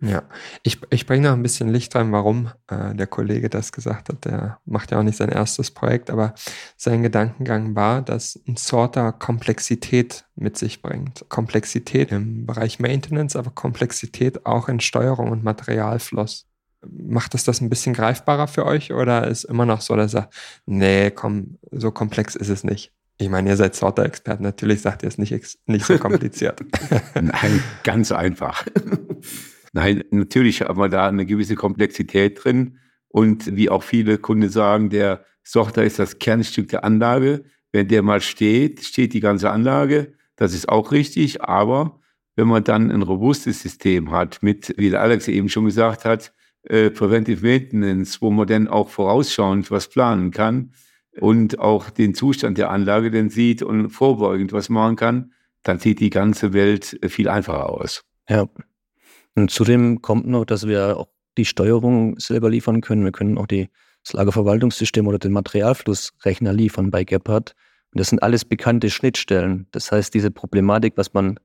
Ja, 0.00 0.22
ich, 0.62 0.78
ich 0.88 1.04
bringe 1.04 1.28
noch 1.28 1.36
ein 1.36 1.42
bisschen 1.42 1.68
Licht 1.68 1.94
rein, 1.94 2.10
warum 2.10 2.50
äh, 2.68 2.94
der 2.94 3.06
Kollege 3.06 3.50
das 3.50 3.72
gesagt 3.72 4.08
hat. 4.08 4.24
Der 4.24 4.58
macht 4.64 4.90
ja 4.90 4.98
auch 4.98 5.02
nicht 5.02 5.18
sein 5.18 5.28
erstes 5.28 5.70
Projekt, 5.70 6.08
aber 6.08 6.34
sein 6.78 7.02
Gedankengang 7.02 7.76
war, 7.76 8.00
dass 8.00 8.40
ein 8.48 8.56
Sorter 8.56 9.12
Komplexität 9.12 10.24
mit 10.34 10.56
sich 10.56 10.80
bringt. 10.80 11.26
Komplexität 11.28 12.12
im 12.12 12.46
Bereich 12.46 12.80
Maintenance, 12.80 13.36
aber 13.36 13.50
Komplexität 13.50 14.46
auch 14.46 14.70
in 14.70 14.80
Steuerung 14.80 15.30
und 15.30 15.44
Materialfluss. 15.44 16.46
Macht 16.82 17.34
das 17.34 17.44
das 17.44 17.60
ein 17.60 17.68
bisschen 17.68 17.92
greifbarer 17.92 18.48
für 18.48 18.64
euch 18.64 18.94
oder 18.94 19.28
ist 19.28 19.44
immer 19.44 19.66
noch 19.66 19.82
so, 19.82 19.96
dass 19.96 20.14
er 20.14 20.30
nee, 20.64 21.10
komm, 21.10 21.58
so 21.70 21.90
komplex 21.90 22.34
ist 22.34 22.48
es 22.48 22.64
nicht? 22.64 22.94
Ich 23.20 23.28
meine, 23.28 23.50
ihr 23.50 23.56
seid 23.56 23.74
Sorter-Experten, 23.74 24.42
natürlich 24.42 24.80
sagt 24.80 25.02
ihr 25.02 25.08
es 25.08 25.18
nicht, 25.18 25.30
nicht 25.66 25.84
so 25.84 25.98
kompliziert. 25.98 26.64
Nein, 27.14 27.62
ganz 27.84 28.12
einfach. 28.12 28.64
Nein, 29.74 30.04
natürlich 30.10 30.62
haben 30.62 30.78
wir 30.78 30.88
da 30.88 31.06
eine 31.06 31.26
gewisse 31.26 31.54
Komplexität 31.54 32.42
drin. 32.42 32.78
Und 33.08 33.54
wie 33.54 33.68
auch 33.68 33.82
viele 33.82 34.16
Kunden 34.16 34.48
sagen, 34.48 34.88
der 34.88 35.26
Sorter 35.42 35.84
ist 35.84 35.98
das 35.98 36.18
Kernstück 36.18 36.68
der 36.68 36.82
Anlage. 36.82 37.44
Wenn 37.72 37.88
der 37.88 38.00
mal 38.00 38.22
steht, 38.22 38.82
steht 38.84 39.12
die 39.12 39.20
ganze 39.20 39.50
Anlage. 39.50 40.14
Das 40.36 40.54
ist 40.54 40.70
auch 40.70 40.90
richtig. 40.90 41.42
Aber 41.42 42.00
wenn 42.36 42.48
man 42.48 42.64
dann 42.64 42.90
ein 42.90 43.02
robustes 43.02 43.60
System 43.60 44.12
hat, 44.12 44.42
mit, 44.42 44.74
wie 44.78 44.88
der 44.88 45.02
Alex 45.02 45.28
eben 45.28 45.50
schon 45.50 45.66
gesagt 45.66 46.06
hat, 46.06 46.32
äh, 46.62 46.88
Preventive 46.88 47.46
Maintenance, 47.46 48.22
wo 48.22 48.30
man 48.30 48.46
dann 48.46 48.66
auch 48.66 48.88
vorausschauend 48.88 49.70
was 49.70 49.88
planen 49.88 50.30
kann 50.30 50.72
und 51.20 51.58
auch 51.58 51.90
den 51.90 52.14
Zustand 52.14 52.58
der 52.58 52.70
Anlage 52.70 53.10
dann 53.10 53.30
sieht 53.30 53.62
und 53.62 53.90
vorbeugend 53.90 54.52
was 54.52 54.68
machen 54.68 54.96
kann, 54.96 55.32
dann 55.62 55.78
sieht 55.78 56.00
die 56.00 56.10
ganze 56.10 56.52
Welt 56.52 56.98
äh, 57.02 57.08
viel 57.08 57.28
einfacher 57.28 57.68
aus. 57.68 58.02
Ja. 58.28 58.48
Und 59.34 59.50
zudem 59.50 60.02
kommt 60.02 60.26
noch, 60.26 60.44
dass 60.44 60.66
wir 60.66 60.96
auch 60.96 61.08
die 61.38 61.44
Steuerung 61.44 62.18
selber 62.18 62.50
liefern 62.50 62.80
können. 62.80 63.04
Wir 63.04 63.12
können 63.12 63.38
auch 63.38 63.46
die, 63.46 63.68
das 64.02 64.14
Lagerverwaltungssystem 64.14 65.06
oder 65.06 65.18
den 65.18 65.32
Materialflussrechner 65.32 66.52
liefern 66.52 66.90
bei 66.90 67.04
Gepard. 67.04 67.54
Und 67.92 68.00
das 68.00 68.08
sind 68.08 68.22
alles 68.22 68.44
bekannte 68.44 68.90
Schnittstellen. 68.90 69.66
Das 69.70 69.92
heißt, 69.92 70.12
diese 70.14 70.30
Problematik, 70.30 70.94
was 70.96 71.12
man 71.12 71.38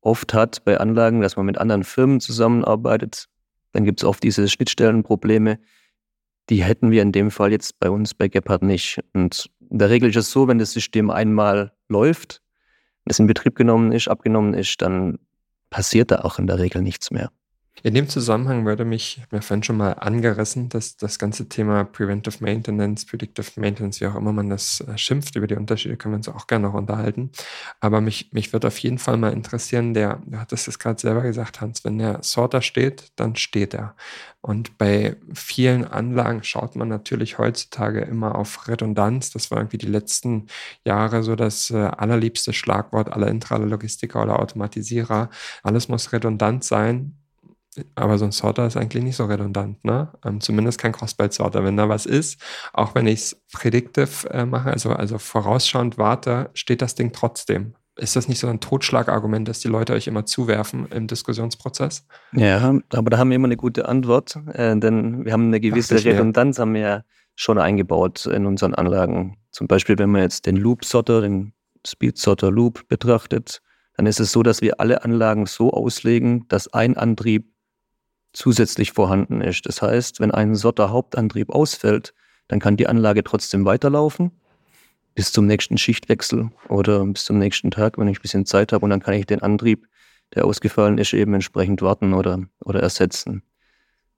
oft 0.00 0.34
hat 0.34 0.64
bei 0.64 0.78
Anlagen, 0.78 1.20
dass 1.20 1.36
man 1.36 1.46
mit 1.46 1.58
anderen 1.58 1.84
Firmen 1.84 2.20
zusammenarbeitet, 2.20 3.28
dann 3.72 3.84
gibt 3.84 4.00
es 4.00 4.04
oft 4.04 4.22
diese 4.22 4.48
Schnittstellenprobleme. 4.48 5.58
Die 6.50 6.62
hätten 6.62 6.90
wir 6.90 7.02
in 7.02 7.12
dem 7.12 7.30
Fall 7.30 7.52
jetzt 7.52 7.78
bei 7.78 7.90
uns 7.90 8.14
bei 8.14 8.28
Gepard 8.28 8.62
nicht. 8.62 9.00
Und 9.12 9.50
in 9.70 9.78
der 9.78 9.90
Regel 9.90 10.10
ist 10.10 10.16
es 10.16 10.30
so, 10.30 10.48
wenn 10.48 10.58
das 10.58 10.72
System 10.72 11.10
einmal 11.10 11.72
läuft, 11.88 12.42
es 13.04 13.18
in 13.18 13.26
Betrieb 13.26 13.54
genommen 13.54 13.92
ist, 13.92 14.08
abgenommen 14.08 14.54
ist, 14.54 14.80
dann 14.82 15.18
passiert 15.70 16.10
da 16.10 16.20
auch 16.20 16.38
in 16.38 16.46
der 16.46 16.58
Regel 16.58 16.82
nichts 16.82 17.10
mehr. 17.10 17.30
In 17.82 17.94
dem 17.94 18.08
Zusammenhang 18.08 18.66
würde 18.66 18.84
mich, 18.84 19.18
ich 19.18 19.22
habe 19.24 19.40
vorhin 19.40 19.62
schon 19.62 19.76
mal 19.76 19.92
angerissen, 19.92 20.68
dass 20.68 20.96
das 20.96 21.18
ganze 21.18 21.48
Thema 21.48 21.84
Preventive 21.84 22.42
Maintenance, 22.42 23.06
Predictive 23.06 23.60
Maintenance, 23.60 24.00
wie 24.00 24.06
auch 24.06 24.16
immer 24.16 24.32
man 24.32 24.50
das 24.50 24.80
äh, 24.80 24.98
schimpft, 24.98 25.36
über 25.36 25.46
die 25.46 25.54
Unterschiede 25.54 25.96
können 25.96 26.14
wir 26.14 26.16
uns 26.16 26.28
auch 26.28 26.46
gerne 26.48 26.66
noch 26.68 26.74
unterhalten. 26.74 27.30
Aber 27.80 28.00
mich, 28.00 28.30
mich 28.32 28.52
würde 28.52 28.66
auf 28.66 28.78
jeden 28.78 28.98
Fall 28.98 29.16
mal 29.16 29.32
interessieren, 29.32 29.94
der, 29.94 30.20
du 30.26 30.38
hattest 30.38 30.66
es 30.66 30.78
gerade 30.78 31.00
selber 31.00 31.22
gesagt, 31.22 31.60
Hans, 31.60 31.84
wenn 31.84 31.98
der 31.98 32.18
Sorter 32.22 32.62
steht, 32.62 33.12
dann 33.16 33.36
steht 33.36 33.74
er. 33.74 33.94
Und 34.40 34.78
bei 34.78 35.16
vielen 35.34 35.84
Anlagen 35.84 36.42
schaut 36.42 36.76
man 36.76 36.88
natürlich 36.88 37.38
heutzutage 37.38 38.00
immer 38.00 38.34
auf 38.36 38.68
Redundanz. 38.68 39.30
Das 39.30 39.50
war 39.50 39.58
irgendwie 39.58 39.78
die 39.78 39.86
letzten 39.86 40.46
Jahre 40.84 41.22
so 41.22 41.36
das 41.36 41.70
äh, 41.70 41.76
allerliebste 41.76 42.52
Schlagwort 42.52 43.12
aller 43.12 43.28
Intralogistiker 43.28 44.22
oder 44.22 44.40
Automatisierer. 44.40 45.30
Alles 45.62 45.88
muss 45.88 46.12
redundant 46.12 46.64
sein 46.64 47.14
aber 47.94 48.18
so 48.18 48.24
ein 48.24 48.32
Sorter 48.32 48.66
ist 48.66 48.76
eigentlich 48.76 49.04
nicht 49.04 49.16
so 49.16 49.26
redundant, 49.26 49.84
ne? 49.84 50.12
Ähm, 50.24 50.40
zumindest 50.40 50.78
kein 50.78 50.92
Crossbyte-Sorter. 50.92 51.64
Wenn 51.64 51.76
da 51.76 51.88
was 51.88 52.06
ist, 52.06 52.40
auch 52.72 52.94
wenn 52.94 53.06
ich 53.06 53.20
es 53.20 53.42
predictive 53.52 54.28
äh, 54.30 54.44
mache, 54.44 54.70
also, 54.70 54.90
also 54.90 55.18
vorausschauend 55.18 55.98
warte, 55.98 56.50
steht 56.54 56.82
das 56.82 56.94
Ding 56.94 57.12
trotzdem. 57.12 57.74
Ist 57.96 58.14
das 58.14 58.28
nicht 58.28 58.38
so 58.38 58.46
ein 58.46 58.60
Totschlagargument, 58.60 59.48
dass 59.48 59.58
die 59.58 59.68
Leute 59.68 59.92
euch 59.92 60.06
immer 60.06 60.24
zuwerfen 60.24 60.86
im 60.90 61.08
Diskussionsprozess? 61.08 62.06
Ja, 62.32 62.74
aber 62.92 63.10
da 63.10 63.18
haben 63.18 63.30
wir 63.30 63.36
immer 63.36 63.48
eine 63.48 63.56
gute 63.56 63.88
Antwort, 63.88 64.38
äh, 64.52 64.76
denn 64.76 65.24
wir 65.24 65.32
haben 65.32 65.46
eine 65.46 65.60
gewisse 65.60 66.04
Redundanz, 66.04 66.58
haben 66.58 66.74
wir 66.74 66.80
ja 66.80 67.04
schon 67.34 67.58
eingebaut 67.58 68.26
in 68.26 68.46
unseren 68.46 68.74
Anlagen. 68.74 69.36
Zum 69.50 69.66
Beispiel, 69.66 69.98
wenn 69.98 70.10
man 70.10 70.22
jetzt 70.22 70.46
den 70.46 70.56
Loop-Sorter, 70.56 71.20
den 71.20 71.52
Speed-Sorter 71.86 72.50
Loop 72.50 72.86
betrachtet, 72.88 73.62
dann 73.96 74.06
ist 74.06 74.20
es 74.20 74.30
so, 74.30 74.42
dass 74.42 74.60
wir 74.60 74.80
alle 74.80 75.04
Anlagen 75.04 75.46
so 75.46 75.72
auslegen, 75.72 76.46
dass 76.48 76.72
ein 76.72 76.96
Antrieb 76.96 77.52
zusätzlich 78.32 78.92
vorhanden 78.92 79.40
ist. 79.40 79.66
Das 79.66 79.82
heißt, 79.82 80.20
wenn 80.20 80.30
ein 80.30 80.54
Sotter 80.54 80.90
Hauptantrieb 80.90 81.50
ausfällt, 81.50 82.14
dann 82.48 82.60
kann 82.60 82.76
die 82.76 82.86
Anlage 82.86 83.24
trotzdem 83.24 83.64
weiterlaufen 83.64 84.32
bis 85.14 85.32
zum 85.32 85.46
nächsten 85.46 85.78
Schichtwechsel 85.78 86.50
oder 86.68 87.04
bis 87.04 87.24
zum 87.24 87.38
nächsten 87.38 87.70
Tag, 87.70 87.98
wenn 87.98 88.08
ich 88.08 88.20
ein 88.20 88.22
bisschen 88.22 88.46
Zeit 88.46 88.72
habe 88.72 88.84
und 88.84 88.90
dann 88.90 89.00
kann 89.00 89.14
ich 89.14 89.26
den 89.26 89.42
Antrieb, 89.42 89.88
der 90.34 90.44
ausgefallen 90.44 90.98
ist, 90.98 91.12
eben 91.12 91.34
entsprechend 91.34 91.82
warten 91.82 92.14
oder, 92.14 92.44
oder 92.64 92.80
ersetzen. 92.80 93.42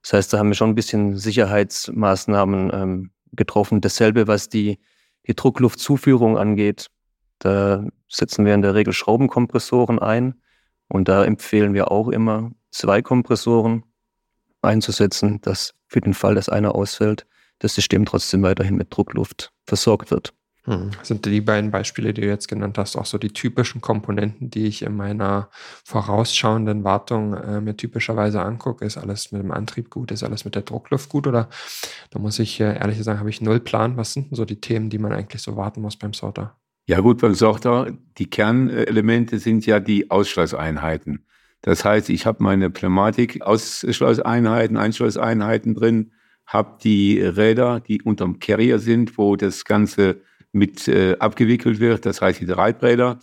Das 0.02 0.12
heißt, 0.12 0.32
da 0.32 0.38
haben 0.38 0.48
wir 0.48 0.54
schon 0.54 0.70
ein 0.70 0.74
bisschen 0.74 1.16
Sicherheitsmaßnahmen 1.16 2.70
ähm, 2.72 3.10
getroffen. 3.32 3.80
Dasselbe, 3.80 4.26
was 4.26 4.48
die, 4.48 4.78
die 5.26 5.34
Druckluftzuführung 5.34 6.36
angeht. 6.36 6.88
Da 7.38 7.86
setzen 8.08 8.44
wir 8.44 8.54
in 8.54 8.62
der 8.62 8.74
Regel 8.74 8.92
Schraubenkompressoren 8.92 9.98
ein 9.98 10.34
und 10.88 11.08
da 11.08 11.24
empfehlen 11.24 11.74
wir 11.74 11.90
auch 11.90 12.08
immer 12.08 12.50
zwei 12.70 13.02
Kompressoren 13.02 13.84
einzusetzen, 14.62 15.40
dass 15.40 15.74
für 15.86 16.00
den 16.00 16.14
Fall, 16.14 16.34
dass 16.34 16.48
einer 16.48 16.74
ausfällt, 16.74 17.26
das 17.58 17.74
System 17.74 18.04
trotzdem 18.04 18.42
weiterhin 18.42 18.76
mit 18.76 18.88
Druckluft 18.90 19.52
versorgt 19.66 20.10
wird. 20.10 20.32
Hm. 20.64 20.90
Sind 21.02 21.24
die 21.24 21.40
beiden 21.40 21.70
Beispiele, 21.70 22.12
die 22.12 22.20
du 22.20 22.26
jetzt 22.26 22.48
genannt 22.48 22.76
hast, 22.76 22.96
auch 22.96 23.06
so 23.06 23.16
die 23.16 23.32
typischen 23.32 23.80
Komponenten, 23.80 24.50
die 24.50 24.66
ich 24.66 24.82
in 24.82 24.94
meiner 24.94 25.48
vorausschauenden 25.84 26.84
Wartung 26.84 27.34
äh, 27.34 27.60
mir 27.62 27.76
typischerweise 27.76 28.42
angucke? 28.42 28.84
Ist 28.84 28.98
alles 28.98 29.32
mit 29.32 29.42
dem 29.42 29.52
Antrieb 29.52 29.88
gut? 29.88 30.10
Ist 30.10 30.22
alles 30.22 30.44
mit 30.44 30.54
der 30.54 30.62
Druckluft 30.62 31.08
gut? 31.08 31.26
Oder 31.26 31.48
da 32.10 32.18
muss 32.18 32.38
ich 32.38 32.60
äh, 32.60 32.78
ehrlich 32.78 33.02
sagen, 33.02 33.20
habe 33.20 33.30
ich 33.30 33.40
null 33.40 33.60
Plan. 33.60 33.96
Was 33.96 34.12
sind 34.12 34.30
denn 34.30 34.36
so 34.36 34.44
die 34.44 34.60
Themen, 34.60 34.90
die 34.90 34.98
man 34.98 35.12
eigentlich 35.12 35.40
so 35.40 35.56
warten 35.56 35.80
muss 35.80 35.96
beim 35.96 36.12
Sorter? 36.12 36.56
Ja 36.86 37.00
gut, 37.00 37.20
beim 37.20 37.34
Sorter, 37.34 37.92
die 38.18 38.28
Kernelemente 38.28 39.38
sind 39.38 39.64
ja 39.64 39.80
die 39.80 40.10
Ausschlusseinheiten. 40.10 41.24
Das 41.62 41.84
heißt, 41.84 42.08
ich 42.10 42.26
habe 42.26 42.42
meine 42.42 42.70
Pneumatik 42.70 43.42
Ausschleuseinheiten, 43.42 44.76
Einschleuseinheiten 44.76 45.74
drin, 45.74 46.12
habe 46.46 46.78
die 46.82 47.20
Räder, 47.20 47.80
die 47.80 48.02
unterm 48.02 48.38
Carrier 48.38 48.78
sind, 48.78 49.18
wo 49.18 49.36
das 49.36 49.64
Ganze 49.64 50.20
mit 50.52 50.88
äh, 50.88 51.16
abgewickelt 51.18 51.78
wird, 51.80 52.06
das 52.06 52.20
heißt 52.20 52.40
die 52.40 52.46
Treibräder, 52.46 53.18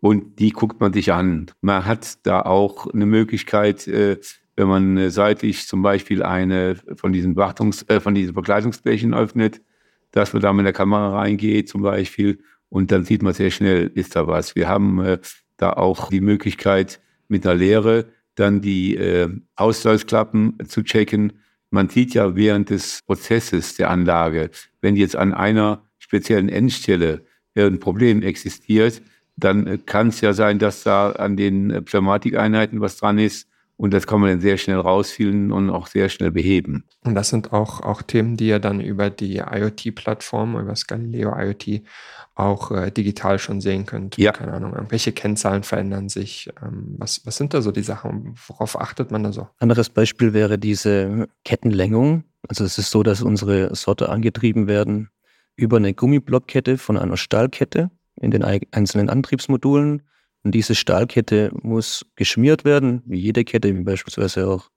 und 0.00 0.38
die 0.38 0.50
guckt 0.50 0.80
man 0.80 0.92
sich 0.92 1.12
an. 1.12 1.50
Man 1.60 1.84
hat 1.84 2.24
da 2.24 2.42
auch 2.42 2.86
eine 2.86 3.06
Möglichkeit, 3.06 3.88
äh, 3.88 4.18
wenn 4.54 4.68
man 4.68 4.96
äh, 4.96 5.10
seitlich 5.10 5.66
zum 5.66 5.82
Beispiel 5.82 6.22
eine 6.22 6.76
von 6.96 7.12
diesen 7.12 7.36
Wartungs-, 7.36 7.88
äh, 7.88 8.00
von 8.00 8.14
diesen 8.14 8.34
Verkleidungsblechen 8.34 9.14
öffnet, 9.14 9.60
dass 10.12 10.32
man 10.32 10.42
da 10.42 10.52
mit 10.52 10.66
der 10.66 10.72
Kamera 10.72 11.18
reingeht 11.18 11.68
zum 11.68 11.82
Beispiel 11.82 12.40
und 12.68 12.92
dann 12.92 13.04
sieht 13.04 13.22
man 13.22 13.34
sehr 13.34 13.50
schnell, 13.50 13.90
ist 13.94 14.14
da 14.14 14.26
was. 14.26 14.54
Wir 14.54 14.68
haben 14.68 15.00
äh, 15.00 15.18
da 15.56 15.72
auch 15.72 16.10
die 16.10 16.20
Möglichkeit, 16.20 17.00
mit 17.28 17.46
einer 17.46 17.54
Lehre 17.54 18.06
dann 18.34 18.60
die 18.60 18.96
äh, 18.96 19.28
Ausgleichsklappen 19.56 20.58
zu 20.68 20.82
checken. 20.82 21.40
Man 21.70 21.88
sieht 21.88 22.14
ja 22.14 22.36
während 22.36 22.70
des 22.70 23.02
Prozesses 23.02 23.74
der 23.76 23.90
Anlage, 23.90 24.50
wenn 24.80 24.96
jetzt 24.96 25.16
an 25.16 25.34
einer 25.34 25.84
speziellen 25.98 26.48
Endstelle 26.48 27.24
ein 27.56 27.80
Problem 27.80 28.22
existiert, 28.22 29.02
dann 29.36 29.66
äh, 29.66 29.78
kann 29.78 30.08
es 30.08 30.20
ja 30.20 30.32
sein, 30.32 30.58
dass 30.58 30.82
da 30.82 31.12
an 31.12 31.36
den 31.36 31.70
äh, 31.70 31.82
Pneumatikeinheiten 31.82 32.80
was 32.80 32.96
dran 32.96 33.18
ist 33.18 33.47
und 33.78 33.94
das 33.94 34.08
kann 34.08 34.20
man 34.20 34.30
dann 34.30 34.40
sehr 34.40 34.58
schnell 34.58 34.80
rausfinden 34.80 35.52
und 35.52 35.70
auch 35.70 35.86
sehr 35.86 36.08
schnell 36.08 36.32
beheben. 36.32 36.84
Und 37.04 37.14
das 37.14 37.28
sind 37.28 37.52
auch, 37.52 37.80
auch 37.80 38.02
Themen, 38.02 38.36
die 38.36 38.48
ihr 38.48 38.58
dann 38.58 38.80
über 38.80 39.08
die 39.08 39.36
IoT-Plattform, 39.36 40.56
über 40.56 40.70
das 40.70 40.88
Galileo 40.88 41.32
IoT 41.38 41.82
auch 42.34 42.72
äh, 42.72 42.90
digital 42.90 43.38
schon 43.38 43.60
sehen 43.60 43.86
könnt. 43.86 44.18
Ja. 44.18 44.32
Keine 44.32 44.52
Ahnung, 44.52 44.74
welche 44.88 45.12
Kennzahlen 45.12 45.62
verändern 45.62 46.08
sich? 46.08 46.50
Ähm, 46.60 46.96
was, 46.98 47.24
was 47.24 47.36
sind 47.36 47.54
da 47.54 47.62
so 47.62 47.70
die 47.70 47.84
Sachen? 47.84 48.34
Worauf 48.48 48.80
achtet 48.80 49.12
man 49.12 49.22
da 49.22 49.32
so? 49.32 49.48
Anderes 49.60 49.90
Beispiel 49.90 50.34
wäre 50.34 50.58
diese 50.58 51.28
Kettenlängung. 51.44 52.24
Also 52.48 52.64
es 52.64 52.78
ist 52.78 52.90
so, 52.90 53.04
dass 53.04 53.22
unsere 53.22 53.74
Sorte 53.76 54.08
angetrieben 54.08 54.66
werden 54.66 55.10
über 55.54 55.76
eine 55.76 55.94
Gummiblockkette 55.94 56.78
von 56.78 56.96
einer 56.96 57.16
Stahlkette 57.16 57.90
in 58.20 58.32
den 58.32 58.42
einzelnen 58.42 59.08
Antriebsmodulen. 59.08 60.02
Und 60.44 60.54
diese 60.54 60.74
Stahlkette 60.74 61.50
muss 61.62 62.06
geschmiert 62.16 62.64
werden, 62.64 63.02
wie 63.06 63.18
jede 63.18 63.44
Kette, 63.44 63.76
wie 63.76 63.82
beispielsweise 63.82 64.48
auch 64.48 64.70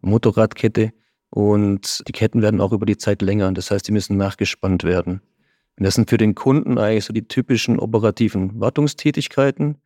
Motorradkette. 0.00 0.92
Und 1.30 2.02
die 2.08 2.12
Ketten 2.12 2.42
werden 2.42 2.60
auch 2.60 2.72
über 2.72 2.86
die 2.86 2.96
Zeit 2.96 3.22
länger. 3.22 3.52
Das 3.52 3.70
heißt, 3.70 3.86
die 3.86 3.92
müssen 3.92 4.16
nachgespannt 4.16 4.84
werden. 4.84 5.20
Und 5.78 5.84
das 5.84 5.94
sind 5.94 6.10
für 6.10 6.16
den 6.16 6.34
Kunden 6.34 6.78
eigentlich 6.78 7.04
so 7.04 7.12
die 7.12 7.28
typischen 7.28 7.78
operativen 7.78 8.60
Wartungstätigkeiten. 8.60 9.76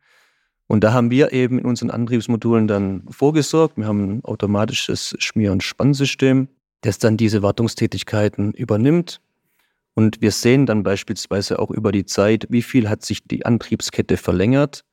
Und 0.67 0.83
da 0.83 0.93
haben 0.93 1.11
wir 1.11 1.33
eben 1.33 1.59
in 1.59 1.65
unseren 1.65 1.91
Antriebsmodulen 1.91 2.67
dann 2.67 3.03
vorgesorgt. 3.09 3.77
Wir 3.77 3.85
haben 3.85 4.17
ein 4.17 4.25
automatisches 4.25 5.15
Schmier- 5.19 5.51
und 5.51 5.61
Spannsystem, 5.61 6.47
das 6.81 6.97
dann 6.97 7.17
diese 7.17 7.43
Wartungstätigkeiten 7.43 8.53
übernimmt 8.53 9.21
und 9.95 10.21
wir 10.21 10.31
sehen 10.31 10.65
dann 10.65 10.83
beispielsweise 10.83 11.59
auch 11.59 11.69
über 11.69 11.91
die 11.91 12.05
Zeit, 12.05 12.47
wie 12.49 12.61
viel 12.61 12.89
hat 12.89 13.05
sich 13.05 13.23
die 13.23 13.45
Antriebskette 13.45 14.17
verlängert. 14.17 14.83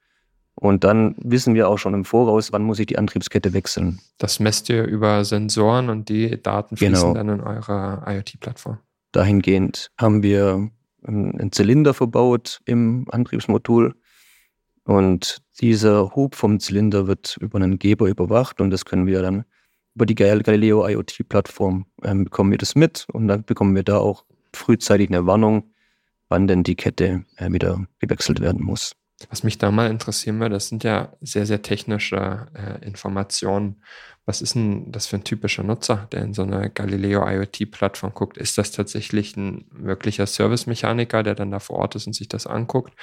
Und 0.61 0.85
dann 0.85 1.15
wissen 1.19 1.55
wir 1.55 1.69
auch 1.69 1.79
schon 1.79 1.95
im 1.95 2.05
Voraus, 2.05 2.53
wann 2.53 2.63
muss 2.63 2.79
ich 2.79 2.87
die 2.87 2.99
Antriebskette 2.99 3.55
wechseln. 3.55 3.99
Das 4.19 4.41
messt 4.41 4.69
ihr 4.69 4.85
über 4.85 5.25
Sensoren 5.25 5.89
und 5.89 6.09
die 6.11 6.41
Daten 6.43 6.77
fließen 6.77 6.95
Genau. 6.95 7.15
dann 7.15 7.29
in 7.31 7.41
eure 7.41 8.03
IoT-Plattform. 8.07 8.79
Dahingehend 9.13 9.91
haben 9.99 10.23
wir 10.23 10.69
einen 11.03 11.51
Zylinder 11.51 11.95
verbaut 11.95 12.61
im 12.67 13.07
Antriebsmodul. 13.11 13.95
Und 14.85 15.39
dieser 15.61 16.15
Hub 16.15 16.35
vom 16.35 16.61
Zylinder 16.61 17.07
wird 17.07 17.39
über 17.41 17.57
einen 17.57 17.79
Geber 17.79 18.07
überwacht 18.09 18.61
und 18.61 18.71
das 18.71 18.85
können 18.85 19.07
wir 19.07 19.23
dann 19.23 19.45
über 19.95 20.05
die 20.07 20.15
Gal- 20.15 20.43
Galileo 20.43 20.87
IoT-Plattform 20.87 21.87
ähm, 22.05 22.25
bekommen 22.25 22.51
wir 22.51 22.59
das 22.59 22.75
mit 22.75 23.07
und 23.13 23.29
dann 23.29 23.45
bekommen 23.45 23.75
wir 23.75 23.83
da 23.83 23.99
auch 23.99 24.25
frühzeitig 24.55 25.09
eine 25.09 25.27
Warnung, 25.27 25.71
wann 26.29 26.47
denn 26.47 26.63
die 26.65 26.77
Kette 26.77 27.25
äh, 27.37 27.51
wieder 27.53 27.87
gewechselt 27.99 28.41
werden 28.41 28.63
muss. 28.63 28.93
Was 29.29 29.43
mich 29.43 29.59
da 29.59 29.71
mal 29.71 29.91
interessieren 29.91 30.41
würde, 30.41 30.55
das 30.55 30.69
sind 30.69 30.83
ja 30.83 31.13
sehr, 31.21 31.45
sehr 31.45 31.63
technische 31.63 32.47
äh, 32.55 32.85
Informationen. 32.85 33.83
Was 34.25 34.43
ist 34.43 34.55
denn 34.55 34.93
das 34.93 35.07
für 35.07 35.17
ein 35.17 35.25
typischer 35.25 35.63
Nutzer, 35.63 36.09
der 36.13 36.23
in 36.23 36.35
so 36.35 36.43
eine 36.43 36.71
Galileo 36.71 37.27
IoT-Plattform 37.27 38.15
guckt? 38.15 38.39
Ist 38.39 38.57
das 38.59 38.71
tatsächlich 38.71 39.37
ein 39.37 39.67
wirklicher 39.73 40.27
Service-Mechaniker, 40.27 41.23
der 41.23 41.35
dann 41.35 41.51
da 41.51 41.59
vor 41.59 41.77
Ort 41.77 41.97
ist 41.97 42.07
und 42.07 42.15
sich 42.15 42.29
das 42.29 42.47
anguckt? 42.47 42.95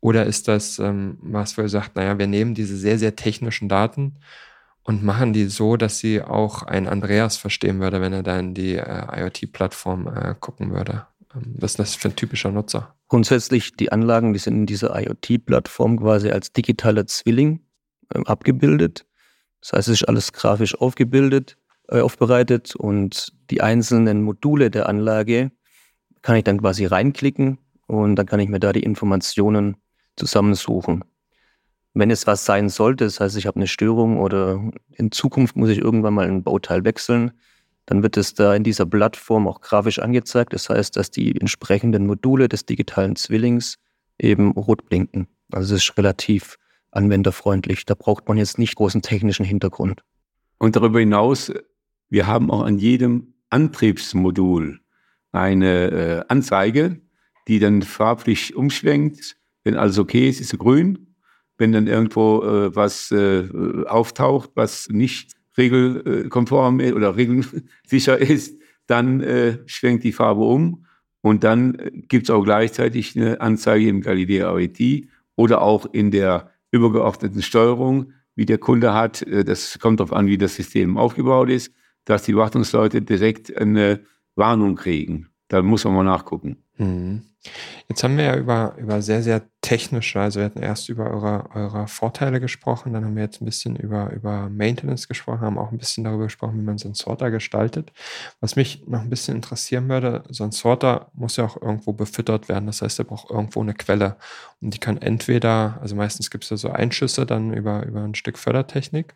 Oder 0.00 0.26
ist 0.26 0.46
das 0.46 0.78
ähm, 0.78 1.18
was, 1.22 1.56
wo 1.56 1.62
ihr 1.62 1.68
sagt, 1.68 1.96
naja, 1.96 2.18
wir 2.18 2.26
nehmen 2.26 2.54
diese 2.54 2.76
sehr, 2.76 2.98
sehr 2.98 3.16
technischen 3.16 3.68
Daten 3.68 4.16
und 4.82 5.02
machen 5.02 5.32
die 5.32 5.46
so, 5.46 5.76
dass 5.76 5.98
sie 5.98 6.22
auch 6.22 6.62
ein 6.62 6.86
Andreas 6.86 7.36
verstehen 7.36 7.80
würde, 7.80 8.00
wenn 8.00 8.12
er 8.12 8.22
da 8.22 8.38
in 8.38 8.54
die 8.54 8.76
äh, 8.76 9.22
IoT-Plattform 9.22 10.06
äh, 10.08 10.34
gucken 10.38 10.72
würde? 10.72 11.06
Ähm, 11.34 11.54
was 11.58 11.72
ist 11.72 11.78
das 11.78 11.94
für 11.94 12.08
ein 12.08 12.16
typischer 12.16 12.50
Nutzer? 12.50 12.94
Grundsätzlich 13.14 13.76
die 13.76 13.92
Anlagen, 13.92 14.32
die 14.32 14.40
sind 14.40 14.56
in 14.56 14.66
dieser 14.66 15.00
IoT-Plattform 15.00 16.00
quasi 16.00 16.32
als 16.32 16.52
digitaler 16.52 17.06
Zwilling 17.06 17.60
ähm, 18.12 18.26
abgebildet. 18.26 19.06
Das 19.60 19.72
heißt, 19.72 19.86
es 19.86 20.00
ist 20.00 20.08
alles 20.08 20.32
grafisch 20.32 20.74
aufgebildet, 20.74 21.56
äh, 21.90 22.00
aufbereitet 22.00 22.74
und 22.74 23.32
die 23.50 23.60
einzelnen 23.60 24.22
Module 24.22 24.68
der 24.68 24.88
Anlage 24.88 25.52
kann 26.22 26.34
ich 26.34 26.42
dann 26.42 26.58
quasi 26.58 26.86
reinklicken 26.86 27.58
und 27.86 28.16
dann 28.16 28.26
kann 28.26 28.40
ich 28.40 28.48
mir 28.48 28.58
da 28.58 28.72
die 28.72 28.82
Informationen 28.82 29.76
zusammensuchen. 30.16 31.04
Wenn 31.92 32.10
es 32.10 32.26
was 32.26 32.44
sein 32.44 32.68
sollte, 32.68 33.04
das 33.04 33.20
heißt, 33.20 33.36
ich 33.36 33.46
habe 33.46 33.60
eine 33.60 33.68
Störung 33.68 34.18
oder 34.18 34.60
in 34.90 35.12
Zukunft 35.12 35.54
muss 35.54 35.70
ich 35.70 35.78
irgendwann 35.78 36.14
mal 36.14 36.26
ein 36.26 36.42
Bauteil 36.42 36.84
wechseln, 36.84 37.30
dann 37.86 38.02
wird 38.02 38.16
es 38.16 38.34
da 38.34 38.54
in 38.54 38.64
dieser 38.64 38.86
Plattform 38.86 39.46
auch 39.46 39.60
grafisch 39.60 39.98
angezeigt. 39.98 40.52
Das 40.52 40.68
heißt, 40.68 40.96
dass 40.96 41.10
die 41.10 41.38
entsprechenden 41.38 42.06
Module 42.06 42.48
des 42.48 42.64
digitalen 42.64 43.16
Zwillings 43.16 43.76
eben 44.18 44.52
rot 44.52 44.88
blinken. 44.88 45.28
Also 45.52 45.74
es 45.74 45.88
ist 45.88 45.98
relativ 45.98 46.56
anwenderfreundlich. 46.90 47.84
Da 47.84 47.94
braucht 47.94 48.28
man 48.28 48.38
jetzt 48.38 48.58
nicht 48.58 48.76
großen 48.76 49.02
technischen 49.02 49.44
Hintergrund. 49.44 50.02
Und 50.58 50.76
darüber 50.76 51.00
hinaus, 51.00 51.52
wir 52.08 52.26
haben 52.26 52.50
auch 52.50 52.62
an 52.62 52.78
jedem 52.78 53.34
Antriebsmodul 53.50 54.80
eine 55.32 55.90
äh, 55.90 56.24
Anzeige, 56.28 57.00
die 57.48 57.58
dann 57.58 57.82
farblich 57.82 58.56
umschwenkt. 58.56 59.36
Wenn 59.64 59.76
alles 59.76 59.98
okay 59.98 60.28
ist, 60.28 60.40
ist 60.40 60.50
sie 60.50 60.58
grün. 60.58 61.14
Wenn 61.58 61.72
dann 61.72 61.86
irgendwo 61.86 62.42
äh, 62.42 62.74
was 62.74 63.10
äh, 63.10 63.48
auftaucht, 63.86 64.50
was 64.54 64.88
nicht 64.88 65.34
regelkonform 65.56 66.80
ist 66.80 66.94
oder 66.94 67.16
regelsicher 67.16 68.18
ist, 68.18 68.58
dann 68.86 69.20
äh, 69.20 69.58
schwenkt 69.66 70.04
die 70.04 70.12
Farbe 70.12 70.42
um. 70.42 70.84
Und 71.20 71.42
dann 71.44 71.76
äh, 71.76 71.90
gibt 71.90 72.24
es 72.24 72.30
auch 72.30 72.44
gleichzeitig 72.44 73.16
eine 73.16 73.40
Anzeige 73.40 73.88
im 73.88 74.02
Galileo 74.02 74.58
IoT 74.58 75.08
oder 75.36 75.62
auch 75.62 75.86
in 75.92 76.10
der 76.10 76.50
übergeordneten 76.70 77.42
Steuerung, 77.42 78.12
wie 78.34 78.46
der 78.46 78.58
Kunde 78.58 78.92
hat. 78.92 79.22
Äh, 79.22 79.44
Das 79.44 79.78
kommt 79.78 80.00
darauf 80.00 80.12
an, 80.12 80.26
wie 80.26 80.38
das 80.38 80.56
System 80.56 80.98
aufgebaut 80.98 81.50
ist, 81.50 81.72
dass 82.04 82.24
die 82.24 82.36
Wartungsleute 82.36 83.00
direkt 83.00 83.56
eine 83.56 84.00
Warnung 84.34 84.74
kriegen. 84.74 85.28
Da 85.48 85.62
muss 85.62 85.84
man 85.84 85.94
mal 85.94 86.04
nachgucken. 86.04 86.58
Mhm. 86.76 87.22
Jetzt 87.88 88.02
haben 88.02 88.16
wir 88.16 88.24
ja 88.24 88.36
über, 88.36 88.76
über 88.78 89.02
sehr, 89.02 89.22
sehr 89.22 89.42
technische, 89.64 90.20
also 90.20 90.40
wir 90.40 90.44
hatten 90.44 90.62
erst 90.62 90.90
über 90.90 91.10
eure, 91.10 91.48
eure 91.54 91.88
Vorteile 91.88 92.38
gesprochen, 92.38 92.92
dann 92.92 93.02
haben 93.02 93.16
wir 93.16 93.22
jetzt 93.22 93.40
ein 93.40 93.46
bisschen 93.46 93.76
über, 93.76 94.12
über 94.12 94.50
Maintenance 94.50 95.08
gesprochen, 95.08 95.40
haben 95.40 95.56
auch 95.56 95.72
ein 95.72 95.78
bisschen 95.78 96.04
darüber 96.04 96.24
gesprochen, 96.24 96.58
wie 96.58 96.62
man 96.62 96.76
so 96.76 96.86
einen 96.86 96.94
Sorter 96.94 97.30
gestaltet. 97.30 97.90
Was 98.40 98.56
mich 98.56 98.86
noch 98.86 99.00
ein 99.00 99.08
bisschen 99.08 99.36
interessieren 99.36 99.88
würde, 99.88 100.22
so 100.28 100.44
ein 100.44 100.52
Sorter 100.52 101.10
muss 101.14 101.38
ja 101.38 101.46
auch 101.46 101.60
irgendwo 101.60 101.94
befüttert 101.94 102.50
werden, 102.50 102.66
das 102.66 102.82
heißt, 102.82 102.98
er 102.98 103.06
braucht 103.06 103.30
irgendwo 103.30 103.62
eine 103.62 103.72
Quelle 103.72 104.16
und 104.60 104.74
die 104.74 104.78
kann 104.78 104.98
entweder, 104.98 105.78
also 105.80 105.96
meistens 105.96 106.30
gibt 106.30 106.44
es 106.44 106.50
ja 106.50 106.58
so 106.58 106.68
Einschüsse 106.68 107.24
dann 107.24 107.54
über, 107.54 107.86
über 107.86 108.02
ein 108.02 108.14
Stück 108.14 108.36
Fördertechnik 108.36 109.14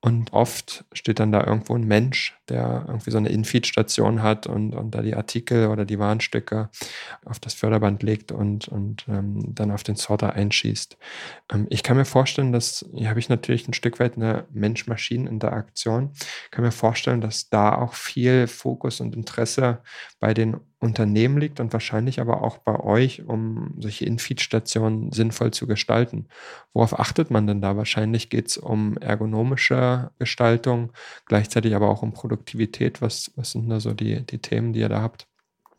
und 0.00 0.32
oft 0.32 0.84
steht 0.92 1.18
dann 1.18 1.32
da 1.32 1.44
irgendwo 1.44 1.74
ein 1.74 1.82
Mensch, 1.82 2.38
der 2.48 2.84
irgendwie 2.86 3.10
so 3.10 3.18
eine 3.18 3.30
Infeed-Station 3.30 4.22
hat 4.22 4.46
und, 4.46 4.72
und 4.74 4.92
da 4.92 5.02
die 5.02 5.16
Artikel 5.16 5.68
oder 5.68 5.84
die 5.84 5.98
Warnstücke 5.98 6.70
auf 7.24 7.40
das 7.40 7.54
Förderband 7.54 8.04
legt 8.04 8.30
und, 8.30 8.68
und 8.68 9.06
ähm, 9.08 9.54
dann 9.56 9.72
auf 9.72 9.82
den 9.82 9.96
Sorter 9.96 10.34
einschießt. 10.34 10.96
Ähm, 11.52 11.66
ich 11.68 11.82
kann 11.82 11.96
mir 11.96 12.04
vorstellen, 12.04 12.52
dass, 12.52 12.88
hier 12.94 13.08
habe 13.08 13.18
ich 13.18 13.28
natürlich 13.28 13.66
ein 13.66 13.74
Stück 13.74 13.98
weit 13.98 14.16
eine 14.16 14.46
Mensch-Maschinen-Interaktion, 14.52 16.12
kann 16.52 16.64
mir 16.64 16.70
vorstellen, 16.70 17.20
dass 17.20 17.50
da 17.50 17.74
auch 17.74 17.94
viel 17.94 18.46
Fokus 18.46 19.00
und 19.00 19.16
Interesse 19.16 19.82
bei 20.20 20.32
den 20.32 20.58
Unternehmen 20.80 21.38
liegt 21.38 21.58
und 21.58 21.72
wahrscheinlich 21.72 22.20
aber 22.20 22.42
auch 22.42 22.58
bei 22.58 22.78
euch, 22.78 23.24
um 23.26 23.74
solche 23.78 24.04
Infeed-Stationen 24.04 25.10
sinnvoll 25.10 25.50
zu 25.50 25.66
gestalten. 25.66 26.26
Worauf 26.72 26.98
achtet 26.98 27.30
man 27.30 27.48
denn 27.48 27.60
da? 27.60 27.76
Wahrscheinlich 27.76 28.30
geht 28.30 28.48
es 28.48 28.58
um 28.58 28.96
ergonomische 28.98 30.12
Gestaltung, 30.20 30.92
gleichzeitig 31.26 31.74
aber 31.74 31.88
auch 31.88 32.02
um 32.02 32.12
Produktivität. 32.12 33.02
Was, 33.02 33.32
was 33.34 33.52
sind 33.52 33.68
da 33.68 33.80
so 33.80 33.92
die, 33.92 34.24
die 34.24 34.38
Themen, 34.38 34.72
die 34.72 34.80
ihr 34.80 34.88
da 34.88 35.02
habt? 35.02 35.26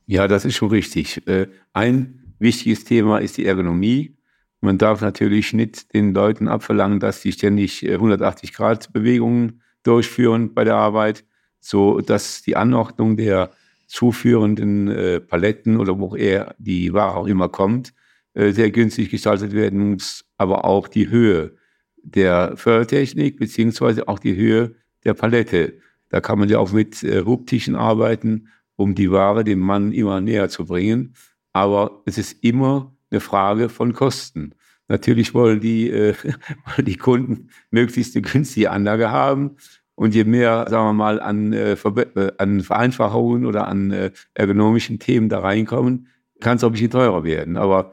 Ja, 0.06 0.28
das 0.28 0.44
ist 0.44 0.56
schon 0.56 0.70
richtig. 0.70 1.26
Äh, 1.28 1.48
Ein 1.72 2.34
wichtiges 2.40 2.84
Thema 2.84 3.20
ist 3.20 3.38
die 3.38 3.46
Ergonomie. 3.46 4.18
Man 4.60 4.78
darf 4.78 5.00
natürlich 5.00 5.54
nicht 5.54 5.94
den 5.94 6.14
Leuten 6.14 6.50
abverlangen, 6.50 7.00
dass 7.00 7.22
sie 7.22 7.32
ständig 7.32 7.90
180 7.90 8.52
Grad 8.52 8.92
Bewegungen 8.92 9.62
durchführen 9.84 10.54
bei 10.54 10.66
der 10.66 10.76
Arbeit, 10.76 11.24
so 11.62 12.02
dass 12.02 12.42
die 12.42 12.58
Anordnung 12.58 13.16
der 13.16 13.52
zuführenden 13.90 14.88
äh, 14.88 15.20
Paletten 15.20 15.78
oder 15.78 16.00
wo 16.00 16.16
er 16.16 16.56
die 16.60 16.94
Ware 16.94 17.18
auch 17.18 17.28
immer 17.28 17.50
kommt, 17.50 17.94
äh, 18.36 18.52
sehr 18.52 18.70
günstig 18.70 19.10
gestaltet 19.10 19.52
werden 19.52 19.94
muss, 19.94 20.26
aber 20.38 20.64
auch 20.64 20.88
die 20.88 21.10
Höhe 21.10 21.56
der 22.04 22.56
Fördertechnik 22.56 23.38
beziehungsweise 23.38 24.08
auch 24.08 24.20
die 24.20 24.36
Höhe 24.36 24.76
der 25.04 25.16
Palette. 25.16 25.80
Da 26.10 26.22
kann 26.22 26.38
man 26.38 26.50
ja 26.50 26.60
auch 26.60 26.72
mit 26.72 27.04
äh, 27.04 27.24
Hubtischen 27.26 27.76
arbeiten, 27.76 28.50
um 28.76 28.94
die 28.94 29.12
Ware 29.12 29.44
dem 29.44 29.60
Mann 29.60 29.92
immer 29.92 30.22
näher 30.22 30.50
zu 30.50 30.66
bringen. 30.66 31.16
Aber 31.52 32.04
es 32.06 32.20
ist 32.20 32.44
immer 32.44 32.96
eine 33.10 33.20
Frage 33.20 33.70
von 33.70 33.94
Kosten. 33.94 34.54
Natürlich 34.88 35.34
wollen 35.34 35.62
die, 35.62 35.90
äh, 35.90 36.14
die 36.78 36.98
Kunden 36.98 37.50
möglichst 37.72 38.16
eine 38.16 38.22
günstige 38.22 38.70
Anlage 38.70 39.10
haben. 39.10 39.58
Und 40.00 40.16
je 40.16 40.24
mehr, 40.24 40.66
sagen 40.70 40.88
wir 40.88 40.94
mal, 40.94 41.20
an, 41.20 41.52
äh, 41.52 41.74
äh 41.74 42.32
an 42.38 42.62
Vereinfachungen 42.62 43.46
oder 43.46 43.68
an 43.68 43.92
äh, 43.92 44.12
ergonomischen 44.34 44.98
Themen 44.98 45.28
da 45.28 45.40
reinkommen, 45.40 46.08
kann 46.40 46.56
es 46.56 46.64
auch 46.64 46.70
ein 46.70 46.72
bisschen 46.72 46.90
teurer 46.90 47.26
werden. 47.26 47.58
Aber 47.58 47.92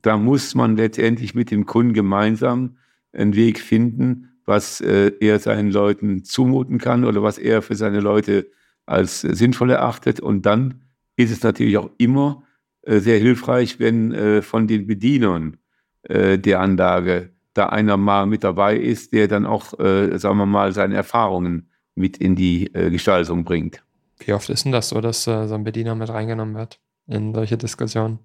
da 0.00 0.16
muss 0.16 0.54
man 0.54 0.78
letztendlich 0.78 1.34
mit 1.34 1.50
dem 1.50 1.66
Kunden 1.66 1.92
gemeinsam 1.92 2.78
einen 3.12 3.36
Weg 3.36 3.60
finden, 3.60 4.30
was 4.46 4.80
äh, 4.80 5.12
er 5.20 5.38
seinen 5.38 5.70
Leuten 5.70 6.24
zumuten 6.24 6.78
kann 6.78 7.04
oder 7.04 7.22
was 7.22 7.36
er 7.36 7.60
für 7.60 7.74
seine 7.74 8.00
Leute 8.00 8.46
als 8.86 9.20
sinnvoll 9.20 9.68
erachtet. 9.68 10.20
Und 10.20 10.46
dann 10.46 10.80
ist 11.16 11.30
es 11.30 11.42
natürlich 11.42 11.76
auch 11.76 11.90
immer 11.98 12.42
äh, 12.84 13.00
sehr 13.00 13.18
hilfreich, 13.18 13.78
wenn 13.78 14.12
äh, 14.12 14.40
von 14.40 14.66
den 14.66 14.86
Bedienern 14.86 15.58
der 16.06 16.60
Anlage 16.60 17.33
da 17.54 17.66
einer 17.66 17.96
mal 17.96 18.26
mit 18.26 18.44
dabei 18.44 18.76
ist, 18.76 19.12
der 19.12 19.28
dann 19.28 19.46
auch, 19.46 19.78
äh, 19.78 20.18
sagen 20.18 20.38
wir 20.38 20.46
mal, 20.46 20.72
seine 20.72 20.94
Erfahrungen 20.94 21.70
mit 21.94 22.16
in 22.16 22.34
die 22.34 22.64
Gestaltung 22.72 23.44
bringt. 23.44 23.84
Wie 24.18 24.32
oft 24.32 24.50
ist 24.50 24.64
denn 24.64 24.72
das 24.72 24.88
so, 24.88 25.00
dass 25.00 25.22
so 25.22 25.30
ein 25.32 25.62
Bediener 25.62 25.94
mit 25.94 26.08
reingenommen 26.08 26.56
wird 26.56 26.80
in 27.06 27.32
solche 27.32 27.56
Diskussionen? 27.56 28.18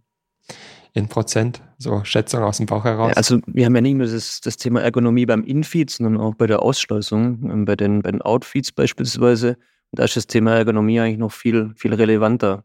in 0.94 1.08
Prozent, 1.08 1.62
so 1.78 2.04
Schätzung 2.04 2.44
aus 2.44 2.58
dem 2.58 2.66
Bauch 2.66 2.84
heraus? 2.84 3.16
also 3.16 3.40
wir 3.46 3.66
haben 3.66 3.76
ja 3.76 3.82
nicht 3.82 3.96
nur 3.96 4.08
das, 4.08 4.42
das 4.42 4.58
Thema 4.58 4.82
Ergonomie 4.82 5.26
beim 5.26 5.44
Infeed, 5.44 5.90
sondern 5.90 6.18
auch 6.18 6.36
bei 6.36 6.48
der 6.48 6.62
Ausschleusung, 6.62 7.50
ähm, 7.50 7.66
bei 7.66 7.76
den, 7.76 8.02
bei 8.02 8.12
den 8.12 8.22
Outfeeds 8.22 8.72
beispielsweise. 8.72 9.50
Und 9.92 10.00
da 10.00 10.04
ist 10.04 10.16
das 10.16 10.28
Thema 10.28 10.56
Ergonomie 10.56 11.00
eigentlich 11.00 11.20
noch 11.20 11.32
viel, 11.32 11.72
viel 11.76 11.94
relevanter. 11.94 12.64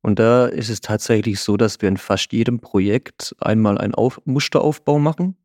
Und 0.00 0.18
da 0.18 0.46
ist 0.46 0.68
es 0.68 0.80
tatsächlich 0.80 1.40
so, 1.40 1.56
dass 1.56 1.80
wir 1.80 1.88
in 1.88 1.96
fast 1.96 2.32
jedem 2.32 2.58
Projekt 2.58 3.36
einmal 3.40 3.78
einen 3.78 3.94
Auf 3.94 4.20
Musteraufbau 4.24 4.98
machen 4.98 5.36
äh, 5.36 5.41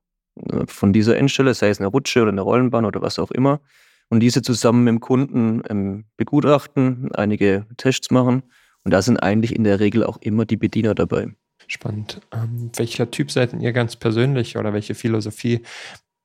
von 0.68 0.94
dieser 0.94 1.18
Endstelle, 1.18 1.54
sei 1.54 1.70
es 1.70 1.80
eine 1.80 1.88
Rutsche 1.88 2.22
oder 2.22 2.32
eine 2.32 2.42
Rollenbahn 2.42 2.86
oder 2.86 3.02
was 3.02 3.20
auch 3.20 3.32
immer. 3.32 3.60
Und 4.10 4.22
diese 4.22 4.42
zusammen 4.42 4.84
mit 4.84 4.92
dem 4.92 5.00
Kunden 5.00 5.64
ähm, 5.70 6.06
begutachten, 6.16 7.12
einige 7.14 7.66
Tests 7.78 8.10
machen. 8.12 8.44
Und 8.84 8.92
da 8.92 9.02
sind 9.02 9.18
eigentlich 9.18 9.56
in 9.56 9.64
der 9.64 9.80
Regel 9.80 10.04
auch 10.04 10.18
immer 10.22 10.46
die 10.46 10.56
Bediener 10.56 10.96
dabei. 10.96 11.28
Spannend. 11.68 12.22
Ähm, 12.32 12.72
welcher 12.76 13.12
Typ 13.12 13.32
seid 13.32 13.54
ihr 13.54 13.74
ganz 13.74 13.98
persönlich 13.98 14.58
oder 14.58 14.72
welche 14.72 14.96
Philosophie 14.96 15.62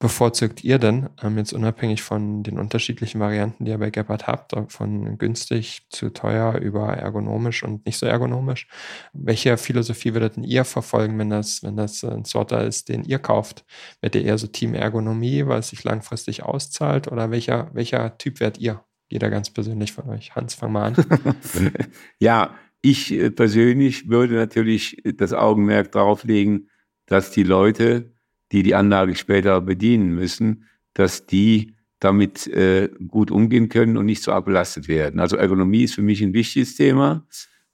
bevorzugt 0.02 0.64
ihr 0.64 0.80
denn, 0.80 1.10
ähm, 1.22 1.38
jetzt 1.38 1.52
unabhängig 1.52 2.02
von 2.02 2.42
den 2.42 2.58
unterschiedlichen 2.58 3.20
Varianten, 3.20 3.64
die 3.64 3.70
ihr 3.70 3.78
bei 3.78 3.90
Gepard 3.90 4.26
habt, 4.26 4.52
von 4.72 5.16
günstig 5.16 5.86
zu 5.90 6.10
teuer 6.10 6.56
über 6.56 6.88
ergonomisch 6.88 7.62
und 7.62 7.86
nicht 7.86 7.98
so 7.98 8.06
ergonomisch? 8.06 8.66
Welche 9.12 9.56
Philosophie 9.56 10.12
würdet 10.12 10.36
ihr 10.38 10.64
verfolgen, 10.64 11.16
wenn 11.20 11.30
das, 11.30 11.62
wenn 11.62 11.76
das 11.76 12.02
ein 12.02 12.24
Sorter 12.24 12.66
ist, 12.66 12.88
den 12.88 13.04
ihr 13.04 13.20
kauft? 13.20 13.64
Werdet 14.00 14.20
ihr 14.20 14.26
eher 14.26 14.38
so 14.38 14.48
Team 14.48 14.74
Ergonomie, 14.74 15.46
weil 15.46 15.60
es 15.60 15.68
sich 15.68 15.84
langfristig 15.84 16.42
auszahlt? 16.42 17.06
Oder 17.06 17.30
welcher, 17.30 17.70
welcher 17.72 18.18
Typ 18.18 18.40
werdet 18.40 18.60
ihr? 18.60 18.82
Jeder 19.08 19.30
ganz 19.30 19.50
persönlich 19.50 19.92
von 19.92 20.08
euch. 20.08 20.34
Hans, 20.34 20.54
fang 20.54 20.72
mal 20.72 20.86
an. 20.86 20.96
ja, 22.18 22.56
ich 22.80 23.12
äh, 23.12 23.30
persönlich 23.30 24.08
würde 24.08 24.34
natürlich 24.34 25.00
das 25.16 25.32
Augenmerk 25.32 25.92
darauf 25.92 26.24
legen, 26.24 26.70
dass 27.06 27.30
die 27.30 27.44
Leute, 27.44 28.12
die 28.52 28.62
die 28.62 28.74
Anlage 28.74 29.14
später 29.14 29.60
bedienen 29.60 30.14
müssen, 30.14 30.64
dass 30.94 31.26
die 31.26 31.74
damit 32.00 32.46
äh, 32.48 32.90
gut 33.08 33.30
umgehen 33.30 33.68
können 33.68 33.96
und 33.96 34.06
nicht 34.06 34.22
so 34.22 34.32
abbelastet 34.32 34.88
werden. 34.88 35.20
Also 35.20 35.36
Ergonomie 35.36 35.84
ist 35.84 35.94
für 35.94 36.02
mich 36.02 36.20
ein 36.20 36.34
wichtiges 36.34 36.74
Thema, 36.74 37.24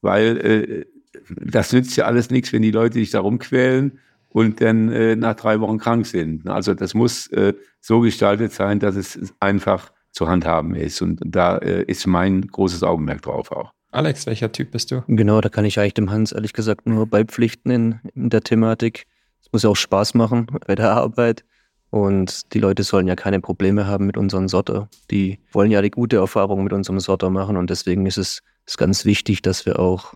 weil 0.02 0.36
äh, 0.38 0.84
das 1.28 1.72
nützt 1.72 1.96
ja 1.96 2.04
alles 2.04 2.30
nichts, 2.30 2.52
wenn 2.52 2.62
die 2.62 2.70
Leute 2.70 2.94
sich 2.94 3.10
da 3.10 3.20
rumquälen 3.20 3.98
und 4.28 4.60
dann 4.60 4.90
äh, 4.90 5.16
nach 5.16 5.34
drei 5.34 5.60
Wochen 5.60 5.78
krank 5.78 6.06
sind. 6.06 6.46
Also 6.46 6.74
das 6.74 6.94
muss 6.94 7.28
äh, 7.28 7.54
so 7.80 8.00
gestaltet 8.00 8.52
sein, 8.52 8.78
dass 8.78 8.96
es 8.96 9.34
einfach 9.40 9.90
zu 10.12 10.28
handhaben 10.28 10.74
ist. 10.74 11.00
Und 11.00 11.20
da 11.24 11.58
äh, 11.58 11.84
ist 11.84 12.06
mein 12.06 12.46
großes 12.46 12.82
Augenmerk 12.82 13.22
drauf 13.22 13.50
auch. 13.50 13.72
Alex, 13.90 14.26
welcher 14.26 14.52
Typ 14.52 14.72
bist 14.72 14.90
du? 14.90 15.02
Genau, 15.06 15.40
da 15.40 15.48
kann 15.48 15.64
ich 15.64 15.80
eigentlich 15.80 15.94
dem 15.94 16.10
Hans 16.10 16.32
ehrlich 16.32 16.52
gesagt 16.52 16.86
nur 16.86 17.06
beipflichten 17.06 17.70
in, 17.70 18.00
in 18.14 18.28
der 18.28 18.42
Thematik. 18.42 19.06
Es 19.40 19.53
muss 19.53 19.62
ja 19.62 19.70
auch 19.70 19.77
Spaß 19.77 20.14
machen 20.14 20.46
bei 20.66 20.74
der 20.74 20.92
Arbeit. 20.92 21.44
Und 21.90 22.53
die 22.53 22.59
Leute 22.59 22.83
sollen 22.83 23.09
ja 23.09 23.16
keine 23.16 23.40
Probleme 23.40 23.87
haben 23.87 24.07
mit 24.07 24.18
unserem 24.18 24.48
Sorter. 24.48 24.90
Die 25.11 25.38
wollen 25.53 25.70
ja 25.70 25.81
die 25.81 25.90
gute 25.90 26.16
Erfahrung 26.16 26.62
mit 26.62 26.72
unserem 26.72 27.01
Sorter 27.01 27.31
machen. 27.31 27.57
Und 27.57 27.70
deswegen 27.70 28.05
ist 28.05 28.18
es 28.18 28.42
ist 28.68 28.77
ganz 28.77 29.07
wichtig, 29.07 29.40
dass 29.40 29.64
wir 29.64 29.79
auch 29.79 30.14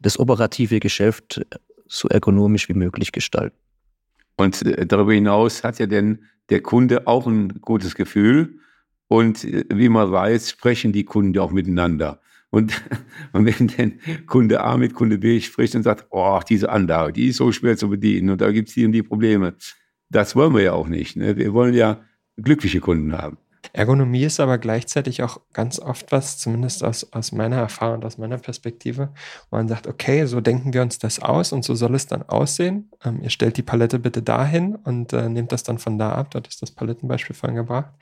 das 0.00 0.18
operative 0.18 0.80
Geschäft 0.80 1.44
so 1.86 2.08
ergonomisch 2.08 2.70
wie 2.70 2.74
möglich 2.74 3.12
gestalten. 3.12 3.56
Und 4.36 4.62
äh, 4.62 4.86
darüber 4.86 5.12
hinaus 5.12 5.62
hat 5.62 5.78
ja 5.78 5.86
denn 5.86 6.24
der 6.48 6.62
Kunde 6.62 7.06
auch 7.06 7.26
ein 7.26 7.60
gutes 7.60 7.94
Gefühl. 7.94 8.60
Und 9.08 9.44
äh, 9.44 9.64
wie 9.70 9.90
man 9.90 10.10
weiß, 10.10 10.50
sprechen 10.50 10.92
die 10.92 11.04
Kunden 11.04 11.38
auch 11.38 11.50
miteinander. 11.50 12.20
Und, 12.50 12.82
und 13.32 13.46
wenn 13.46 13.68
dann 13.68 14.26
Kunde 14.26 14.62
A 14.62 14.76
mit 14.76 14.94
Kunde 14.94 15.18
B 15.18 15.40
spricht 15.40 15.74
und 15.74 15.82
sagt, 15.82 16.06
oh, 16.10 16.40
diese 16.48 16.68
Anlage, 16.68 17.12
die 17.12 17.28
ist 17.28 17.36
so 17.36 17.52
schwer 17.52 17.76
zu 17.76 17.88
bedienen 17.88 18.30
und 18.30 18.40
da 18.40 18.50
gibt 18.52 18.68
es 18.68 18.74
die 18.74 18.84
und 18.84 18.92
die 18.92 19.02
Probleme. 19.02 19.54
Das 20.08 20.34
wollen 20.34 20.54
wir 20.54 20.62
ja 20.62 20.72
auch 20.72 20.88
nicht. 20.88 21.16
Ne? 21.16 21.36
Wir 21.36 21.52
wollen 21.52 21.74
ja 21.74 22.00
glückliche 22.36 22.80
Kunden 22.80 23.16
haben. 23.16 23.38
Ergonomie 23.72 24.24
ist 24.24 24.40
aber 24.40 24.58
gleichzeitig 24.58 25.22
auch 25.22 25.40
ganz 25.52 25.78
oft 25.78 26.10
was, 26.12 26.38
zumindest 26.38 26.82
aus, 26.82 27.12
aus 27.12 27.30
meiner 27.32 27.56
Erfahrung 27.56 28.02
aus 28.02 28.18
meiner 28.18 28.38
Perspektive, 28.38 29.12
wo 29.50 29.56
man 29.56 29.68
sagt, 29.68 29.86
okay, 29.86 30.24
so 30.26 30.40
denken 30.40 30.72
wir 30.72 30.82
uns 30.82 30.98
das 30.98 31.20
aus 31.20 31.52
und 31.52 31.64
so 31.64 31.74
soll 31.74 31.94
es 31.94 32.06
dann 32.06 32.22
aussehen. 32.22 32.90
Ähm, 33.04 33.20
ihr 33.22 33.30
stellt 33.30 33.56
die 33.56 33.62
Palette 33.62 33.98
bitte 33.98 34.22
dahin 34.22 34.74
und 34.76 35.12
äh, 35.12 35.28
nehmt 35.28 35.52
das 35.52 35.62
dann 35.62 35.78
von 35.78 35.98
da 35.98 36.12
ab. 36.12 36.30
Dort 36.30 36.48
ist 36.48 36.62
das 36.62 36.72
Palettenbeispiel 36.72 37.36
vorhin 37.36 37.56
gebracht. 37.56 37.92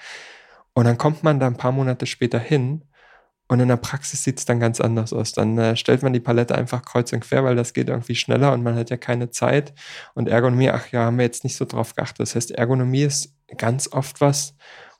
Und 0.74 0.84
dann 0.84 0.96
kommt 0.96 1.24
man 1.24 1.40
da 1.40 1.48
ein 1.48 1.56
paar 1.56 1.72
Monate 1.72 2.06
später 2.06 2.38
hin 2.38 2.84
und 3.48 3.60
in 3.60 3.68
der 3.68 3.76
Praxis 3.76 4.22
sieht 4.22 4.38
es 4.38 4.44
dann 4.44 4.60
ganz 4.60 4.80
anders 4.80 5.12
aus. 5.12 5.32
Dann 5.32 5.56
äh, 5.56 5.74
stellt 5.74 6.02
man 6.02 6.12
die 6.12 6.20
Palette 6.20 6.54
einfach 6.54 6.84
kreuz 6.84 7.12
und 7.12 7.20
quer, 7.20 7.44
weil 7.44 7.56
das 7.56 7.72
geht 7.72 7.88
irgendwie 7.88 8.14
schneller 8.14 8.52
und 8.52 8.62
man 8.62 8.76
hat 8.76 8.90
ja 8.90 8.98
keine 8.98 9.30
Zeit. 9.30 9.72
Und 10.14 10.28
Ergonomie, 10.28 10.70
ach 10.70 10.88
ja, 10.92 11.04
haben 11.04 11.16
wir 11.16 11.24
jetzt 11.24 11.44
nicht 11.44 11.56
so 11.56 11.64
drauf 11.64 11.94
geachtet. 11.94 12.20
Das 12.20 12.34
heißt, 12.34 12.50
Ergonomie 12.50 13.02
ist 13.02 13.34
ganz 13.56 13.90
oft 13.90 14.20
was, 14.20 14.54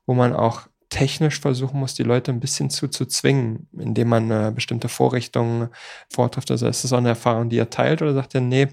wo 0.07 0.15
man 0.15 0.33
auch 0.33 0.67
technisch 0.89 1.41
versuchen 1.41 1.79
muss, 1.79 1.95
die 1.95 2.03
Leute 2.03 2.33
ein 2.33 2.41
bisschen 2.41 2.71
zu, 2.71 2.89
zu 2.89 3.05
zwingen, 3.05 3.69
indem 3.79 4.09
man 4.09 4.31
äh, 4.31 4.51
bestimmte 4.55 4.89
Vorrichtungen 4.89 5.69
vortrifft. 6.11 6.51
Also 6.51 6.67
ist 6.67 6.85
das 6.85 6.93
auch 6.95 6.99
eine 6.99 7.11
Erfahrung, 7.11 7.51
die 7.51 7.57
ihr 7.57 7.69
teilt 7.69 8.01
oder 8.01 8.15
sagt 8.15 8.35
ihr, 8.35 8.41
nee, 8.41 8.69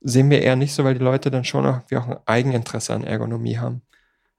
sehen 0.00 0.30
wir 0.30 0.42
eher 0.42 0.56
nicht 0.56 0.74
so, 0.74 0.82
weil 0.82 0.94
die 0.94 1.04
Leute 1.04 1.30
dann 1.30 1.44
schon 1.44 1.64
irgendwie 1.64 1.96
auch 1.96 2.08
ein 2.08 2.16
Eigeninteresse 2.26 2.92
an 2.92 3.04
Ergonomie 3.04 3.58
haben? 3.58 3.82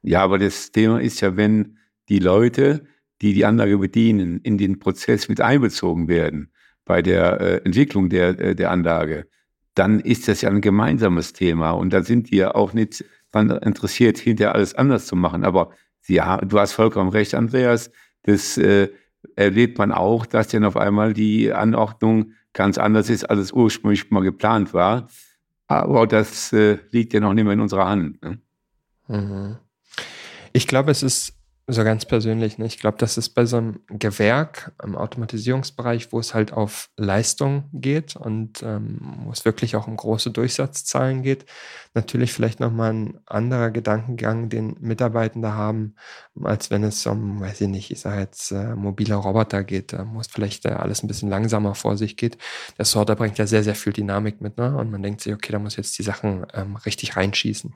Ja, 0.02 0.22
aber 0.22 0.38
das 0.38 0.74
Thema 0.74 1.00
ist 1.00 1.22
ja, 1.22 1.38
wenn 1.38 1.78
die 2.10 2.20
Leute 2.20 2.86
die 3.24 3.34
die 3.34 3.46
Anlage 3.46 3.78
bedienen, 3.78 4.42
in 4.44 4.58
den 4.58 4.80
Prozess 4.80 5.30
mit 5.30 5.40
einbezogen 5.40 6.10
werden 6.10 6.52
bei 6.84 7.02
der 7.02 7.40
äh, 7.40 7.62
Entwicklung 7.64 8.10
der, 8.10 8.38
äh, 8.38 8.54
der 8.54 8.70
Anlage, 8.70 9.28
dann 9.76 10.02
ist 10.02 10.28
das 10.28 10.42
ja 10.42 10.50
ein 10.50 10.60
gemeinsames 10.60 11.32
Thema. 11.32 11.72
Und 11.72 11.94
da 11.94 12.04
sind 12.04 12.32
wir 12.32 12.58
auch 12.58 12.74
nicht 12.74 13.06
daran 13.32 13.50
interessiert, 13.50 14.18
hinterher 14.18 14.54
alles 14.54 14.76
anders 14.76 15.08
zu 15.08 15.16
machen. 15.16 15.46
Aber 15.46 15.72
ja, 16.06 16.38
du 16.38 16.60
hast 16.60 16.74
vollkommen 16.74 17.12
recht, 17.12 17.34
Andreas. 17.34 17.92
Das 18.24 18.58
äh, 18.58 18.90
erlebt 19.38 19.78
man 19.78 19.94
auch, 19.94 20.26
dass 20.26 20.50
dann 20.50 20.66
auf 20.66 20.76
einmal 20.76 21.14
die 21.14 21.54
Anordnung 21.54 22.34
ganz 22.52 22.78
anders 22.78 23.10
ist, 23.10 23.24
als 23.24 23.40
es 23.40 23.54
ursprünglich 23.54 24.12
mal 24.12 24.22
geplant 24.22 24.74
war. 24.74 25.08
Aber 25.68 26.08
das 26.08 26.52
äh, 26.52 26.78
liegt 26.92 27.14
ja 27.14 27.22
noch 27.22 27.34
nicht 27.34 27.46
mehr 27.46 27.54
in 27.54 27.62
unserer 27.62 27.88
Hand. 27.88 28.22
Ne? 28.22 28.40
Mhm. 29.08 29.56
Ich 30.52 30.68
glaube, 30.68 30.92
es 30.92 31.02
ist 31.04 31.34
so 31.66 31.84
ganz 31.86 32.04
persönlich, 32.04 32.58
ne? 32.58 32.66
ich 32.66 32.78
glaube, 32.78 32.98
das 32.98 33.18
ist 33.18 33.30
bei 33.30 33.46
so 33.46 33.56
einem 33.56 33.80
Gewerk 33.88 34.74
im 34.84 34.98
Automatisierungsbereich, 34.98 36.12
wo 36.12 36.20
es 36.20 36.34
halt 36.34 36.52
auf 36.52 36.90
Leistung 36.98 37.70
geht 37.72 38.18
und 38.18 38.62
ähm, 38.64 39.00
wo 39.24 39.32
es 39.32 39.46
wirklich 39.46 39.78
auch 39.78 39.88
um 39.88 39.96
große 39.96 40.32
Durchsatzzahlen 40.32 41.24
geht, 41.24 41.46
natürlich 41.94 42.34
vielleicht 42.34 42.60
nochmal 42.60 42.94
ein 42.94 43.20
anderer 43.26 43.72
Gedankengang, 43.72 44.50
den 44.50 44.76
Mitarbeitende 44.82 45.54
haben, 45.54 45.96
als 46.42 46.70
wenn 46.70 46.84
es 46.84 47.06
um, 47.06 47.40
weiß 47.40 47.62
ich 47.62 47.70
nicht, 47.70 47.92
ich 47.92 48.02
sage 48.02 48.20
jetzt 48.20 48.52
äh, 48.52 48.76
mobile 48.76 49.16
Roboter 49.16 49.64
geht, 49.64 49.96
wo 50.12 50.20
es 50.20 50.28
vielleicht 50.28 50.66
äh, 50.66 50.70
alles 50.70 51.02
ein 51.02 51.08
bisschen 51.08 51.30
langsamer 51.30 51.76
vor 51.76 51.96
sich 51.96 52.18
geht. 52.18 52.38
Der 52.78 52.86
Sorter 52.86 53.16
bringt 53.16 53.38
ja 53.38 53.48
sehr, 53.48 53.64
sehr 53.64 53.76
viel 53.76 53.94
Dynamik 53.94 54.42
mit, 54.42 54.58
ne? 54.58 54.76
Und 54.76 54.92
man 54.92 55.04
denkt 55.04 55.22
sich, 55.22 55.34
okay, 55.34 55.52
da 55.52 55.60
muss 55.60 55.78
jetzt 55.78 55.98
die 55.98 56.04
Sachen 56.04 56.46
ähm, 56.54 56.76
richtig 56.78 57.16
reinschießen. 57.16 57.74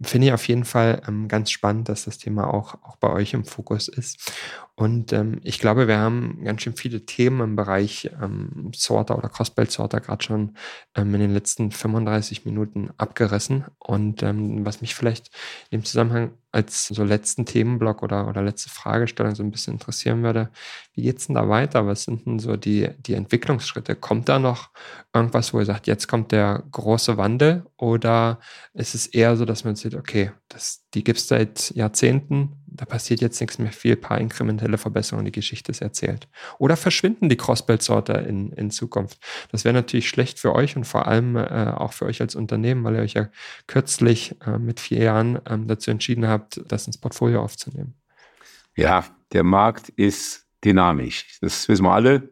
Finde 0.00 0.28
ich 0.28 0.32
auf 0.32 0.48
jeden 0.48 0.64
Fall 0.64 1.02
ähm, 1.06 1.28
ganz 1.28 1.50
spannend, 1.50 1.88
dass 1.88 2.06
das 2.06 2.18
Thema 2.18 2.52
auch, 2.52 2.74
auch 2.82 2.96
bei 2.96 3.10
euch 3.10 3.19
euch 3.20 3.34
im 3.34 3.44
Fokus 3.44 3.88
ist. 3.88 4.32
Und 4.74 5.12
ähm, 5.12 5.40
ich 5.44 5.58
glaube, 5.58 5.88
wir 5.88 5.98
haben 5.98 6.42
ganz 6.44 6.62
schön 6.62 6.74
viele 6.74 7.04
Themen 7.04 7.40
im 7.40 7.56
Bereich 7.56 8.10
ähm, 8.20 8.70
Sorter 8.74 9.18
oder 9.18 9.28
Crossbelt-Sorter 9.28 10.00
gerade 10.00 10.24
schon 10.24 10.56
ähm, 10.94 11.14
in 11.14 11.20
den 11.20 11.34
letzten 11.34 11.70
35 11.70 12.44
Minuten 12.44 12.90
abgerissen. 12.96 13.66
Und 13.78 14.22
ähm, 14.22 14.64
was 14.64 14.80
mich 14.80 14.94
vielleicht 14.94 15.30
in 15.70 15.80
dem 15.80 15.84
Zusammenhang 15.84 16.32
als 16.52 16.88
so 16.88 17.04
letzten 17.04 17.46
Themenblock 17.46 18.02
oder, 18.02 18.28
oder 18.28 18.42
letzte 18.42 18.70
Fragestellung 18.70 19.34
so 19.34 19.42
ein 19.42 19.50
bisschen 19.50 19.74
interessieren 19.74 20.22
würde, 20.22 20.50
wie 20.94 21.02
geht 21.02 21.18
es 21.18 21.26
denn 21.26 21.36
da 21.36 21.48
weiter? 21.48 21.86
Was 21.86 22.04
sind 22.04 22.26
denn 22.26 22.38
so 22.38 22.56
die, 22.56 22.88
die 22.98 23.14
Entwicklungsschritte? 23.14 23.94
Kommt 23.94 24.28
da 24.28 24.38
noch 24.38 24.70
irgendwas, 25.14 25.54
wo 25.54 25.60
ihr 25.60 25.64
sagt, 25.64 25.86
jetzt 25.86 26.08
kommt 26.08 26.32
der 26.32 26.64
große 26.72 27.16
Wandel? 27.16 27.64
Oder 27.76 28.40
ist 28.74 28.94
es 28.94 29.06
eher 29.06 29.36
so, 29.36 29.44
dass 29.44 29.64
man 29.64 29.76
sieht, 29.76 29.94
okay, 29.94 30.32
das, 30.48 30.84
die 30.94 31.04
gibt 31.04 31.20
es 31.20 31.28
seit 31.28 31.70
Jahrzehnten, 31.70 32.60
da 32.72 32.84
passiert 32.84 33.20
jetzt 33.20 33.40
nichts 33.40 33.58
mehr 33.58 33.72
viel, 33.72 33.96
paar 33.96 34.18
inkrementelle 34.18 34.78
Verbesserungen, 34.78 35.24
die 35.24 35.32
Geschichte 35.32 35.72
ist 35.72 35.82
erzählt. 35.82 36.28
Oder 36.58 36.76
verschwinden 36.76 37.28
die 37.28 37.36
Crossbelt-Sorter 37.36 38.26
in, 38.26 38.52
in 38.52 38.70
Zukunft? 38.70 39.18
Das 39.50 39.64
wäre 39.64 39.74
natürlich 39.74 40.08
schlecht 40.08 40.38
für 40.38 40.54
euch 40.54 40.76
und 40.76 40.84
vor 40.84 41.06
allem 41.06 41.36
äh, 41.36 41.72
auch 41.76 41.92
für 41.92 42.06
euch 42.06 42.20
als 42.20 42.34
Unternehmen, 42.34 42.84
weil 42.84 42.94
ihr 42.96 43.02
euch 43.02 43.14
ja 43.14 43.28
kürzlich 43.66 44.36
äh, 44.46 44.58
mit 44.58 44.80
vier 44.80 45.02
Jahren 45.02 45.40
ähm, 45.48 45.66
dazu 45.66 45.90
entschieden 45.90 46.28
habt, 46.28 46.39
das 46.66 46.86
ins 46.86 46.98
Portfolio 46.98 47.42
aufzunehmen. 47.42 47.94
Ja, 48.76 49.04
der 49.32 49.44
Markt 49.44 49.88
ist 49.90 50.46
dynamisch. 50.64 51.38
Das 51.40 51.68
wissen 51.68 51.84
wir 51.84 51.92
alle. 51.92 52.30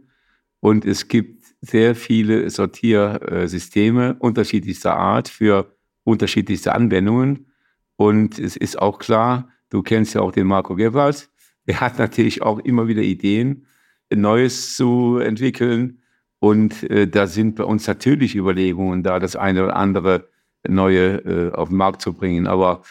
Und 0.60 0.84
es 0.84 1.08
gibt 1.08 1.44
sehr 1.60 1.94
viele 1.94 2.48
Sortiersysteme 2.50 4.14
unterschiedlichster 4.18 4.96
Art 4.96 5.28
für 5.28 5.76
unterschiedlichste 6.04 6.74
Anwendungen. 6.74 7.52
Und 7.96 8.38
es 8.38 8.56
ist 8.56 8.78
auch 8.78 8.98
klar, 8.98 9.48
Du 9.70 9.82
kennst 9.82 10.14
ja 10.14 10.22
auch 10.22 10.32
den 10.32 10.46
Marco 10.46 10.74
Gebhardt. 10.74 11.28
Er 11.66 11.80
hat 11.80 11.98
natürlich 11.98 12.42
auch 12.42 12.58
immer 12.60 12.88
wieder 12.88 13.02
Ideen, 13.02 13.66
Neues 14.12 14.74
zu 14.76 15.18
entwickeln. 15.18 16.00
Und 16.38 16.88
äh, 16.90 17.06
da 17.06 17.26
sind 17.26 17.56
bei 17.56 17.64
uns 17.64 17.86
natürlich 17.86 18.34
Überlegungen 18.36 19.02
da, 19.02 19.18
das 19.18 19.36
eine 19.36 19.64
oder 19.64 19.76
andere 19.76 20.28
Neue 20.66 21.16
äh, 21.18 21.52
auf 21.52 21.68
den 21.68 21.76
Markt 21.76 22.00
zu 22.00 22.14
bringen. 22.14 22.46
Aber 22.46 22.82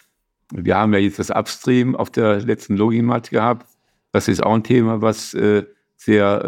wir 0.53 0.75
haben 0.75 0.93
ja 0.93 0.99
jetzt 0.99 1.19
das 1.19 1.29
Upstream 1.29 1.95
auf 1.95 2.09
der 2.09 2.41
letzten 2.41 2.77
Logimat 2.77 3.29
gehabt. 3.29 3.67
Das 4.11 4.27
ist 4.27 4.41
auch 4.41 4.53
ein 4.53 4.63
Thema, 4.63 5.01
was 5.01 5.33
äh, 5.33 5.65
sehr 5.95 6.43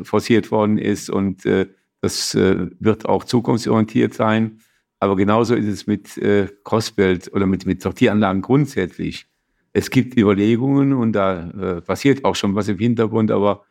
äh, 0.00 0.04
forciert 0.04 0.50
worden 0.50 0.78
ist 0.78 1.10
und 1.10 1.46
äh, 1.46 1.66
das 2.00 2.34
äh, 2.34 2.68
wird 2.80 3.06
auch 3.06 3.24
zukunftsorientiert 3.24 4.14
sein. 4.14 4.60
Aber 5.00 5.16
genauso 5.16 5.54
ist 5.54 5.66
es 5.66 5.86
mit 5.86 6.16
äh, 6.18 6.48
Crossbelt 6.64 7.32
oder 7.32 7.46
mit, 7.46 7.66
mit 7.66 7.82
Sortieranlagen 7.82 8.42
grundsätzlich 8.42 9.26
es 9.74 9.90
gibt 9.90 10.16
Überlegungen 10.16 10.94
und 10.94 11.12
da 11.12 11.50
äh, 11.50 11.80
passiert 11.82 12.24
auch 12.24 12.36
schon 12.36 12.54
was 12.54 12.68
im 12.68 12.78
Hintergrund, 12.78 13.30
aber 13.30 13.64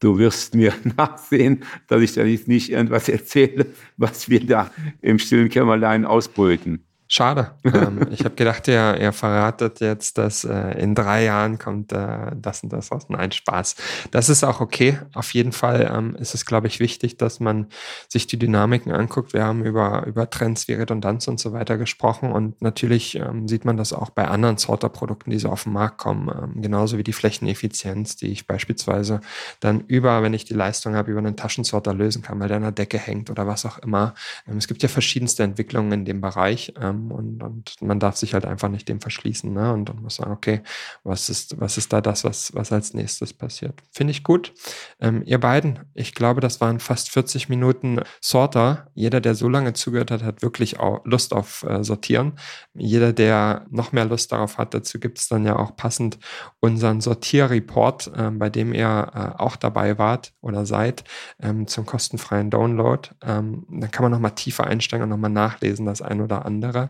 du 0.00 0.18
wirst 0.18 0.54
mir 0.54 0.72
nachsehen, 0.96 1.62
dass 1.86 2.00
ich 2.00 2.14
da 2.14 2.24
nicht 2.24 2.70
irgendwas 2.70 3.08
erzähle, 3.08 3.66
was 3.96 4.28
wir 4.28 4.44
da 4.44 4.70
im 5.02 5.18
stillen 5.18 5.50
Kämmerlein 5.50 6.04
ausbrüten. 6.04 6.86
Schade. 7.12 7.50
ähm, 7.64 8.06
ich 8.12 8.20
habe 8.20 8.36
gedacht, 8.36 8.68
ihr, 8.68 8.96
ihr 9.00 9.12
verratet 9.12 9.80
jetzt, 9.80 10.16
dass 10.16 10.44
äh, 10.44 10.78
in 10.78 10.94
drei 10.94 11.24
Jahren 11.24 11.58
kommt 11.58 11.90
äh, 11.90 12.30
das 12.36 12.62
und 12.62 12.72
das 12.72 12.92
raus. 12.92 13.06
Nein, 13.08 13.32
Spaß. 13.32 13.74
Das 14.12 14.28
ist 14.28 14.44
auch 14.44 14.60
okay. 14.60 14.96
Auf 15.12 15.34
jeden 15.34 15.50
Fall 15.50 15.90
ähm, 15.92 16.14
ist 16.14 16.34
es, 16.34 16.46
glaube 16.46 16.68
ich, 16.68 16.78
wichtig, 16.78 17.16
dass 17.16 17.40
man 17.40 17.66
sich 18.06 18.28
die 18.28 18.38
Dynamiken 18.38 18.92
anguckt. 18.92 19.32
Wir 19.32 19.42
haben 19.42 19.64
über, 19.64 20.06
über 20.06 20.30
Trends 20.30 20.68
wie 20.68 20.74
Redundanz 20.74 21.26
und 21.26 21.40
so 21.40 21.52
weiter 21.52 21.78
gesprochen 21.78 22.30
und 22.30 22.62
natürlich 22.62 23.16
ähm, 23.16 23.48
sieht 23.48 23.64
man 23.64 23.76
das 23.76 23.92
auch 23.92 24.10
bei 24.10 24.28
anderen 24.28 24.56
Sorter-Produkten, 24.58 25.30
die 25.30 25.40
so 25.40 25.48
auf 25.48 25.64
den 25.64 25.72
Markt 25.72 25.98
kommen. 25.98 26.28
Ähm, 26.28 26.62
genauso 26.62 26.96
wie 26.96 27.02
die 27.02 27.12
Flächeneffizienz, 27.12 28.14
die 28.14 28.28
ich 28.28 28.46
beispielsweise 28.46 29.20
dann 29.58 29.80
über, 29.88 30.22
wenn 30.22 30.32
ich 30.32 30.44
die 30.44 30.54
Leistung 30.54 30.94
habe, 30.94 31.10
über 31.10 31.18
einen 31.18 31.34
Taschensorter 31.34 31.92
lösen 31.92 32.22
kann, 32.22 32.38
weil 32.38 32.46
der 32.46 32.58
an 32.58 32.62
der 32.62 32.70
Decke 32.70 32.98
hängt 32.98 33.30
oder 33.30 33.48
was 33.48 33.66
auch 33.66 33.78
immer. 33.78 34.14
Ähm, 34.48 34.58
es 34.58 34.68
gibt 34.68 34.84
ja 34.84 34.88
verschiedenste 34.88 35.42
Entwicklungen 35.42 35.90
in 35.90 36.04
dem 36.04 36.20
Bereich. 36.20 36.72
Ähm, 37.00 37.10
und, 37.10 37.42
und 37.42 37.74
man 37.80 37.98
darf 37.98 38.16
sich 38.16 38.34
halt 38.34 38.44
einfach 38.44 38.68
nicht 38.68 38.88
dem 38.88 39.00
verschließen. 39.00 39.52
Ne? 39.52 39.72
Und 39.72 39.88
dann 39.88 40.02
muss 40.02 40.16
sagen, 40.16 40.32
okay, 40.32 40.62
was 41.04 41.28
ist, 41.28 41.60
was 41.60 41.78
ist 41.78 41.92
da 41.92 42.00
das, 42.00 42.24
was, 42.24 42.54
was 42.54 42.72
als 42.72 42.94
nächstes 42.94 43.32
passiert? 43.32 43.80
Finde 43.92 44.12
ich 44.12 44.22
gut. 44.22 44.52
Ähm, 45.00 45.22
ihr 45.24 45.38
beiden, 45.38 45.80
ich 45.94 46.14
glaube, 46.14 46.40
das 46.40 46.60
waren 46.60 46.80
fast 46.80 47.10
40 47.10 47.48
Minuten 47.48 48.00
Sorter. 48.20 48.88
Jeder, 48.94 49.20
der 49.20 49.34
so 49.34 49.48
lange 49.48 49.72
zugehört 49.72 50.10
hat, 50.10 50.22
hat 50.22 50.42
wirklich 50.42 50.80
auch 50.80 51.04
Lust 51.04 51.32
auf 51.32 51.62
äh, 51.64 51.82
Sortieren. 51.84 52.38
Jeder, 52.74 53.12
der 53.12 53.66
noch 53.70 53.92
mehr 53.92 54.04
Lust 54.04 54.32
darauf 54.32 54.58
hat, 54.58 54.74
dazu 54.74 54.98
gibt 54.98 55.18
es 55.18 55.28
dann 55.28 55.44
ja 55.44 55.56
auch 55.56 55.76
passend 55.76 56.18
unseren 56.60 57.00
Sortierreport, 57.00 58.10
äh, 58.16 58.30
bei 58.30 58.50
dem 58.50 58.74
ihr 58.74 59.10
äh, 59.14 59.40
auch 59.40 59.56
dabei 59.56 59.98
wart 59.98 60.32
oder 60.40 60.66
seid, 60.66 61.04
ähm, 61.40 61.66
zum 61.66 61.86
kostenfreien 61.86 62.50
Download. 62.50 63.08
Ähm, 63.22 63.66
dann 63.68 63.90
kann 63.90 64.04
man 64.04 64.12
nochmal 64.12 64.34
tiefer 64.34 64.66
einsteigen 64.66 65.04
und 65.04 65.10
nochmal 65.10 65.30
nachlesen, 65.30 65.86
das 65.86 66.02
ein 66.02 66.20
oder 66.20 66.44
andere. 66.44 66.89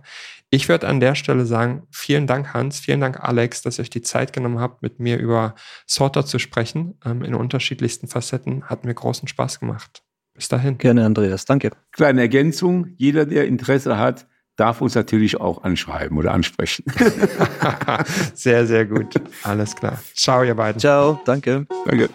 Ich 0.51 0.69
würde 0.69 0.89
an 0.89 0.99
der 0.99 1.15
Stelle 1.15 1.47
sagen, 1.47 1.87
vielen 1.91 2.27
Dank 2.27 2.53
Hans, 2.53 2.81
vielen 2.81 3.01
Dank 3.01 3.21
Alex, 3.21 3.63
dass 3.63 3.79
ihr 3.79 3.83
euch 3.83 3.91
die 3.91 4.03
Zeit 4.03 4.33
genommen 4.33 4.59
habt, 4.59 4.83
mit 4.83 4.99
mir 4.99 5.19
über 5.19 5.55
Sorter 5.87 6.27
zu 6.27 6.39
sprechen. 6.39 6.99
Ähm, 7.05 7.23
in 7.23 7.35
unterschiedlichsten 7.35 8.09
Facetten 8.09 8.65
hat 8.65 8.85
mir 8.85 8.95
großen 8.95 9.29
Spaß 9.29 9.61
gemacht. 9.61 10.03
Bis 10.35 10.49
dahin. 10.49 10.79
Gerne, 10.79 11.05
Andreas. 11.05 11.45
Danke. 11.45 11.71
Kleine 11.93 12.23
Ergänzung. 12.23 12.95
Jeder, 12.97 13.27
der 13.27 13.47
Interesse 13.47 13.99
hat, 13.99 14.27
darf 14.57 14.81
uns 14.81 14.95
natürlich 14.95 15.41
auch 15.41 15.63
anschreiben 15.63 16.19
oder 16.19 16.33
ansprechen. 16.33 16.85
sehr, 18.35 18.67
sehr 18.67 18.87
gut. 18.87 19.15
Alles 19.43 19.77
klar. 19.77 20.03
Ciao, 20.15 20.43
ihr 20.43 20.55
beiden. 20.55 20.81
Ciao. 20.81 21.21
Danke. 21.25 21.67
Danke. 21.87 22.11